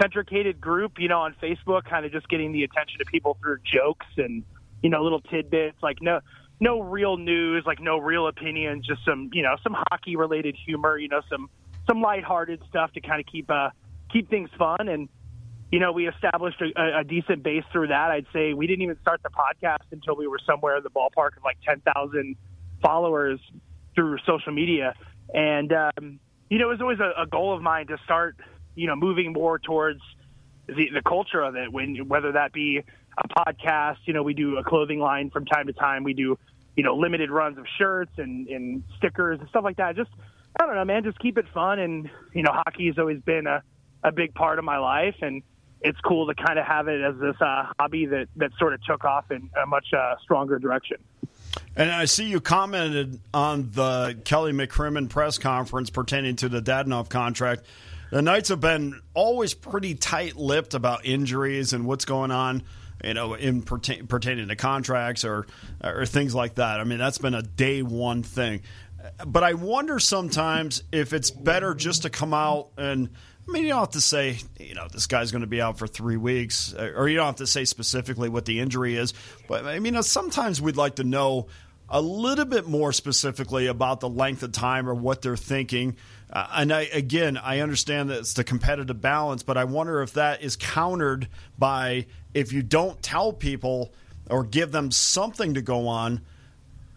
centricated 0.01 0.59
group, 0.59 0.93
you 0.99 1.07
know, 1.07 1.21
on 1.21 1.35
Facebook, 1.41 1.85
kind 1.85 2.05
of 2.05 2.11
just 2.11 2.27
getting 2.27 2.51
the 2.51 2.63
attention 2.63 3.01
of 3.01 3.07
people 3.07 3.37
through 3.41 3.59
jokes 3.63 4.07
and 4.17 4.43
you 4.81 4.89
know 4.89 5.03
little 5.03 5.21
tidbits, 5.21 5.77
like 5.81 6.01
no 6.01 6.19
no 6.59 6.81
real 6.81 7.17
news, 7.17 7.63
like 7.65 7.79
no 7.79 7.97
real 7.97 8.27
opinions, 8.27 8.85
just 8.85 9.03
some 9.05 9.29
you 9.33 9.43
know 9.43 9.55
some 9.63 9.75
hockey 9.89 10.15
related 10.15 10.55
humor, 10.65 10.97
you 10.97 11.07
know, 11.07 11.21
some 11.29 11.49
some 11.87 12.01
lighthearted 12.01 12.61
stuff 12.69 12.91
to 12.93 13.01
kind 13.01 13.19
of 13.19 13.25
keep 13.25 13.49
uh 13.49 13.69
keep 14.11 14.29
things 14.29 14.49
fun. 14.57 14.87
And, 14.87 15.09
you 15.71 15.79
know, 15.79 15.91
we 15.91 16.07
established 16.07 16.61
a, 16.61 16.99
a 16.99 17.03
decent 17.03 17.43
base 17.43 17.63
through 17.71 17.87
that. 17.87 18.11
I'd 18.11 18.27
say 18.31 18.53
we 18.53 18.67
didn't 18.67 18.83
even 18.83 18.99
start 19.01 19.21
the 19.23 19.29
podcast 19.29 19.85
until 19.91 20.15
we 20.15 20.27
were 20.27 20.39
somewhere 20.45 20.77
in 20.77 20.83
the 20.83 20.89
ballpark 20.89 21.37
of 21.37 21.43
like 21.43 21.57
10,000 21.65 22.35
followers 22.81 23.39
through 23.95 24.17
social 24.25 24.51
media. 24.51 24.93
And, 25.33 25.73
um, 25.73 26.19
you 26.49 26.59
know, 26.59 26.69
it 26.69 26.73
was 26.73 26.81
always 26.81 26.99
a, 26.99 27.23
a 27.23 27.25
goal 27.25 27.55
of 27.55 27.61
mine 27.61 27.87
to 27.87 27.97
start, 28.03 28.35
you 28.75 28.87
know, 28.87 28.95
moving 28.95 29.33
more 29.33 29.57
towards 29.57 30.01
the, 30.67 30.89
the 30.93 31.01
culture 31.01 31.41
of 31.41 31.55
it, 31.55 31.71
when 31.71 32.07
whether 32.07 32.33
that 32.33 32.53
be 32.53 32.81
a 33.17 33.27
podcast, 33.29 33.97
you 34.05 34.13
know, 34.13 34.23
we 34.23 34.33
do 34.33 34.57
a 34.57 34.63
clothing 34.63 34.99
line 34.99 35.29
from 35.29 35.45
time 35.45 35.67
to 35.67 35.73
time. 35.73 36.03
We 36.03 36.13
do, 36.13 36.37
you 36.75 36.83
know, 36.83 36.95
limited 36.95 37.31
runs 37.31 37.57
of 37.57 37.65
shirts 37.77 38.11
and, 38.17 38.47
and 38.47 38.83
stickers 38.97 39.39
and 39.39 39.49
stuff 39.49 39.63
like 39.63 39.77
that. 39.77 39.95
Just, 39.95 40.11
I 40.59 40.65
don't 40.65 40.75
know, 40.75 40.85
man, 40.85 41.03
just 41.03 41.19
keep 41.19 41.37
it 41.37 41.45
fun. 41.53 41.79
And, 41.79 42.09
you 42.33 42.43
know, 42.43 42.51
hockey 42.51 42.87
has 42.87 42.99
always 42.99 43.21
been 43.21 43.47
a, 43.47 43.63
a 44.03 44.11
big 44.11 44.33
part 44.33 44.59
of 44.59 44.65
my 44.65 44.77
life, 44.77 45.15
and 45.21 45.41
it's 45.81 45.99
cool 46.01 46.27
to 46.27 46.35
kind 46.35 46.59
of 46.59 46.65
have 46.65 46.87
it 46.87 47.01
as 47.01 47.15
this 47.19 47.35
uh, 47.41 47.71
hobby 47.79 48.05
that 48.07 48.27
that 48.37 48.51
sort 48.57 48.73
of 48.73 48.83
took 48.83 49.03
off 49.03 49.29
in 49.31 49.49
a 49.61 49.65
much 49.65 49.87
uh, 49.93 50.15
stronger 50.21 50.59
direction. 50.59 50.97
And 51.77 51.91
I 51.91 52.05
see 52.05 52.25
you 52.25 52.39
commented 52.39 53.19
on 53.33 53.71
the 53.71 54.17
Kelly 54.23 54.53
McCrimmon 54.53 55.09
press 55.09 55.37
conference 55.37 55.89
pertaining 55.89 56.37
to 56.37 56.49
the 56.49 56.61
Dadonov 56.61 57.09
contract. 57.09 57.65
The 58.11 58.21
Knights 58.21 58.49
have 58.49 58.61
been 58.61 59.01
always 59.13 59.53
pretty 59.53 59.95
tight-lipped 59.95 60.73
about 60.73 61.05
injuries 61.05 61.73
and 61.73 61.85
what's 61.85 62.05
going 62.05 62.31
on, 62.31 62.63
you 63.03 63.13
know, 63.13 63.33
in 63.33 63.61
pertain, 63.61 64.07
pertaining 64.07 64.47
to 64.47 64.55
contracts 64.55 65.25
or 65.25 65.47
or 65.83 66.05
things 66.05 66.33
like 66.33 66.55
that. 66.55 66.79
I 66.79 66.85
mean, 66.85 66.99
that's 66.99 67.17
been 67.17 67.33
a 67.33 67.41
day 67.41 67.81
one 67.81 68.23
thing. 68.23 68.61
But 69.25 69.43
I 69.43 69.53
wonder 69.53 69.99
sometimes 69.99 70.81
if 70.91 71.13
it's 71.13 71.29
better 71.29 71.73
just 71.73 72.03
to 72.03 72.09
come 72.09 72.33
out 72.33 72.69
and 72.77 73.09
I 73.47 73.51
mean, 73.51 73.63
you 73.63 73.69
don't 73.69 73.79
have 73.79 73.91
to 73.91 74.01
say, 74.01 74.39
you 74.59 74.73
know, 74.73 74.87
this 74.91 75.05
guy's 75.05 75.31
going 75.31 75.41
to 75.41 75.47
be 75.47 75.61
out 75.61 75.77
for 75.77 75.85
three 75.85 76.17
weeks, 76.17 76.73
or 76.73 77.07
you 77.07 77.17
don't 77.17 77.27
have 77.27 77.35
to 77.35 77.47
say 77.47 77.63
specifically 77.65 78.27
what 78.27 78.45
the 78.45 78.59
injury 78.59 78.95
is. 78.95 79.13
But 79.47 79.65
I 79.65 79.77
mean, 79.77 80.01
sometimes 80.01 80.59
we'd 80.59 80.77
like 80.77 80.95
to 80.95 81.03
know 81.03 81.45
a 81.89 82.01
little 82.01 82.45
bit 82.45 82.67
more 82.67 82.91
specifically 82.91 83.67
about 83.67 83.99
the 83.99 84.09
length 84.09 84.43
of 84.43 84.51
time 84.51 84.89
or 84.89 84.95
what 84.95 85.21
they're 85.21 85.37
thinking. 85.37 85.95
Uh, 86.31 86.47
and 86.53 86.73
I, 86.73 86.81
again, 86.81 87.37
I 87.37 87.59
understand 87.59 88.09
that 88.09 88.19
it's 88.19 88.33
the 88.33 88.43
competitive 88.43 88.99
balance, 88.99 89.43
but 89.43 89.57
I 89.57 89.65
wonder 89.65 90.01
if 90.01 90.13
that 90.13 90.41
is 90.41 90.55
countered 90.55 91.27
by 91.57 92.07
if 92.33 92.51
you 92.51 92.63
don't 92.63 93.01
tell 93.01 93.31
people 93.31 93.93
or 94.29 94.43
give 94.43 94.71
them 94.71 94.89
something 94.91 95.53
to 95.53 95.61
go 95.61 95.87
on, 95.87 96.21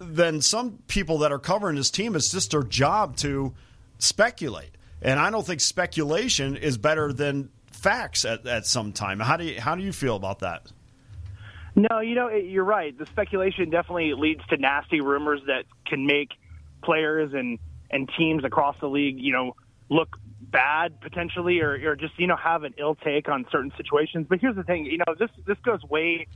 then 0.01 0.41
some 0.41 0.79
people 0.89 1.19
that 1.19 1.33
are 1.33 1.39
covering 1.39 1.77
this 1.77 1.91
team, 1.91 2.17
it's 2.17 2.31
just 2.31 2.53
their 2.53 2.63
job 2.63 3.17
to 3.17 3.55
speculate. 3.99 4.71
And 5.03 5.21
I 5.21 5.31
don't 5.31 5.47
think 5.47 5.61
speculation 5.61 6.57
is 6.57 6.79
better 6.79 7.13
than 7.13 7.51
facts 7.71 8.25
at, 8.25 8.47
at 8.47 8.67
some 8.67 8.93
time. 8.93 9.21
How 9.21 9.37
do 9.37 9.45
you, 9.45 9.61
how 9.61 9.75
do 9.75 9.83
you 9.83 9.93
feel 9.93 10.17
about 10.17 10.41
that? 10.41 10.67
No, 11.79 12.01
you 12.01 12.17
know, 12.17 12.29
you're 12.29 12.65
right. 12.65 12.97
The 12.97 13.07
speculation 13.07 13.71
definitely 13.71 14.13
leads 14.15 14.45
to 14.47 14.57
nasty 14.57 15.01
rumors 15.01 15.41
that 15.47 15.65
can 15.87 16.07
make 16.07 16.31
players 16.83 17.33
and, 17.35 17.61
and 17.89 18.11
teams 18.19 18.45
across 18.45 18.75
the 18.81 18.89
league, 18.89 19.21
you 19.21 19.33
know, 19.33 19.55
look 19.89 20.17
bad 20.41 21.01
potentially 21.01 21.61
or, 21.61 21.75
or 21.89 21.95
just, 21.95 22.19
you 22.19 22.27
know, 22.27 22.35
have 22.35 22.65
an 22.65 22.75
ill 22.79 22.97
take 22.97 23.29
on 23.29 23.47
certain 23.53 23.73
situations. 23.77 24.27
But 24.29 24.41
here's 24.41 24.57
the 24.57 24.65
thing, 24.65 24.87
you 24.87 24.99
know, 24.99 25.15
this, 25.17 25.31
this 25.47 25.59
goes 25.59 25.85
way, 25.85 26.27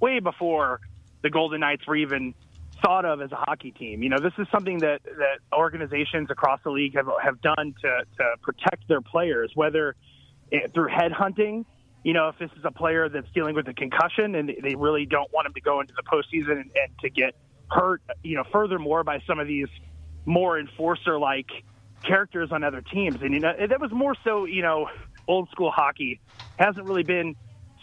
way 0.00 0.18
before 0.18 0.80
the 1.22 1.30
Golden 1.30 1.60
Knights 1.60 1.86
were 1.86 1.96
even 1.96 2.34
thought 2.82 3.04
of 3.04 3.22
as 3.22 3.30
a 3.30 3.36
hockey 3.36 3.70
team. 3.70 4.02
You 4.02 4.08
know, 4.08 4.20
this 4.20 4.34
is 4.36 4.48
something 4.50 4.78
that, 4.78 5.02
that 5.04 5.38
organizations 5.56 6.28
across 6.28 6.60
the 6.64 6.70
league 6.70 6.96
have, 6.96 7.08
have 7.22 7.40
done 7.40 7.74
to, 7.82 8.04
to 8.16 8.34
protect 8.42 8.88
their 8.88 9.00
players, 9.00 9.52
whether 9.54 9.94
it, 10.50 10.74
through 10.74 10.88
headhunting, 10.88 11.66
you 12.04 12.12
know, 12.12 12.28
if 12.28 12.38
this 12.38 12.50
is 12.56 12.64
a 12.64 12.70
player 12.70 13.08
that's 13.08 13.30
dealing 13.34 13.54
with 13.54 13.68
a 13.68 13.74
concussion 13.74 14.34
and 14.34 14.52
they 14.62 14.74
really 14.74 15.06
don't 15.06 15.32
want 15.32 15.46
him 15.46 15.54
to 15.54 15.60
go 15.60 15.80
into 15.80 15.94
the 15.94 16.02
postseason 16.02 16.52
and, 16.52 16.70
and 16.74 16.98
to 17.02 17.10
get 17.10 17.34
hurt, 17.70 18.02
you 18.22 18.36
know, 18.36 18.44
furthermore 18.52 19.04
by 19.04 19.20
some 19.26 19.38
of 19.38 19.46
these 19.46 19.68
more 20.24 20.58
enforcer 20.58 21.18
like 21.18 21.46
characters 22.04 22.50
on 22.52 22.62
other 22.62 22.82
teams. 22.82 23.16
And, 23.20 23.34
you 23.34 23.40
know, 23.40 23.52
that 23.58 23.80
was 23.80 23.90
more 23.92 24.14
so, 24.24 24.44
you 24.44 24.62
know, 24.62 24.88
old 25.26 25.50
school 25.50 25.70
hockey 25.70 26.20
hasn't 26.58 26.86
really 26.86 27.02
been 27.02 27.34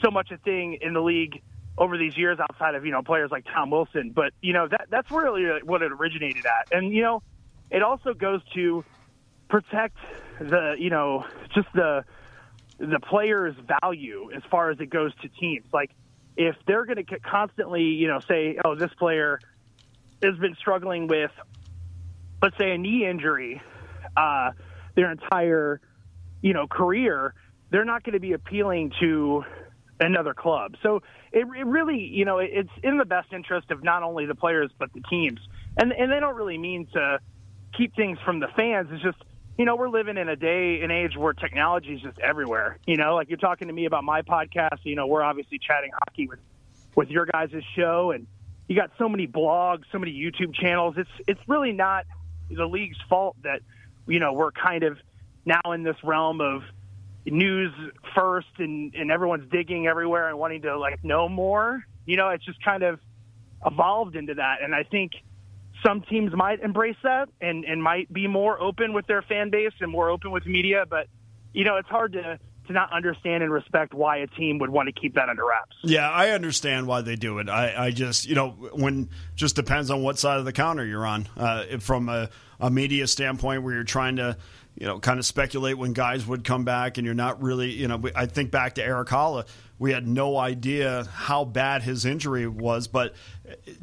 so 0.04 0.12
much 0.12 0.32
a 0.32 0.38
thing 0.38 0.80
in 0.82 0.94
the 0.94 1.02
league 1.02 1.42
over 1.78 1.98
these 1.98 2.18
years 2.18 2.40
outside 2.40 2.76
of 2.76 2.86
you 2.86 2.92
know 2.92 3.02
players 3.02 3.32
like 3.32 3.46
Tom 3.54 3.70
Wilson. 3.70 4.12
But 4.14 4.34
you 4.42 4.54
know 4.54 4.68
that 4.68 4.88
that's 4.90 5.10
really 5.12 5.46
what 5.64 5.82
it 5.82 5.92
originated 5.92 6.46
at, 6.46 6.76
and 6.78 6.94
you 6.94 7.04
know 7.04 7.24
it 7.70 7.84
also 7.84 8.14
goes 8.14 8.42
to 8.54 8.84
protect 9.50 9.98
the 10.40 10.76
you 10.78 10.90
know 10.90 11.26
just 11.54 11.68
the 11.74 12.04
the 12.78 13.00
player's 13.00 13.56
value 13.82 14.30
as 14.36 14.44
far 14.50 14.72
as 14.72 14.80
it 14.80 14.90
goes 14.90 15.14
to 15.22 15.30
teams. 15.30 15.66
Like 15.74 15.92
if 16.36 16.56
they're 16.68 16.86
going 16.86 17.04
to 17.04 17.20
constantly 17.20 17.84
you 17.84 18.08
know 18.08 18.20
say 18.20 18.58
oh 18.64 18.76
this 18.76 18.94
player 18.98 19.40
has 20.22 20.38
been 20.38 20.56
struggling 20.56 21.08
with 21.08 21.32
let's 22.42 22.58
say 22.58 22.72
a 22.72 22.78
knee 22.78 23.06
injury 23.06 23.62
uh, 24.18 24.52
their 24.96 25.12
entire 25.12 25.82
you 26.42 26.54
know 26.54 26.68
career, 26.68 27.34
they're 27.70 27.86
not 27.86 28.04
going 28.04 28.14
to 28.14 28.20
be 28.20 28.34
appealing 28.34 28.92
to 29.00 29.44
another 30.00 30.34
club. 30.34 30.76
So 30.84 31.02
it, 31.32 31.46
it 31.58 31.66
really, 31.66 32.00
you 32.00 32.26
know, 32.26 32.40
it's 32.40 32.70
in 32.84 32.98
the 32.98 33.06
best 33.06 33.32
interest 33.32 33.72
of 33.72 33.84
not 33.84 34.04
only 34.04 34.26
the 34.26 34.36
players 34.36 34.72
but 34.78 34.92
the 34.94 35.02
teams. 35.10 35.40
And 35.78 35.92
and 35.92 36.12
they 36.12 36.20
don't 36.20 36.36
really 36.36 36.58
mean 36.58 36.88
to 36.94 37.20
keep 37.78 37.96
things 37.96 38.18
from 38.24 38.40
the 38.40 38.48
fans. 38.56 38.90
It's 38.92 39.04
just, 39.04 39.18
you 39.58 39.66
know, 39.66 39.76
we're 39.76 39.90
living 39.90 40.18
in 40.18 40.28
a 40.28 40.36
day 40.36 40.82
and 40.82 40.92
age 40.92 41.16
where 41.16 41.34
technology 41.34 41.94
is 41.94 42.02
just 42.02 42.20
everywhere. 42.20 42.78
You 42.86 42.98
know, 42.98 43.16
like 43.16 43.30
you're 43.30 43.38
talking 43.38 43.68
to 43.68 43.74
me 43.74 43.86
about 43.86 44.04
my 44.04 44.22
podcast. 44.22 44.80
You 44.84 44.96
know, 44.96 45.08
we're 45.08 45.24
obviously 45.24 45.60
chatting 45.60 45.92
hockey 45.94 46.28
with 46.28 46.40
with 46.96 47.10
your 47.10 47.26
guys' 47.26 47.52
show, 47.76 48.12
and 48.12 48.28
you 48.68 48.76
got 48.76 48.92
so 48.98 49.08
many 49.08 49.28
blogs, 49.28 49.84
so 49.92 50.00
many 50.00 50.12
YouTube 50.12 50.54
channels. 50.54 50.96
It's 50.98 51.10
it's 51.28 51.40
really 51.48 51.72
not 51.72 52.06
the 52.50 52.66
league's 52.66 52.98
fault 53.10 53.38
that 53.44 53.62
you 54.08 54.20
know 54.20 54.34
we're 54.34 54.52
kind 54.52 54.84
of 54.84 54.98
now 55.46 55.72
in 55.72 55.84
this 55.84 55.98
realm 56.04 56.42
of 56.42 56.64
news 57.26 57.74
first 58.14 58.48
and, 58.58 58.94
and 58.94 59.10
everyone's 59.10 59.50
digging 59.52 59.88
everywhere 59.88 60.30
and 60.30 60.38
wanting 60.38 60.62
to 60.64 60.78
like 60.78 61.04
know 61.04 61.30
more. 61.30 61.84
You 62.06 62.18
know, 62.18 62.30
it's 62.30 62.46
just 62.46 62.64
kind 62.64 62.84
of 62.84 63.00
evolved 63.66 64.16
into 64.16 64.36
that. 64.36 64.62
And 64.62 64.76
I 64.76 64.84
think 64.84 65.14
some 65.86 66.02
teams 66.02 66.34
might 66.34 66.62
embrace 66.62 66.96
that 67.04 67.30
and, 67.40 67.64
and 67.66 67.84
might 67.84 68.12
be 68.12 68.28
more 68.28 68.60
open 68.60 68.94
with 68.94 69.06
their 69.08 69.22
fan 69.22 69.50
base 69.50 69.74
and 69.80 69.92
more 69.92 70.10
open 70.10 70.32
with 70.32 70.46
media. 70.46 70.86
But, 70.90 71.08
you 71.54 71.64
know, 71.64 71.78
it's 71.78 71.90
hard 71.90 72.14
to, 72.14 72.40
to 72.68 72.74
not 72.74 72.92
understand 72.92 73.44
and 73.44 73.52
respect 73.52 73.94
why 73.94 74.18
a 74.18 74.28
team 74.28 74.58
would 74.60 74.72
want 74.72 74.88
to 74.88 75.00
keep 75.00 75.14
that 75.16 75.30
under 75.30 75.46
wraps. 75.46 75.76
Yeah, 75.84 76.10
I 76.10 76.32
understand 76.32 76.88
why 76.88 77.02
they 77.02 77.16
do 77.16 77.38
it. 77.40 77.50
I, 77.50 77.86
I 77.86 77.92
just, 77.92 78.26
you 78.26 78.34
know, 78.34 78.50
when 78.74 79.10
just 79.36 79.56
depends 79.56 79.92
on 79.92 80.02
what 80.02 80.18
side 80.18 80.40
of 80.40 80.46
the 80.46 80.54
counter 80.54 80.84
you're 80.86 81.06
on. 81.06 81.28
Uh, 81.38 81.78
from 81.80 82.10
a, 82.10 82.30
a 82.60 82.72
media 82.72 83.06
standpoint, 83.06 83.64
where 83.64 83.74
you're 83.74 83.84
trying 83.84 84.16
to, 84.16 84.38
you 84.78 84.88
know, 84.88 85.00
kind 85.00 85.20
of 85.20 85.26
speculate 85.26 85.78
when 85.78 85.94
guys 85.94 86.26
would 86.26 86.44
come 86.44 86.64
back, 86.66 86.98
and 86.98 87.06
you're 87.06 87.14
not 87.14 87.42
really, 87.44 87.72
you 87.72 87.88
know, 87.88 88.02
I 88.16 88.26
think 88.26 88.50
back 88.50 88.76
to 88.76 88.84
Erik 88.84 89.10
Haula. 89.10 89.46
We 89.78 89.92
had 89.92 90.08
no 90.08 90.38
idea 90.38 91.06
how 91.12 91.46
bad 91.46 91.84
his 91.84 92.06
injury 92.06 92.48
was, 92.48 92.88
but 92.88 93.14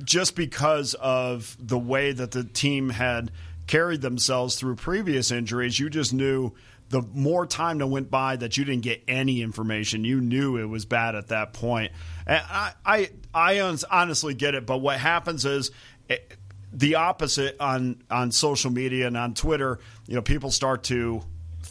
just 0.03 0.35
because 0.37 0.95
of 0.95 1.57
the 1.61 1.79
way 1.79 2.13
that 2.13 2.31
the 2.31 2.45
team 2.45 2.91
had 2.91 3.31
carried 3.67 4.01
themselves 4.01 4.57
through 4.57 4.77
previous 4.77 5.31
injuries, 5.31 5.79
you 5.79 5.91
just 5.91 6.13
knew 6.13 6.53
the 6.89 7.03
more 7.15 7.47
time 7.47 7.79
that 7.79 7.87
went 7.87 8.11
by 8.11 8.37
that 8.37 8.57
you 8.57 8.65
didn't 8.65 8.83
get 8.83 9.03
any 9.07 9.43
information, 9.43 10.05
you 10.05 10.21
knew 10.21 10.57
it 10.57 10.65
was 10.65 10.85
bad 10.85 11.15
at 11.15 11.29
that 11.29 11.53
point. 11.53 11.93
And 12.27 12.43
I, 12.49 12.73
I, 12.85 13.11
I 13.35 13.77
honestly 13.91 14.35
get 14.35 14.55
it. 14.55 14.67
But 14.67 14.79
what 14.79 14.99
happens 14.99 15.45
is. 15.45 15.71
It, 16.09 16.37
the 16.73 16.95
opposite 16.95 17.57
on 17.61 18.03
on 18.11 18.33
social 18.33 18.71
media 18.71 19.07
and 19.07 19.17
on 19.17 19.35
Twitter. 19.35 19.79
You 20.07 20.17
know, 20.17 20.23
people 20.23 20.51
start 20.51 20.85
to 20.85 21.23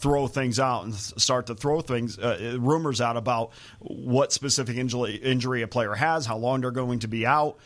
throw 0.02 0.28
things 0.28 0.60
out 0.60 0.84
and 0.84 0.96
start 0.96 1.48
to 1.48 1.56
throw 1.56 1.80
things 1.80 2.18
uh, 2.18 2.58
rumors 2.60 3.00
out 3.00 3.18
about 3.18 3.52
what 3.80 4.34
specific 4.34 4.76
injury 4.76 5.16
injury 5.16 5.62
a 5.62 5.68
player 5.68 5.94
has, 5.94 6.26
how 6.26 6.38
long 6.38 6.62
they're 6.62 6.72
going 6.72 7.00
to 7.00 7.08
be 7.08 7.26
out, 7.26 7.58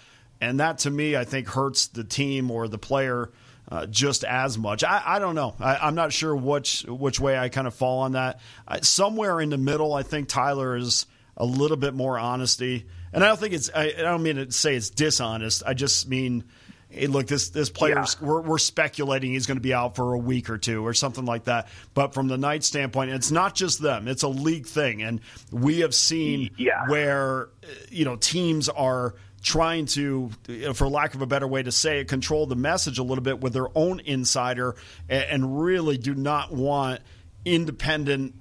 and 0.41 0.59
that 0.59 0.79
to 0.79 0.91
me 0.91 1.15
I 1.15 1.23
think 1.23 1.47
hurts 1.47 1.87
the 1.87 2.03
team 2.03 2.51
or 2.51 2.67
the 2.67 2.77
player. 2.77 3.31
Uh, 3.67 3.87
just 3.87 4.23
as 4.23 4.59
much. 4.59 4.83
I, 4.83 5.01
I 5.03 5.17
don't 5.17 5.33
know. 5.33 5.55
I, 5.59 5.87
am 5.87 5.95
not 5.95 6.13
sure 6.13 6.35
which 6.35 6.83
which 6.83 7.19
way 7.19 7.35
I 7.35 7.49
kind 7.49 7.65
of 7.65 7.73
fall 7.73 8.01
on 8.01 8.11
that. 8.11 8.39
I, 8.67 8.81
somewhere 8.81 9.41
in 9.41 9.49
the 9.49 9.57
middle, 9.57 9.91
I 9.91 10.03
think 10.03 10.27
Tyler 10.27 10.75
is 10.75 11.07
a 11.35 11.47
little 11.47 11.75
bit 11.75 11.95
more 11.95 12.19
honesty, 12.19 12.85
and 13.11 13.23
I 13.23 13.27
don't 13.27 13.39
think 13.39 13.55
it's. 13.55 13.71
I, 13.73 13.85
I 13.85 14.01
don't 14.03 14.21
mean 14.21 14.35
to 14.35 14.51
say 14.51 14.75
it's 14.75 14.91
dishonest. 14.91 15.63
I 15.65 15.73
just 15.73 16.07
mean 16.07 16.43
hey, 16.89 17.07
look, 17.07 17.27
this 17.27 17.49
this 17.49 17.69
player, 17.69 17.95
yeah. 17.95 18.05
we're, 18.21 18.41
we're 18.41 18.57
speculating 18.57 19.33
he's 19.33 19.45
going 19.45 19.57
to 19.57 19.61
be 19.61 19.73
out 19.73 19.95
for 19.95 20.13
a 20.13 20.17
week 20.17 20.49
or 20.49 20.57
two 20.57 20.85
or 20.85 20.93
something 20.93 21.25
like 21.25 21.45
that. 21.45 21.67
But 21.93 22.13
from 22.13 22.27
the 22.27 22.37
night 22.37 22.63
standpoint, 22.63 23.11
it's 23.11 23.31
not 23.31 23.55
just 23.55 23.81
them; 23.81 24.07
it's 24.07 24.23
a 24.23 24.27
league 24.27 24.65
thing, 24.65 25.01
and 25.01 25.21
we 25.51 25.79
have 25.79 25.93
seen 25.93 26.51
yeah. 26.57 26.87
where 26.87 27.49
you 27.89 28.05
know 28.05 28.15
teams 28.15 28.69
are 28.69 29.15
trying 29.41 29.85
to, 29.85 30.31
for 30.73 30.89
lack 30.89 31.13
of 31.13 31.21
a 31.21 31.27
better 31.27 31.47
way 31.47 31.61
to 31.61 31.71
say 31.71 31.99
it, 31.99 32.07
control 32.07 32.47
the 32.47 32.55
message 32.55 32.97
a 32.97 33.03
little 33.03 33.23
bit 33.23 33.39
with 33.39 33.53
their 33.53 33.67
own 33.75 33.99
insider, 33.99 34.75
and 35.07 35.61
really 35.61 35.97
do 35.97 36.15
not 36.15 36.51
want 36.51 36.99
independent 37.45 38.33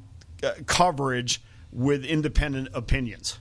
uh, 0.42 0.52
coverage 0.66 1.42
with 1.72 2.04
independent 2.04 2.68
opinions. 2.72 3.38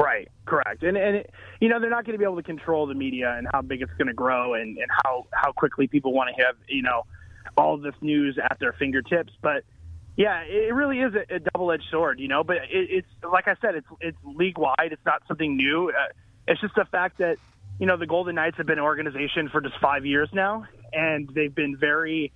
Right, 0.00 0.28
correct, 0.46 0.84
and 0.84 0.96
and 0.96 1.16
it, 1.16 1.30
you 1.60 1.68
know 1.68 1.80
they're 1.80 1.90
not 1.90 2.04
going 2.04 2.14
to 2.14 2.18
be 2.18 2.24
able 2.24 2.36
to 2.36 2.42
control 2.44 2.86
the 2.86 2.94
media 2.94 3.34
and 3.36 3.48
how 3.52 3.62
big 3.62 3.82
it's 3.82 3.92
going 3.98 4.06
to 4.06 4.14
grow 4.14 4.54
and 4.54 4.78
and 4.78 4.86
how 5.04 5.26
how 5.32 5.50
quickly 5.50 5.88
people 5.88 6.12
want 6.12 6.30
to 6.34 6.44
have 6.44 6.54
you 6.68 6.82
know 6.82 7.02
all 7.56 7.76
this 7.78 7.94
news 8.00 8.38
at 8.40 8.58
their 8.60 8.72
fingertips. 8.72 9.32
But 9.42 9.64
yeah, 10.16 10.42
it 10.42 10.72
really 10.72 11.00
is 11.00 11.14
a, 11.14 11.34
a 11.34 11.38
double 11.40 11.72
edged 11.72 11.86
sword, 11.90 12.20
you 12.20 12.28
know. 12.28 12.44
But 12.44 12.58
it, 12.70 12.88
it's 12.90 13.08
like 13.28 13.48
I 13.48 13.56
said, 13.60 13.74
it's 13.74 13.88
it's 14.00 14.16
league 14.24 14.56
wide. 14.56 14.92
It's 14.92 15.04
not 15.04 15.22
something 15.26 15.56
new. 15.56 15.88
Uh, 15.90 16.12
it's 16.46 16.60
just 16.60 16.76
the 16.76 16.84
fact 16.84 17.18
that 17.18 17.36
you 17.80 17.86
know 17.86 17.96
the 17.96 18.06
Golden 18.06 18.36
Knights 18.36 18.56
have 18.58 18.66
been 18.66 18.78
an 18.78 18.84
organization 18.84 19.48
for 19.50 19.60
just 19.60 19.74
five 19.82 20.06
years 20.06 20.28
now, 20.32 20.64
and 20.92 21.28
they've 21.34 21.54
been 21.54 21.76
very. 21.76 22.32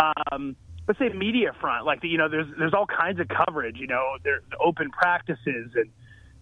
Um, 0.00 0.54
let's 0.86 0.98
say 0.98 1.08
media 1.10 1.52
front 1.60 1.84
like 1.84 2.00
you 2.02 2.16
know 2.16 2.28
there's 2.28 2.46
there's 2.58 2.72
all 2.72 2.86
kinds 2.86 3.20
of 3.20 3.28
coverage 3.28 3.76
you 3.76 3.86
know 3.86 4.16
there's 4.24 4.42
open 4.64 4.90
practices 4.90 5.70
and 5.74 5.90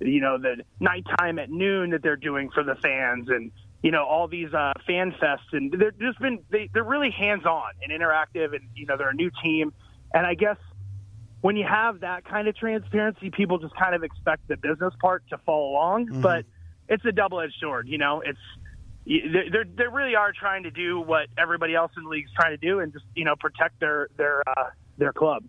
you 0.01 0.21
know, 0.21 0.39
the 0.39 0.63
nighttime 0.81 1.39
at 1.39 1.51
noon 1.51 1.91
that 1.91 2.03
they're 2.03 2.17
doing 2.17 2.51
for 2.51 2.63
the 2.63 2.75
fans 2.77 3.29
and, 3.29 3.51
you 3.83 3.91
know, 3.91 4.05
all 4.05 4.29
these 4.29 4.53
uh, 4.53 4.73
fan 4.87 5.15
fests. 5.21 5.53
And 5.53 5.73
they're 5.73 5.91
just 5.91 6.21
been, 6.21 6.41
they, 6.51 6.71
they're 6.73 6.85
really 6.85 7.11
hands 7.11 7.45
on 7.45 7.71
and 7.83 7.93
interactive 7.93 8.55
and, 8.55 8.69
you 8.75 8.87
know, 8.87 8.97
they're 8.97 9.11
a 9.11 9.15
new 9.15 9.31
team. 9.43 9.73
And 10.13 10.27
I 10.27 10.35
guess 10.35 10.57
when 11.41 11.57
you 11.57 11.67
have 11.69 12.01
that 12.01 12.25
kind 12.25 12.49
of 12.49 12.57
transparency, 12.57 13.31
people 13.31 13.59
just 13.59 13.75
kind 13.77 13.95
of 13.95 14.03
expect 14.03 14.49
the 14.49 14.57
business 14.57 14.95
part 15.01 15.25
to 15.31 15.39
follow 15.39 15.71
along. 15.71 16.07
Mm-hmm. 16.07 16.21
But 16.23 16.45
it's 16.89 17.05
a 17.05 17.13
double 17.13 17.41
edged 17.41 17.57
sword, 17.61 17.89
you 17.89 17.99
know, 17.99 18.23
it's, 18.25 18.39
they 19.09 19.65
they 19.75 19.87
really 19.91 20.15
are 20.17 20.33
trying 20.39 20.65
to 20.65 20.71
do 20.71 21.01
what 21.01 21.29
everybody 21.39 21.75
else 21.75 21.91
in 21.97 22.05
the 22.05 22.11
league 22.11 22.27
is 22.27 22.31
trying 22.39 22.51
to 22.51 22.59
do 22.59 22.81
and 22.81 22.93
just 22.93 23.07
you 23.15 23.25
know 23.25 23.35
protect 23.37 23.81
their 23.81 24.09
their 24.19 24.43
uh, 24.47 24.65
their 24.99 25.15
club. 25.15 25.45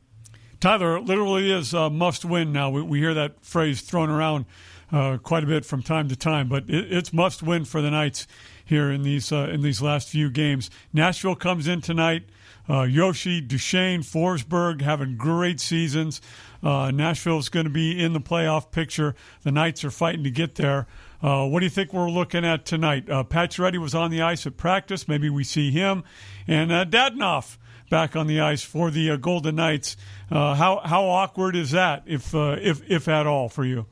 Tyler, 0.60 1.00
literally 1.00 1.52
is 1.52 1.74
a 1.74 1.90
must 1.90 2.26
win 2.26 2.52
now. 2.52 2.70
We, 2.70 2.82
we 2.82 3.00
hear 3.00 3.14
that 3.14 3.44
phrase 3.44 3.82
thrown 3.82 4.10
around 4.10 4.46
uh, 4.92 5.18
quite 5.18 5.44
a 5.44 5.48
bit 5.48 5.66
from 5.66 5.82
time 5.82 6.10
to 6.10 6.16
time, 6.16 6.50
but 6.50 6.64
it, 6.70 6.92
it's 6.92 7.14
must 7.14 7.42
win 7.42 7.66
for 7.66 7.82
the 7.82 7.92
Knights 7.92 8.28
here 8.66 8.92
in 8.92 9.04
these 9.04 9.32
uh, 9.32 9.50
in 9.52 9.62
these 9.62 9.82
last 9.82 10.10
few 10.10 10.30
games. 10.30 10.70
Nashville 10.92 11.36
comes 11.36 11.68
in 11.68 11.82
tonight. 11.82 12.24
Uh, 12.68 12.84
Josi, 12.84 13.46
Duchene, 13.46 14.02
Forsberg 14.02 14.82
having 14.82 15.18
great 15.18 15.60
seasons. 15.60 16.22
Uh, 16.62 16.92
Nashville 16.92 17.40
is 17.40 17.50
going 17.50 17.64
to 17.64 17.72
be 17.72 18.00
in 18.00 18.14
the 18.14 18.20
playoff 18.20 18.70
picture. 18.70 19.16
The 19.42 19.52
Knights 19.52 19.84
are 19.84 19.92
fighting 19.92 20.24
to 20.24 20.30
get 20.30 20.56
there. 20.56 20.86
Uh, 21.22 21.48
what 21.48 21.62
do 21.62 21.66
you 21.66 21.70
think 21.72 21.94
we're 21.94 22.12
looking 22.12 22.46
at 22.46 22.66
tonight? 22.66 23.10
Uh, 23.10 23.24
Pacioretty 23.24 23.78
was 23.80 23.96
on 23.96 24.12
the 24.12 24.22
ice 24.22 24.46
at 24.46 24.56
practice. 24.56 25.08
Maybe 25.08 25.30
we 25.30 25.44
see 25.44 25.72
him. 25.72 26.04
And 26.48 26.72
uh, 26.72 26.86
Dadonov 26.86 27.58
back 27.90 28.16
on 28.16 28.28
the 28.28 28.42
ice 28.42 28.62
for 28.62 28.92
the 28.92 29.12
uh, 29.12 29.16
Golden 29.18 29.56
Knights. 29.56 29.98
Uh, 30.32 30.54
how 30.56 30.82
how 30.84 31.06
awkward 31.06 31.56
is 31.56 31.72
that, 31.72 32.04
if 32.06 32.34
uh, 32.34 32.56
if 32.62 32.90
if 32.90 33.08
at 33.08 33.28
all, 33.28 33.50
for 33.50 33.66
you? 33.66 33.86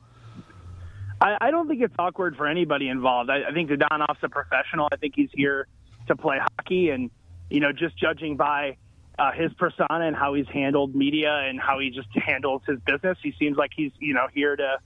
I, 1.20 1.36
I 1.40 1.50
don't 1.50 1.68
think 1.68 1.82
it's 1.82 1.94
awkward 1.98 2.36
for 2.36 2.46
anybody 2.46 2.88
involved. 2.88 3.28
I, 3.30 3.48
I 3.48 3.52
think 3.52 3.70
Dadonov's 3.70 4.22
a 4.22 4.28
professional. 4.28 4.88
I 4.92 4.96
think 4.96 5.14
he's 5.16 5.30
here 5.32 5.66
to 6.06 6.16
play 6.16 6.38
hockey, 6.38 6.90
and 6.90 7.10
you 7.50 7.60
know, 7.60 7.72
just 7.72 7.98
judging 7.98 8.36
by 8.36 8.76
uh, 9.18 9.32
his 9.32 9.52
persona 9.54 10.06
and 10.06 10.14
how 10.14 10.34
he's 10.34 10.48
handled 10.48 10.94
media 10.94 11.32
and 11.32 11.60
how 11.60 11.80
he 11.80 11.90
just 11.90 12.08
handles 12.14 12.62
his 12.66 12.78
business, 12.80 13.18
he 13.22 13.32
seems 13.38 13.56
like 13.56 13.70
he's 13.74 13.92
you 13.98 14.14
know 14.14 14.28
here 14.32 14.54
to 14.54 14.78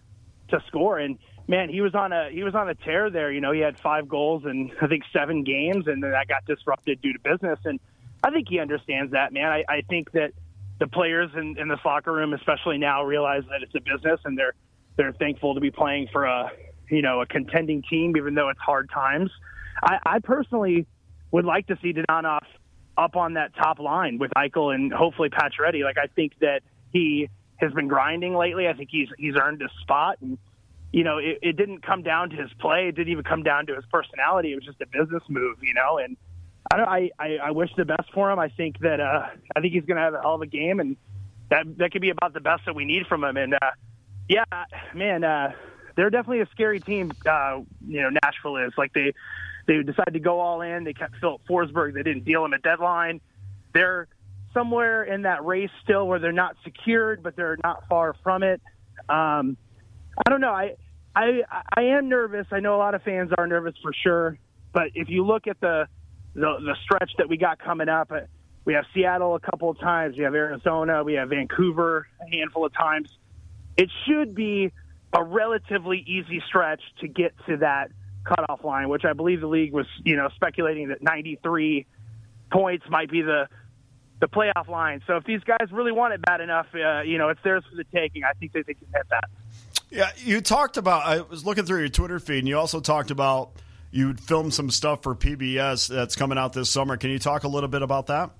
to 0.48 0.62
score. 0.68 0.98
And 0.98 1.18
man, 1.46 1.68
he 1.68 1.80
was 1.80 1.94
on 1.94 2.12
a 2.12 2.30
he 2.30 2.42
was 2.42 2.54
on 2.54 2.68
a 2.68 2.74
tear 2.74 3.10
there. 3.10 3.30
You 3.30 3.40
know, 3.40 3.52
he 3.52 3.60
had 3.60 3.78
five 3.78 4.08
goals 4.08 4.44
in 4.44 4.72
I 4.80 4.86
think 4.86 5.04
seven 5.12 5.44
games, 5.44 5.86
and 5.86 6.02
then 6.02 6.12
that 6.12 6.28
got 6.28 6.44
disrupted 6.46 7.02
due 7.02 7.12
to 7.12 7.18
business. 7.18 7.58
And 7.64 7.78
I 8.22 8.30
think 8.30 8.48
he 8.48 8.58
understands 8.58 9.12
that, 9.12 9.32
man. 9.32 9.46
I, 9.46 9.64
I 9.68 9.82
think 9.88 10.12
that 10.12 10.32
the 10.78 10.86
players 10.86 11.30
in, 11.34 11.56
in 11.58 11.68
the 11.68 11.78
soccer 11.82 12.12
room, 12.12 12.32
especially 12.32 12.78
now, 12.78 13.04
realize 13.04 13.42
that 13.50 13.62
it's 13.62 13.74
a 13.74 13.80
business 13.80 14.20
and 14.24 14.36
they're 14.36 14.54
they're 14.96 15.12
thankful 15.12 15.54
to 15.54 15.60
be 15.60 15.70
playing 15.70 16.08
for 16.12 16.24
a 16.24 16.50
you 16.90 17.02
know 17.02 17.20
a 17.20 17.26
contending 17.26 17.82
team, 17.88 18.16
even 18.16 18.34
though 18.34 18.48
it's 18.48 18.60
hard 18.60 18.90
times. 18.90 19.30
I, 19.82 19.98
I 20.04 20.18
personally 20.20 20.86
would 21.30 21.44
like 21.44 21.66
to 21.68 21.78
see 21.82 21.92
Dadonov 21.92 22.44
up 22.96 23.16
on 23.16 23.34
that 23.34 23.54
top 23.56 23.78
line 23.78 24.18
with 24.18 24.30
Eichel 24.36 24.74
and 24.74 24.92
hopefully 24.92 25.30
Pacioretty. 25.30 25.82
Like 25.82 25.98
I 25.98 26.06
think 26.14 26.32
that 26.40 26.60
he 26.92 27.28
has 27.56 27.72
been 27.72 27.88
grinding 27.88 28.34
lately. 28.34 28.68
I 28.68 28.74
think 28.74 28.90
he's 28.92 29.08
he's 29.18 29.34
earned 29.36 29.60
his 29.60 29.70
spot 29.82 30.18
and 30.20 30.38
you 30.92 31.04
know, 31.04 31.18
it, 31.18 31.38
it 31.42 31.56
didn't 31.56 31.84
come 31.84 32.02
down 32.02 32.30
to 32.30 32.36
his 32.36 32.50
play. 32.60 32.88
It 32.88 32.94
didn't 32.94 33.12
even 33.12 33.24
come 33.24 33.42
down 33.42 33.66
to 33.66 33.74
his 33.74 33.84
personality. 33.90 34.52
It 34.52 34.56
was 34.56 34.64
just 34.64 34.80
a 34.80 34.86
business 34.86 35.22
move, 35.28 35.56
you 35.62 35.74
know. 35.74 35.98
And 35.98 36.16
I 36.70 36.76
don't. 36.76 36.88
I, 36.88 37.10
I, 37.18 37.36
I 37.44 37.50
wish 37.50 37.70
the 37.76 37.84
best 37.84 38.12
for 38.12 38.30
him. 38.30 38.38
I 38.38 38.48
think 38.48 38.78
that 38.80 39.00
uh, 39.00 39.26
I 39.54 39.60
think 39.60 39.72
he's 39.72 39.84
going 39.84 39.96
to 39.96 40.02
have 40.02 40.14
a 40.14 40.20
hell 40.20 40.34
of 40.34 40.42
a 40.42 40.46
game, 40.46 40.80
and 40.80 40.96
that 41.50 41.64
that 41.78 41.92
could 41.92 42.02
be 42.02 42.10
about 42.10 42.32
the 42.32 42.40
best 42.40 42.62
that 42.66 42.74
we 42.74 42.84
need 42.84 43.06
from 43.06 43.24
him. 43.24 43.36
And 43.36 43.54
uh, 43.54 43.70
yeah, 44.28 44.44
man, 44.94 45.24
uh, 45.24 45.52
they're 45.96 46.10
definitely 46.10 46.40
a 46.40 46.48
scary 46.52 46.80
team. 46.80 47.12
Uh, 47.28 47.60
you 47.86 48.02
know, 48.02 48.10
Nashville 48.22 48.56
is 48.56 48.72
like 48.78 48.92
they 48.92 49.12
they 49.66 49.82
decided 49.82 50.14
to 50.14 50.20
go 50.20 50.40
all 50.40 50.62
in. 50.62 50.84
They 50.84 50.94
kept 50.94 51.16
Filip 51.16 51.42
Forsberg. 51.48 51.94
They 51.94 52.02
didn't 52.02 52.24
deal 52.24 52.44
him 52.44 52.54
at 52.54 52.62
deadline. 52.62 53.20
They're 53.74 54.08
somewhere 54.54 55.02
in 55.04 55.22
that 55.22 55.44
race 55.44 55.70
still 55.82 56.06
where 56.06 56.18
they're 56.18 56.32
not 56.32 56.56
secured, 56.64 57.22
but 57.22 57.36
they're 57.36 57.58
not 57.62 57.88
far 57.88 58.14
from 58.22 58.42
it. 58.42 58.60
Um, 59.08 59.56
I 60.24 60.30
don't 60.30 60.40
know. 60.40 60.52
I 60.52 60.76
I 61.14 61.42
I 61.74 61.82
am 61.82 62.08
nervous. 62.08 62.46
I 62.50 62.60
know 62.60 62.76
a 62.76 62.78
lot 62.78 62.94
of 62.94 63.02
fans 63.02 63.30
are 63.36 63.46
nervous 63.46 63.74
for 63.82 63.92
sure. 63.92 64.38
But 64.72 64.90
if 64.94 65.08
you 65.10 65.26
look 65.26 65.46
at 65.46 65.60
the 65.60 65.86
the, 66.34 66.40
the 66.60 66.76
stretch 66.84 67.10
that 67.18 67.28
we 67.28 67.36
got 67.36 67.58
coming 67.58 67.88
up. 67.88 68.10
Uh, 68.10 68.20
we 68.64 68.74
have 68.74 68.84
Seattle 68.94 69.34
a 69.34 69.40
couple 69.40 69.70
of 69.70 69.78
times. 69.80 70.16
We 70.16 70.24
have 70.24 70.34
Arizona. 70.34 71.02
We 71.02 71.14
have 71.14 71.30
Vancouver 71.30 72.06
a 72.20 72.36
handful 72.36 72.64
of 72.64 72.72
times. 72.72 73.10
It 73.76 73.90
should 74.06 74.34
be 74.34 74.72
a 75.12 75.22
relatively 75.22 75.98
easy 76.06 76.42
stretch 76.46 76.80
to 77.00 77.08
get 77.08 77.34
to 77.48 77.58
that 77.58 77.90
cutoff 78.24 78.64
line, 78.64 78.88
which 78.88 79.04
I 79.04 79.12
believe 79.14 79.40
the 79.40 79.46
league 79.46 79.72
was, 79.72 79.86
you 80.04 80.16
know, 80.16 80.28
speculating 80.36 80.88
that 80.88 81.02
93 81.02 81.86
points 82.50 82.84
might 82.88 83.10
be 83.10 83.22
the 83.22 83.48
the 84.20 84.28
playoff 84.28 84.68
line. 84.68 85.02
So 85.08 85.16
if 85.16 85.24
these 85.24 85.40
guys 85.40 85.72
really 85.72 85.90
want 85.90 86.14
it 86.14 86.22
bad 86.22 86.40
enough, 86.40 86.66
uh, 86.74 87.00
you 87.00 87.18
know, 87.18 87.30
it's 87.30 87.40
theirs 87.42 87.64
for 87.68 87.74
the 87.74 87.84
taking. 87.92 88.22
I 88.22 88.32
think 88.34 88.52
they, 88.52 88.62
they 88.62 88.74
can 88.74 88.86
hit 88.94 89.02
that. 89.10 89.24
Yeah, 89.90 90.10
you 90.16 90.40
talked 90.40 90.76
about. 90.76 91.04
I 91.04 91.22
was 91.22 91.44
looking 91.44 91.64
through 91.64 91.80
your 91.80 91.88
Twitter 91.88 92.20
feed, 92.20 92.38
and 92.38 92.48
you 92.48 92.56
also 92.56 92.80
talked 92.80 93.10
about 93.10 93.50
you 93.92 94.14
filmed 94.14 94.52
some 94.54 94.70
stuff 94.70 95.02
for 95.02 95.14
PBS 95.14 95.88
that's 95.88 96.16
coming 96.16 96.38
out 96.38 96.54
this 96.54 96.70
summer. 96.70 96.96
Can 96.96 97.10
you 97.10 97.18
talk 97.18 97.44
a 97.44 97.48
little 97.48 97.68
bit 97.68 97.82
about 97.82 98.08
that? 98.08 98.30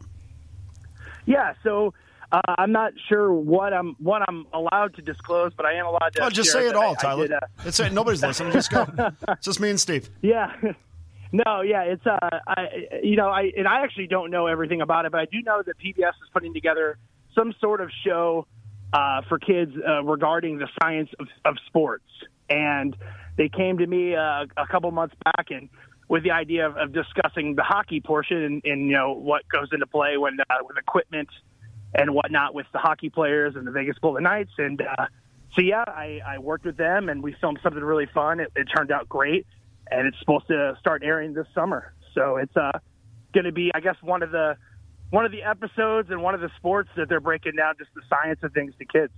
Yeah, 1.26 1.55
so 1.62 1.94
uh, 2.32 2.40
I'm 2.59 2.72
not 2.72 2.94
sure 3.09 3.32
what 3.32 3.72
I'm 3.72 3.94
what 4.00 4.22
I'm 4.26 4.46
allowed 4.53 4.94
to 4.94 5.03
disclose, 5.03 5.53
but 5.55 5.66
I 5.66 5.74
am 5.74 5.86
allowed 5.86 6.14
to. 6.14 6.24
Oh, 6.24 6.30
just 6.30 6.50
say 6.50 6.66
it 6.66 6.74
all, 6.74 6.96
I, 6.98 7.03
Tyler. 7.03 7.24
I 7.24 7.26
did, 7.26 7.32
uh... 7.34 7.46
it's 7.66 7.78
uh, 7.78 7.88
nobody's 7.90 8.22
listening. 8.22 8.53
Just 8.53 8.70
go. 8.70 8.86
it's 9.28 9.44
just 9.44 9.61
me 9.61 9.70
and 9.70 9.80
Steve. 9.80 10.11
Yeah. 10.20 10.53
No, 11.34 11.62
yeah, 11.62 11.84
it's 11.84 12.07
uh, 12.07 12.18
I, 12.46 12.66
you 13.03 13.16
know, 13.16 13.28
I 13.30 13.53
and 13.57 13.66
I 13.66 13.84
actually 13.84 14.07
don't 14.07 14.30
know 14.30 14.48
everything 14.48 14.82
about 14.82 15.07
it, 15.07 15.12
but 15.12 15.20
I 15.22 15.24
do 15.24 15.40
know 15.40 15.62
that 15.62 15.78
PBS 15.78 16.11
is 16.11 16.28
putting 16.30 16.53
together 16.53 16.98
some 17.34 17.55
sort 17.59 17.80
of 17.80 17.90
show 18.05 18.46
uh, 18.92 19.22
for 19.30 19.38
kids 19.38 19.72
uh, 19.88 20.03
regarding 20.05 20.59
the 20.59 20.68
science 20.78 21.09
of, 21.18 21.28
of 21.46 21.57
sports, 21.68 22.05
and 22.50 22.94
they 23.36 23.48
came 23.48 23.78
to 23.78 23.86
me 23.86 24.14
uh, 24.14 24.46
a 24.56 24.66
couple 24.70 24.90
months 24.90 25.14
back 25.24 25.50
and 25.50 25.68
with 26.08 26.24
the 26.24 26.30
idea 26.30 26.66
of, 26.66 26.76
of 26.76 26.92
discussing 26.92 27.54
the 27.54 27.62
hockey 27.62 28.00
portion 28.00 28.42
and, 28.42 28.62
and, 28.64 28.86
you 28.86 28.92
know 28.92 29.14
what 29.14 29.48
goes 29.48 29.68
into 29.72 29.86
play 29.86 30.18
when 30.18 30.38
uh, 30.40 30.54
with 30.62 30.76
equipment 30.76 31.28
and 31.94 32.12
whatnot 32.14 32.54
with 32.54 32.66
the 32.72 32.78
hockey 32.78 33.08
players 33.10 33.54
and 33.56 33.66
the 33.66 33.70
Vegas 33.70 33.96
Golden 33.98 34.24
Knights. 34.24 34.52
And 34.58 34.80
uh, 34.82 35.06
so, 35.54 35.62
yeah, 35.62 35.84
I, 35.86 36.20
I 36.26 36.38
worked 36.38 36.64
with 36.64 36.76
them 36.76 37.08
and 37.08 37.22
we 37.22 37.34
filmed 37.40 37.60
something 37.62 37.82
really 37.82 38.06
fun. 38.12 38.40
It, 38.40 38.52
it 38.56 38.64
turned 38.64 38.90
out 38.90 39.08
great, 39.08 39.46
and 39.90 40.06
it's 40.06 40.18
supposed 40.18 40.48
to 40.48 40.76
start 40.80 41.02
airing 41.04 41.34
this 41.34 41.46
summer. 41.54 41.94
So 42.14 42.36
it's 42.36 42.56
uh, 42.56 42.72
going 43.32 43.44
to 43.44 43.52
be, 43.52 43.70
I 43.74 43.80
guess, 43.80 43.96
one 44.02 44.22
of 44.22 44.30
the 44.30 44.56
one 45.10 45.26
of 45.26 45.32
the 45.32 45.42
episodes 45.42 46.08
and 46.10 46.22
one 46.22 46.34
of 46.34 46.40
the 46.40 46.50
sports 46.56 46.88
that 46.96 47.08
they're 47.08 47.20
breaking 47.20 47.56
down 47.56 47.74
just 47.78 47.90
the 47.94 48.00
science 48.08 48.40
of 48.42 48.52
things 48.54 48.72
to 48.78 48.86
kids. 48.86 49.12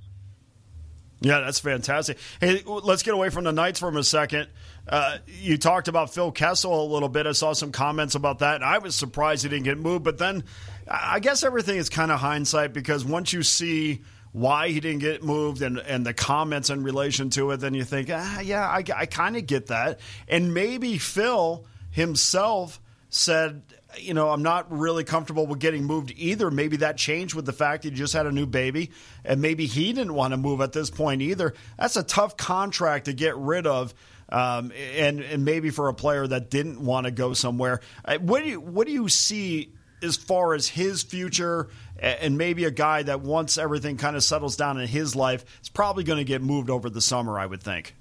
Yeah, 1.21 1.41
that's 1.41 1.61
fantastic. 1.61 2.19
Hey, 2.41 2.63
let's 2.67 3.03
get 3.03 3.15
away 3.15 3.31
from 3.31 3.45
the 3.45 3.53
Knights 3.53 3.81
for 3.81 3.97
a 3.97 4.05
second. 4.05 4.49
Uh, 4.87 5.19
you 5.27 5.57
talked 5.57 5.89
about 5.89 6.13
Phil 6.13 6.31
Kessel 6.33 6.85
a 6.85 6.89
little 6.93 7.09
bit. 7.09 7.27
I 7.27 7.33
saw 7.33 7.53
some 7.53 7.73
comments 7.73 8.15
about 8.15 8.41
that, 8.41 8.63
I 8.63 8.79
was 8.79 8.95
surprised 8.95 9.43
he 9.43 9.49
didn't 9.49 9.65
get 9.65 9.79
moved. 9.79 10.05
But 10.05 10.19
then 10.19 10.45
I 10.87 11.21
guess 11.21 11.43
everything 11.43 11.79
is 11.79 11.89
kind 11.89 12.11
of 12.11 12.21
hindsight 12.21 12.73
because 12.73 13.05
once 13.05 13.33
you 13.33 13.43
see 13.43 14.03
why 14.33 14.69
he 14.71 14.81
didn't 14.81 14.99
get 14.99 15.23
moved 15.23 15.63
and, 15.63 15.79
and 15.79 16.05
the 16.05 16.13
comments 16.13 16.69
in 16.69 16.83
relation 16.83 17.31
to 17.31 17.53
it, 17.53 17.59
then 17.59 17.73
you 17.73 17.85
think, 17.85 18.11
ah, 18.13 18.41
yeah, 18.41 18.67
I, 18.67 18.83
I 18.95 19.07
kind 19.07 19.37
of 19.37 19.47
get 19.47 19.69
that. 19.69 20.01
And 20.29 20.53
maybe 20.53 20.99
Phil 20.99 21.65
himself 21.91 22.81
said, 23.09 23.63
you 23.99 24.15
know, 24.15 24.31
I'm 24.31 24.43
not 24.43 24.71
really 24.71 25.05
comfortable 25.05 25.47
with 25.47 25.59
getting 25.59 25.85
moved 25.85 26.13
either. 26.17 26.51
Maybe 26.51 26.79
that 26.79 26.97
changed 26.97 27.35
with 27.35 27.47
the 27.47 27.53
fact 27.53 27.83
that 27.83 27.91
he 27.91 27.95
just 27.97 28.13
had 28.13 28.27
a 28.27 28.33
new 28.33 28.47
baby, 28.47 28.91
and 29.25 29.41
maybe 29.41 29.67
he 29.67 29.93
didn't 29.93 30.15
want 30.15 30.33
to 30.33 30.37
move 30.37 30.61
at 30.61 30.73
this 30.73 30.91
point 30.91 31.23
either. 31.23 31.55
That's 31.79 31.97
a 31.97 32.03
tough 32.03 32.37
contract 32.37 33.07
to 33.07 33.13
get 33.13 33.37
rid 33.37 33.67
of. 33.67 33.95
Um, 34.29 34.73
and 34.97 35.21
and 35.21 35.45
maybe 35.45 35.71
for 35.71 35.89
a 35.89 35.95
player 35.95 36.27
that 36.27 36.51
didn't 36.51 36.81
want 36.81 37.05
to 37.05 37.11
go 37.11 37.35
somewhere, 37.35 37.81
uh, 38.05 38.17
what 38.19 38.43
do 38.43 38.49
you 38.49 38.61
what 38.61 38.87
do 38.87 38.93
you 38.93 39.09
see 39.09 39.73
as 40.03 40.17
far 40.17 40.55
as 40.55 40.67
his 40.67 41.03
future 41.03 41.69
and 41.99 42.37
maybe 42.37 42.65
a 42.65 42.71
guy 42.71 43.03
that 43.03 43.21
once 43.21 43.57
everything 43.57 43.97
kind 43.97 44.17
of 44.17 44.23
settles 44.23 44.57
down 44.57 44.79
in 44.81 44.87
his 44.87 45.15
life 45.15 45.45
is 45.63 45.69
probably 45.69 46.05
going 46.05 46.19
to 46.19 46.25
get 46.25 46.43
moved 46.43 46.69
over 46.71 46.91
the 46.91 47.01
summer, 47.01 47.39
I 47.39 47.47
would 47.47 47.63
think. 47.63 47.95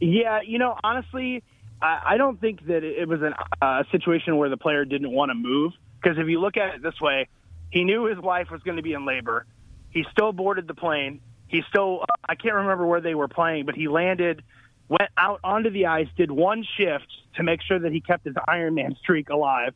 Yeah, 0.00 0.40
you 0.42 0.58
know, 0.58 0.76
honestly, 0.82 1.42
I, 1.82 2.16
don't 2.18 2.40
think 2.40 2.66
that 2.66 2.84
it 2.84 3.08
was 3.08 3.20
uh, 3.22 3.64
a 3.64 3.84
situation 3.90 4.36
where 4.36 4.48
the 4.48 4.56
player 4.56 4.84
didn't 4.84 5.10
want 5.10 5.30
to 5.30 5.34
move. 5.34 5.72
Because 6.02 6.18
if 6.18 6.28
you 6.28 6.40
look 6.40 6.56
at 6.56 6.76
it 6.76 6.82
this 6.82 7.00
way, 7.00 7.28
he 7.70 7.84
knew 7.84 8.06
his 8.06 8.18
wife 8.18 8.50
was 8.50 8.62
going 8.62 8.76
to 8.76 8.82
be 8.82 8.92
in 8.92 9.06
labor. 9.06 9.46
He 9.90 10.04
still 10.12 10.32
boarded 10.32 10.66
the 10.66 10.74
plane. 10.74 11.20
He 11.48 11.62
still, 11.68 12.04
I 12.28 12.34
can't 12.34 12.54
remember 12.54 12.86
where 12.86 13.00
they 13.00 13.14
were 13.14 13.28
playing, 13.28 13.66
but 13.66 13.74
he 13.74 13.88
landed, 13.88 14.42
went 14.88 15.10
out 15.16 15.40
onto 15.42 15.70
the 15.70 15.86
ice, 15.86 16.08
did 16.16 16.30
one 16.30 16.64
shift 16.76 17.06
to 17.36 17.42
make 17.42 17.60
sure 17.62 17.78
that 17.78 17.92
he 17.92 18.00
kept 18.00 18.24
his 18.24 18.34
Ironman 18.34 18.96
streak 18.98 19.30
alive, 19.30 19.74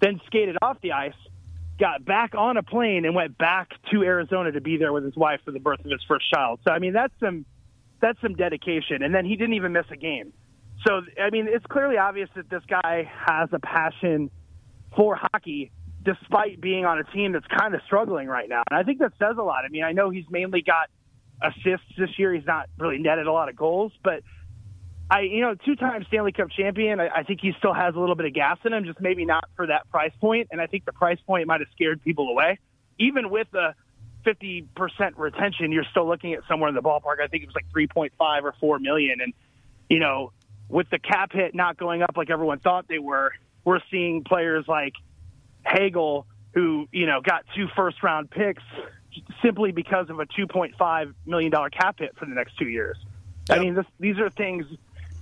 then 0.00 0.20
skated 0.26 0.56
off 0.62 0.80
the 0.82 0.92
ice, 0.92 1.14
got 1.78 2.04
back 2.04 2.34
on 2.34 2.56
a 2.56 2.62
plane, 2.62 3.04
and 3.04 3.14
went 3.14 3.38
back 3.38 3.70
to 3.92 4.02
Arizona 4.02 4.52
to 4.52 4.60
be 4.60 4.76
there 4.76 4.92
with 4.92 5.04
his 5.04 5.16
wife 5.16 5.40
for 5.44 5.52
the 5.52 5.60
birth 5.60 5.80
of 5.84 5.90
his 5.90 6.02
first 6.08 6.28
child. 6.32 6.60
So 6.64 6.72
I 6.72 6.80
mean, 6.80 6.92
that's 6.92 7.14
some 7.20 7.44
that's 8.00 8.20
some 8.20 8.34
dedication. 8.34 9.02
And 9.02 9.14
then 9.14 9.24
he 9.24 9.36
didn't 9.36 9.54
even 9.54 9.72
miss 9.72 9.86
a 9.90 9.96
game. 9.96 10.32
So 10.86 11.02
I 11.20 11.30
mean, 11.30 11.48
it's 11.48 11.66
clearly 11.66 11.96
obvious 11.96 12.28
that 12.34 12.50
this 12.50 12.62
guy 12.68 13.10
has 13.26 13.48
a 13.52 13.58
passion 13.58 14.30
for 14.96 15.16
hockey, 15.16 15.70
despite 16.02 16.60
being 16.60 16.84
on 16.84 16.98
a 16.98 17.04
team 17.04 17.32
that's 17.32 17.46
kind 17.46 17.74
of 17.74 17.80
struggling 17.86 18.28
right 18.28 18.48
now. 18.48 18.62
And 18.70 18.78
I 18.78 18.82
think 18.82 18.98
that 18.98 19.12
says 19.18 19.36
a 19.38 19.42
lot. 19.42 19.64
I 19.64 19.68
mean, 19.68 19.84
I 19.84 19.92
know 19.92 20.10
he's 20.10 20.28
mainly 20.30 20.62
got 20.62 20.90
assists 21.40 21.86
this 21.96 22.10
year. 22.18 22.34
He's 22.34 22.46
not 22.46 22.68
really 22.78 22.98
netted 22.98 23.26
a 23.26 23.32
lot 23.32 23.48
of 23.48 23.56
goals, 23.56 23.92
but 24.02 24.22
I, 25.10 25.20
you 25.20 25.40
know, 25.40 25.54
two-time 25.54 26.04
Stanley 26.08 26.32
Cup 26.32 26.48
champion. 26.50 26.98
I, 26.98 27.08
I 27.08 27.22
think 27.22 27.40
he 27.42 27.52
still 27.58 27.74
has 27.74 27.94
a 27.94 28.00
little 28.00 28.14
bit 28.14 28.26
of 28.26 28.32
gas 28.32 28.58
in 28.64 28.72
him, 28.72 28.84
just 28.84 29.00
maybe 29.00 29.24
not 29.24 29.44
for 29.56 29.66
that 29.66 29.90
price 29.90 30.12
point. 30.20 30.48
And 30.50 30.60
I 30.60 30.66
think 30.66 30.84
the 30.84 30.92
price 30.92 31.18
point 31.26 31.46
might 31.46 31.60
have 31.60 31.68
scared 31.74 32.02
people 32.02 32.28
away. 32.28 32.58
Even 32.98 33.28
with 33.30 33.48
the 33.50 33.74
50% 34.24 34.68
retention, 35.16 35.72
you're 35.72 35.84
still 35.90 36.06
looking 36.06 36.32
at 36.32 36.40
somewhere 36.48 36.68
in 36.68 36.74
the 36.74 36.82
ballpark. 36.82 37.20
I 37.22 37.26
think 37.26 37.42
it 37.42 37.46
was 37.46 37.54
like 37.54 37.66
3.5 37.74 38.42
or 38.42 38.54
4 38.58 38.78
million. 38.78 39.20
And, 39.20 39.34
you 39.90 39.98
know, 39.98 40.32
with 40.72 40.88
the 40.90 40.98
cap 40.98 41.32
hit 41.32 41.54
not 41.54 41.76
going 41.76 42.02
up 42.02 42.16
like 42.16 42.30
everyone 42.30 42.58
thought 42.58 42.88
they 42.88 42.98
were, 42.98 43.32
we're 43.62 43.80
seeing 43.90 44.24
players 44.24 44.64
like 44.66 44.94
Hagel, 45.64 46.26
who, 46.54 46.88
you 46.90 47.06
know, 47.06 47.20
got 47.20 47.44
two 47.54 47.68
first 47.76 48.02
round 48.02 48.30
picks 48.30 48.62
simply 49.42 49.70
because 49.70 50.08
of 50.08 50.18
a 50.18 50.24
$2.5 50.24 51.14
million 51.26 51.52
cap 51.70 51.98
hit 51.98 52.16
for 52.16 52.24
the 52.24 52.34
next 52.34 52.56
two 52.56 52.68
years. 52.68 52.96
Yep. 53.50 53.58
I 53.58 53.60
mean, 53.60 53.74
this, 53.74 53.84
these 54.00 54.18
are 54.18 54.30
things 54.30 54.64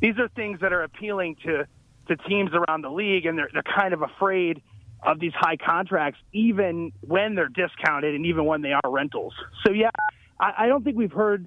these 0.01 0.19
are 0.19 0.29
things 0.29 0.61
that 0.61 0.73
are 0.73 0.83
appealing 0.83 1.37
to 1.45 1.67
to 2.09 2.17
teams 2.29 2.51
around 2.55 2.83
the 2.83 2.91
league, 2.91 3.27
and 3.27 3.37
they're 3.37 3.51
they're 3.53 3.63
kind 3.63 3.93
of 3.93 4.03
afraid 4.03 4.63
of 5.03 5.19
these 5.19 5.33
high 5.35 5.57
contracts, 5.57 6.21
even 6.33 6.93
when 7.01 7.35
they're 7.35 7.49
discounted 7.49 8.15
and 8.15 8.27
even 8.27 8.45
when 8.45 8.63
they 8.63 8.73
are 8.73 8.91
rentals. 8.91 9.35
So 9.65 9.73
yeah, 9.73 9.91
I, 10.39 10.53
I 10.59 10.67
don't 10.69 10.85
think 10.85 10.97
we've 10.97 11.13
heard 11.13 11.47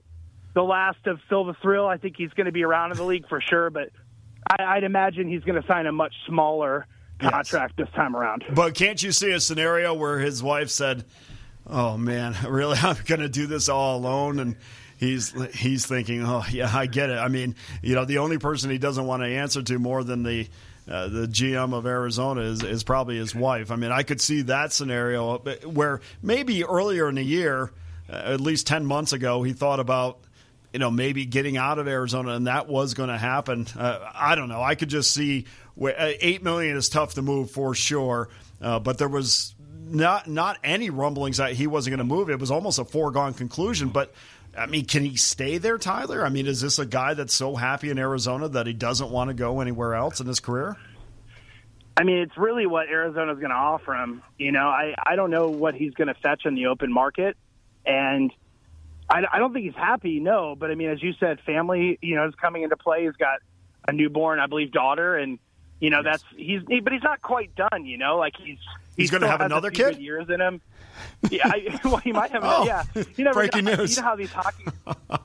the 0.53 0.63
last 0.63 1.05
of 1.07 1.19
Phil 1.29 1.45
the 1.45 1.53
Thrill. 1.61 1.87
I 1.87 1.97
think 1.97 2.15
he's 2.17 2.31
going 2.31 2.45
to 2.45 2.51
be 2.51 2.63
around 2.63 2.91
in 2.91 2.97
the 2.97 3.03
league 3.03 3.27
for 3.27 3.41
sure, 3.41 3.69
but 3.69 3.89
I, 4.49 4.63
I'd 4.63 4.83
imagine 4.83 5.27
he's 5.27 5.43
going 5.43 5.61
to 5.61 5.67
sign 5.67 5.87
a 5.87 5.91
much 5.91 6.13
smaller 6.27 6.87
contract 7.19 7.73
yes. 7.77 7.87
this 7.87 7.95
time 7.95 8.15
around. 8.15 8.43
But 8.53 8.75
can't 8.75 9.01
you 9.01 9.11
see 9.11 9.31
a 9.31 9.39
scenario 9.39 9.93
where 9.93 10.19
his 10.19 10.43
wife 10.43 10.69
said, 10.69 11.05
"Oh 11.67 11.97
man, 11.97 12.35
really, 12.47 12.77
I'm 12.81 12.97
going 13.05 13.21
to 13.21 13.29
do 13.29 13.47
this 13.47 13.69
all 13.69 13.97
alone," 13.97 14.39
and 14.39 14.55
he's 15.03 15.33
he's 15.55 15.85
thinking, 15.85 16.23
oh 16.25 16.45
yeah, 16.51 16.71
I 16.73 16.85
get 16.85 17.09
it. 17.09 17.17
I 17.17 17.27
mean, 17.27 17.55
you 17.81 17.95
know, 17.95 18.05
the 18.05 18.19
only 18.19 18.37
person 18.37 18.69
he 18.69 18.77
doesn't 18.77 19.05
want 19.05 19.23
to 19.23 19.27
answer 19.27 19.61
to 19.61 19.79
more 19.79 20.03
than 20.03 20.23
the 20.23 20.47
uh, 20.87 21.07
the 21.07 21.27
GM 21.27 21.73
of 21.73 21.85
Arizona 21.85 22.41
is, 22.41 22.61
is 22.61 22.83
probably 22.83 23.17
his 23.17 23.33
wife. 23.33 23.71
I 23.71 23.77
mean, 23.77 23.91
I 23.91 24.03
could 24.03 24.19
see 24.19 24.41
that 24.43 24.73
scenario 24.73 25.37
where 25.65 26.01
maybe 26.21 26.65
earlier 26.65 27.07
in 27.07 27.15
the 27.15 27.23
year, 27.23 27.71
uh, 28.09 28.15
at 28.15 28.41
least 28.41 28.67
ten 28.67 28.85
months 28.85 29.13
ago, 29.13 29.43
he 29.43 29.53
thought 29.53 29.79
about 29.79 30.19
you 30.73 30.79
know 30.79 30.91
maybe 30.91 31.25
getting 31.25 31.55
out 31.55 31.79
of 31.79 31.87
Arizona, 31.87 32.31
and 32.31 32.47
that 32.47 32.67
was 32.67 32.95
going 32.95 33.09
to 33.09 33.17
happen. 33.17 33.67
Uh, 33.77 33.99
I 34.13 34.35
don't 34.35 34.49
know. 34.49 34.61
I 34.61 34.75
could 34.75 34.89
just 34.89 35.13
see 35.13 35.45
uh, 35.81 35.91
eight 35.97 36.43
million 36.43 36.75
is 36.75 36.89
tough 36.89 37.13
to 37.13 37.21
move 37.21 37.51
for 37.51 37.73
sure, 37.75 38.29
uh, 38.61 38.79
but 38.79 38.97
there 38.97 39.07
was 39.07 39.55
not 39.85 40.27
not 40.27 40.57
any 40.63 40.89
rumblings 40.89 41.37
that 41.37 41.53
he 41.53 41.67
wasn't 41.67 41.95
going 41.95 42.07
to 42.07 42.15
move. 42.15 42.29
It 42.29 42.39
was 42.39 42.51
almost 42.51 42.79
a 42.79 42.85
foregone 42.85 43.33
conclusion, 43.33 43.89
but 43.89 44.13
I 44.57 44.65
mean, 44.65 44.85
can 44.85 45.03
he 45.03 45.15
stay 45.15 45.57
there, 45.57 45.77
Tyler? 45.77 46.25
I 46.25 46.29
mean, 46.29 46.47
is 46.47 46.61
this 46.61 46.79
a 46.79 46.85
guy 46.85 47.13
that's 47.13 47.33
so 47.33 47.55
happy 47.55 47.89
in 47.89 47.97
Arizona 47.97 48.49
that 48.49 48.67
he 48.67 48.73
doesn't 48.73 49.09
want 49.09 49.29
to 49.29 49.33
go 49.33 49.61
anywhere 49.61 49.95
else 49.95 50.19
in 50.19 50.27
his 50.27 50.39
career? 50.39 50.75
I 51.95 52.03
mean, 52.03 52.17
it's 52.17 52.37
really 52.37 52.65
what 52.65 52.87
Arizona's 52.87 53.37
going 53.37 53.51
to 53.51 53.55
offer 53.55 53.93
him. 53.93 54.23
You 54.39 54.51
know, 54.51 54.67
I, 54.67 54.95
I 55.03 55.15
don't 55.15 55.29
know 55.29 55.49
what 55.49 55.75
he's 55.75 55.93
going 55.93 56.07
to 56.07 56.15
fetch 56.15 56.45
in 56.45 56.55
the 56.55 56.67
open 56.67 56.91
market. 56.91 57.37
And 57.85 58.31
I, 59.13 59.23
I 59.33 59.39
don't 59.39 59.53
think 59.53 59.65
he's 59.65 59.75
happy, 59.75 60.19
no. 60.19 60.55
But 60.57 60.71
I 60.71 60.75
mean, 60.75 60.89
as 60.89 61.01
you 61.03 61.13
said, 61.19 61.39
family, 61.41 61.99
you 62.01 62.15
know, 62.15 62.27
is 62.27 62.35
coming 62.35 62.63
into 62.63 62.75
play. 62.75 63.05
He's 63.05 63.15
got 63.15 63.39
a 63.87 63.91
newborn, 63.91 64.39
I 64.39 64.47
believe, 64.47 64.71
daughter. 64.71 65.15
And, 65.15 65.37
you 65.79 65.91
know, 65.91 66.01
yes. 66.03 66.21
that's, 66.21 66.23
he's, 66.35 66.61
he, 66.67 66.79
but 66.79 66.93
he's 66.93 67.03
not 67.03 67.21
quite 67.21 67.55
done, 67.55 67.85
you 67.85 67.97
know, 67.97 68.17
like 68.17 68.33
he's, 68.35 68.57
he's 68.97 69.11
going 69.11 69.21
to 69.21 69.27
have 69.27 69.41
another 69.41 69.69
kid 69.69 69.99
years 69.99 70.27
in 70.29 70.41
him. 70.41 70.61
Yeah, 71.29 71.41
I, 71.45 71.79
well, 71.83 71.97
he 71.97 72.11
might 72.11 72.31
have. 72.31 72.43
Oh, 72.43 72.65
yeah, 72.65 72.83
you 73.15 73.23
never 73.23 73.39
breaking 73.39 73.65
know, 73.65 73.75
news. 73.75 73.95
You 73.95 74.01
know 74.01 74.07
how 74.09 74.15
these 74.15 74.31
hockey, 74.31 74.65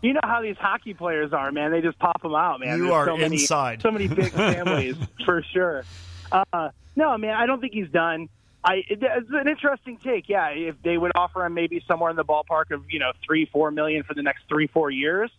you 0.02 0.12
know 0.14 0.20
how 0.22 0.40
these 0.42 0.56
hockey 0.56 0.94
players 0.94 1.32
are, 1.32 1.52
man. 1.52 1.70
They 1.70 1.82
just 1.82 1.98
pop 1.98 2.22
them 2.22 2.34
out, 2.34 2.60
man. 2.60 2.78
You 2.78 2.84
There's 2.84 2.94
are 2.94 3.06
so 3.06 3.16
many, 3.16 3.36
inside. 3.36 3.82
So 3.82 3.90
many 3.90 4.08
big 4.08 4.32
families 4.32 4.96
for 5.24 5.42
sure. 5.52 5.84
Uh, 6.32 6.70
no, 6.96 7.16
man, 7.18 7.34
I 7.34 7.46
don't 7.46 7.60
think 7.60 7.74
he's 7.74 7.90
done. 7.90 8.28
I 8.68 8.84
it's 8.86 9.30
an 9.30 9.48
interesting 9.48 9.98
take. 10.04 10.28
Yeah, 10.28 10.48
if 10.50 10.74
they 10.82 10.98
would 10.98 11.12
offer 11.14 11.44
him 11.46 11.54
maybe 11.54 11.82
somewhere 11.88 12.10
in 12.10 12.16
the 12.16 12.24
ballpark 12.24 12.70
of 12.70 12.84
you 12.90 12.98
know 12.98 13.12
three, 13.24 13.46
four 13.46 13.70
million 13.70 14.02
for 14.02 14.12
the 14.12 14.22
next 14.22 14.42
three, 14.46 14.66
four 14.66 14.90
years, 14.90 15.30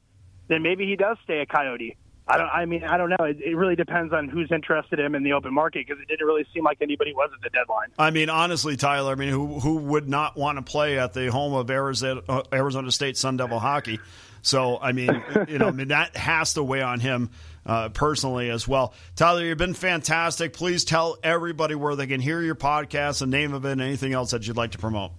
then 0.47 0.63
maybe 0.63 0.87
he 0.87 0.95
does 0.95 1.17
stay 1.23 1.39
a 1.39 1.45
Coyote. 1.45 1.95
I 2.27 2.37
don't. 2.37 2.49
I 2.49 2.65
mean, 2.65 2.83
I 2.83 2.97
don't 2.97 3.09
know. 3.09 3.25
It, 3.25 3.37
it 3.39 3.55
really 3.55 3.75
depends 3.75 4.13
on 4.13 4.29
who's 4.29 4.51
interested 4.51 4.99
in 4.99 5.05
him 5.05 5.15
in 5.15 5.23
the 5.23 5.33
open 5.33 5.53
market 5.53 5.85
because 5.85 6.01
it 6.01 6.07
didn't 6.07 6.25
really 6.25 6.45
seem 6.53 6.63
like 6.63 6.79
anybody 6.81 7.13
was 7.13 7.29
at 7.35 7.41
the 7.41 7.49
deadline. 7.51 7.89
I 7.99 8.09
mean, 8.09 8.29
honestly, 8.29 8.75
Tyler. 8.75 9.11
I 9.11 9.15
mean, 9.15 9.29
who 9.29 9.59
who 9.59 9.75
would 9.77 10.09
not 10.09 10.35
want 10.35 10.57
to 10.57 10.63
play 10.63 10.97
at 10.97 11.13
the 11.13 11.29
home 11.29 11.53
of 11.53 11.69
Arizona, 11.69 12.21
uh, 12.27 12.41
Arizona 12.51 12.91
State 12.91 13.15
Sun 13.15 13.37
Devil 13.37 13.59
hockey? 13.59 13.99
So, 14.41 14.79
I 14.79 14.91
mean, 14.91 15.23
you 15.47 15.59
know, 15.59 15.67
I 15.67 15.71
mean 15.71 15.89
that 15.89 16.15
has 16.15 16.53
to 16.53 16.63
weigh 16.63 16.81
on 16.81 16.99
him 16.99 17.29
uh, 17.65 17.89
personally 17.89 18.49
as 18.49 18.67
well. 18.67 18.93
Tyler, 19.15 19.43
you've 19.43 19.57
been 19.57 19.73
fantastic. 19.73 20.53
Please 20.53 20.83
tell 20.83 21.17
everybody 21.23 21.75
where 21.75 21.95
they 21.95 22.07
can 22.07 22.21
hear 22.21 22.41
your 22.41 22.55
podcast, 22.55 23.19
the 23.19 23.27
name 23.27 23.53
of 23.53 23.65
it, 23.65 23.71
and 23.73 23.81
anything 23.81 24.13
else 24.13 24.31
that 24.31 24.47
you'd 24.47 24.57
like 24.57 24.71
to 24.71 24.77
promote. 24.77 25.11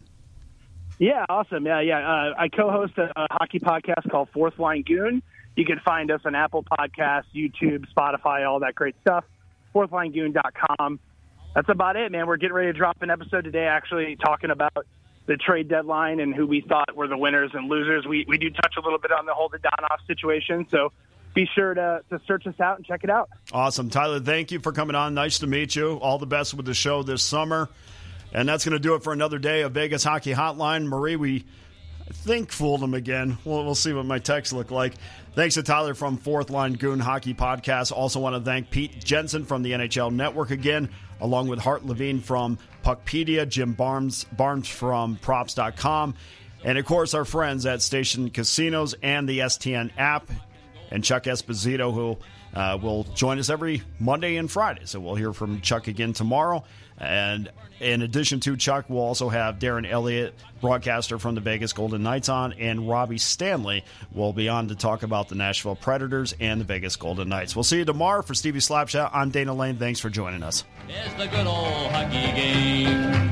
Yeah, 0.99 1.25
awesome. 1.29 1.65
Yeah, 1.65 1.81
yeah. 1.81 1.99
Uh, 1.99 2.35
I 2.39 2.49
co-host 2.49 2.99
a, 2.99 3.11
a 3.17 3.27
hockey 3.31 3.59
podcast 3.59 4.11
called 4.11 4.29
Fourth 4.35 4.59
Line 4.59 4.83
Goon. 4.83 5.23
You 5.57 5.65
can 5.65 5.81
find 5.81 6.11
us 6.11 6.21
on 6.25 6.35
Apple 6.35 6.65
Podcasts, 6.65 7.25
YouTube, 7.35 7.87
Spotify, 7.95 8.49
all 8.49 8.61
that 8.61 8.75
great 8.75 8.95
stuff. 9.01 9.25
Fourthlinegoon.com. 9.75 11.01
That's 11.55 11.69
about 11.69 11.97
it, 11.97 12.13
man. 12.13 12.27
We're 12.27 12.37
getting 12.37 12.55
ready 12.55 12.73
to 12.73 12.79
drop 12.79 13.03
an 13.03 13.11
episode 13.11 13.45
today, 13.45 13.65
actually 13.65 14.17
talking 14.17 14.51
about 14.51 14.87
the 15.27 15.37
trade 15.37 15.69
deadline 15.69 16.21
and 16.21 16.35
who 16.35 16.47
we 16.47 16.61
thought 16.61 16.95
were 16.95 17.09
the 17.09 17.17
winners 17.17 17.51
and 17.55 17.69
losers. 17.69 18.07
We 18.07 18.25
we 18.29 18.39
do 18.39 18.51
touch 18.51 18.75
a 18.77 18.81
little 18.81 18.99
bit 18.99 19.13
on 19.13 19.27
the 19.27 19.35
whole 19.35 19.49
Dadonov 19.49 20.07
situation, 20.07 20.67
so 20.71 20.93
be 21.35 21.49
sure 21.55 21.75
to, 21.75 22.03
to 22.11 22.21
search 22.27 22.47
us 22.47 22.59
out 22.61 22.77
and 22.77 22.87
check 22.87 23.05
it 23.05 23.11
out. 23.11 23.31
Awesome. 23.53 23.91
Tyler, 23.91 24.21
thank 24.21 24.51
you 24.51 24.61
for 24.61 24.73
coming 24.73 24.97
on. 24.97 25.15
Nice 25.15 25.39
to 25.41 25.47
meet 25.47 25.77
you. 25.77 25.95
All 25.99 26.19
the 26.19 26.27
best 26.27 26.55
with 26.55 26.67
the 26.67 26.75
show 26.75 27.03
this 27.03 27.23
summer. 27.23 27.69
And 28.33 28.49
that's 28.49 28.65
going 28.65 28.73
to 28.73 28.79
do 28.81 28.95
it 28.95 29.03
for 29.03 29.13
another 29.13 29.39
day 29.39 29.63
of 29.63 29.73
Vegas 29.73 30.05
Hockey 30.05 30.33
Hotline. 30.33 30.85
Marie, 30.85 31.17
we 31.17 31.45
think 32.13 32.53
fooled 32.53 32.83
him 32.83 32.95
again. 32.95 33.39
We'll, 33.45 33.65
we'll 33.65 33.75
see 33.75 33.93
what 33.93 34.07
my 34.07 34.19
texts 34.19 34.53
look 34.53 34.71
like. 34.71 34.95
Thanks 35.35 35.55
to 35.55 35.63
Tyler 35.63 35.95
from 35.95 36.17
Fourth 36.17 36.51
Line 36.51 36.73
Goon 36.75 36.99
Hockey 36.99 37.35
Podcast. 37.35 37.93
Also 37.93 38.19
want 38.21 38.35
to 38.37 38.41
thank 38.41 38.71
Pete 38.71 39.05
Jensen 39.05 39.45
from 39.45 39.63
the 39.63 39.73
NHL 39.73 40.13
Network 40.13 40.51
again, 40.51 40.91
along 41.21 41.49
with 41.49 41.61
Hart 41.61 41.85
Levine 41.85 42.21
from 42.21 42.59
Puckpedia, 42.85 43.49
Jim 43.49 43.73
Barnes, 43.73 44.25
Barnes 44.25 44.69
from 44.69 45.17
Props.com, 45.17 46.15
and 46.65 46.79
of 46.79 46.85
course 46.85 47.15
our 47.15 47.25
friends 47.25 47.65
at 47.67 47.81
Station 47.81 48.31
Casinos 48.31 48.95
and 49.03 49.29
the 49.29 49.41
STN 49.41 49.91
app, 49.97 50.29
and 50.91 51.05
Chuck 51.05 51.25
Esposito, 51.25 51.93
who 51.93 52.19
uh, 52.55 52.79
will 52.81 53.05
join 53.15 53.39
us 53.39 53.51
every 53.51 53.83
Monday 53.99 54.37
and 54.37 54.51
Friday. 54.51 54.83
So 54.85 55.01
we'll 55.01 55.15
hear 55.15 55.33
from 55.33 55.61
Chuck 55.61 55.89
again 55.89 56.13
tomorrow. 56.13 56.65
And 56.99 57.51
in 57.81 58.03
addition 58.03 58.41
to 58.41 58.57
Chuck, 58.59 58.87
we'll 58.89 59.01
also 59.01 59.31
have 59.31 59.59
Darren 59.59 59.91
Elliott, 59.91 60.35
broadcaster 60.61 61.19
from 61.19 61.35
the 61.35 61.41
Vegas 61.41 61.73
Golden 61.73 62.03
Knights, 62.03 62.29
on, 62.29 62.53
and 62.53 62.87
Robbie 62.87 63.17
Stanley 63.17 63.85
will 64.13 64.35
be 64.35 64.51
on 64.51 64.69
to 64.69 64.75
talk 64.75 65.03
about 65.03 65.29
the 65.31 65.35
Nashville 65.35 65.77
Predators 65.77 66.35
and 66.41 66.61
the 66.61 66.65
Vegas 66.67 66.97
Golden 66.97 67.31
Knights. 67.31 67.57
We'll 67.57 67.65
see 67.65 67.79
you 67.79 67.87
tomorrow 67.87 68.21
for 68.21 68.35
Stevie 68.35 68.59
Slapshot. 68.59 69.11
I'm 69.15 69.31
Dana 69.31 69.55
Lane. 69.55 69.77
Thanks 69.77 69.99
for 69.99 70.11
joining 70.11 70.43
us. 70.43 70.65
Is 70.89 71.15
the 71.15 71.27
good 71.29 71.47
old 71.47 71.91
hockey 71.91 72.33
game. 72.37 73.31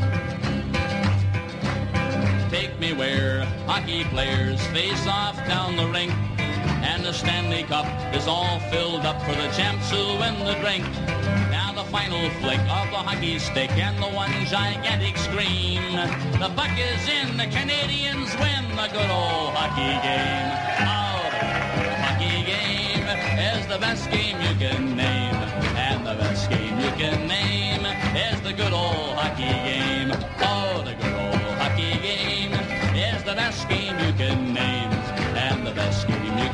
Take 2.48 2.78
me 2.80 2.94
where 2.94 3.44
hockey 3.66 4.04
players 4.04 4.66
face 4.68 5.06
off 5.06 5.36
down 5.46 5.76
the 5.76 5.86
rink. 5.88 6.37
And 6.98 7.06
the 7.06 7.12
Stanley 7.12 7.62
Cup 7.62 7.86
is 8.12 8.26
all 8.26 8.58
filled 8.72 9.06
up 9.06 9.22
for 9.22 9.30
the 9.30 9.48
champs 9.56 9.88
who 9.88 10.18
win 10.18 10.36
the 10.44 10.58
drink. 10.58 10.84
Now 11.48 11.72
the 11.72 11.84
final 11.84 12.28
flick 12.40 12.58
of 12.58 12.90
the 12.90 12.98
hockey 13.06 13.38
stick 13.38 13.70
and 13.70 13.96
the 14.02 14.08
one 14.08 14.32
gigantic 14.46 15.16
scream. 15.16 15.80
The 16.42 16.50
puck 16.56 16.74
is 16.74 17.08
in, 17.08 17.36
the 17.36 17.46
Canadians 17.46 18.34
win 18.42 18.74
the 18.74 18.88
good 18.90 19.10
old 19.14 19.54
hockey 19.54 19.94
game. 20.02 20.50
Oh, 20.90 21.22
hockey 22.02 22.42
game 22.42 23.06
is 23.46 23.64
the 23.68 23.78
best 23.78 24.10
game 24.10 24.27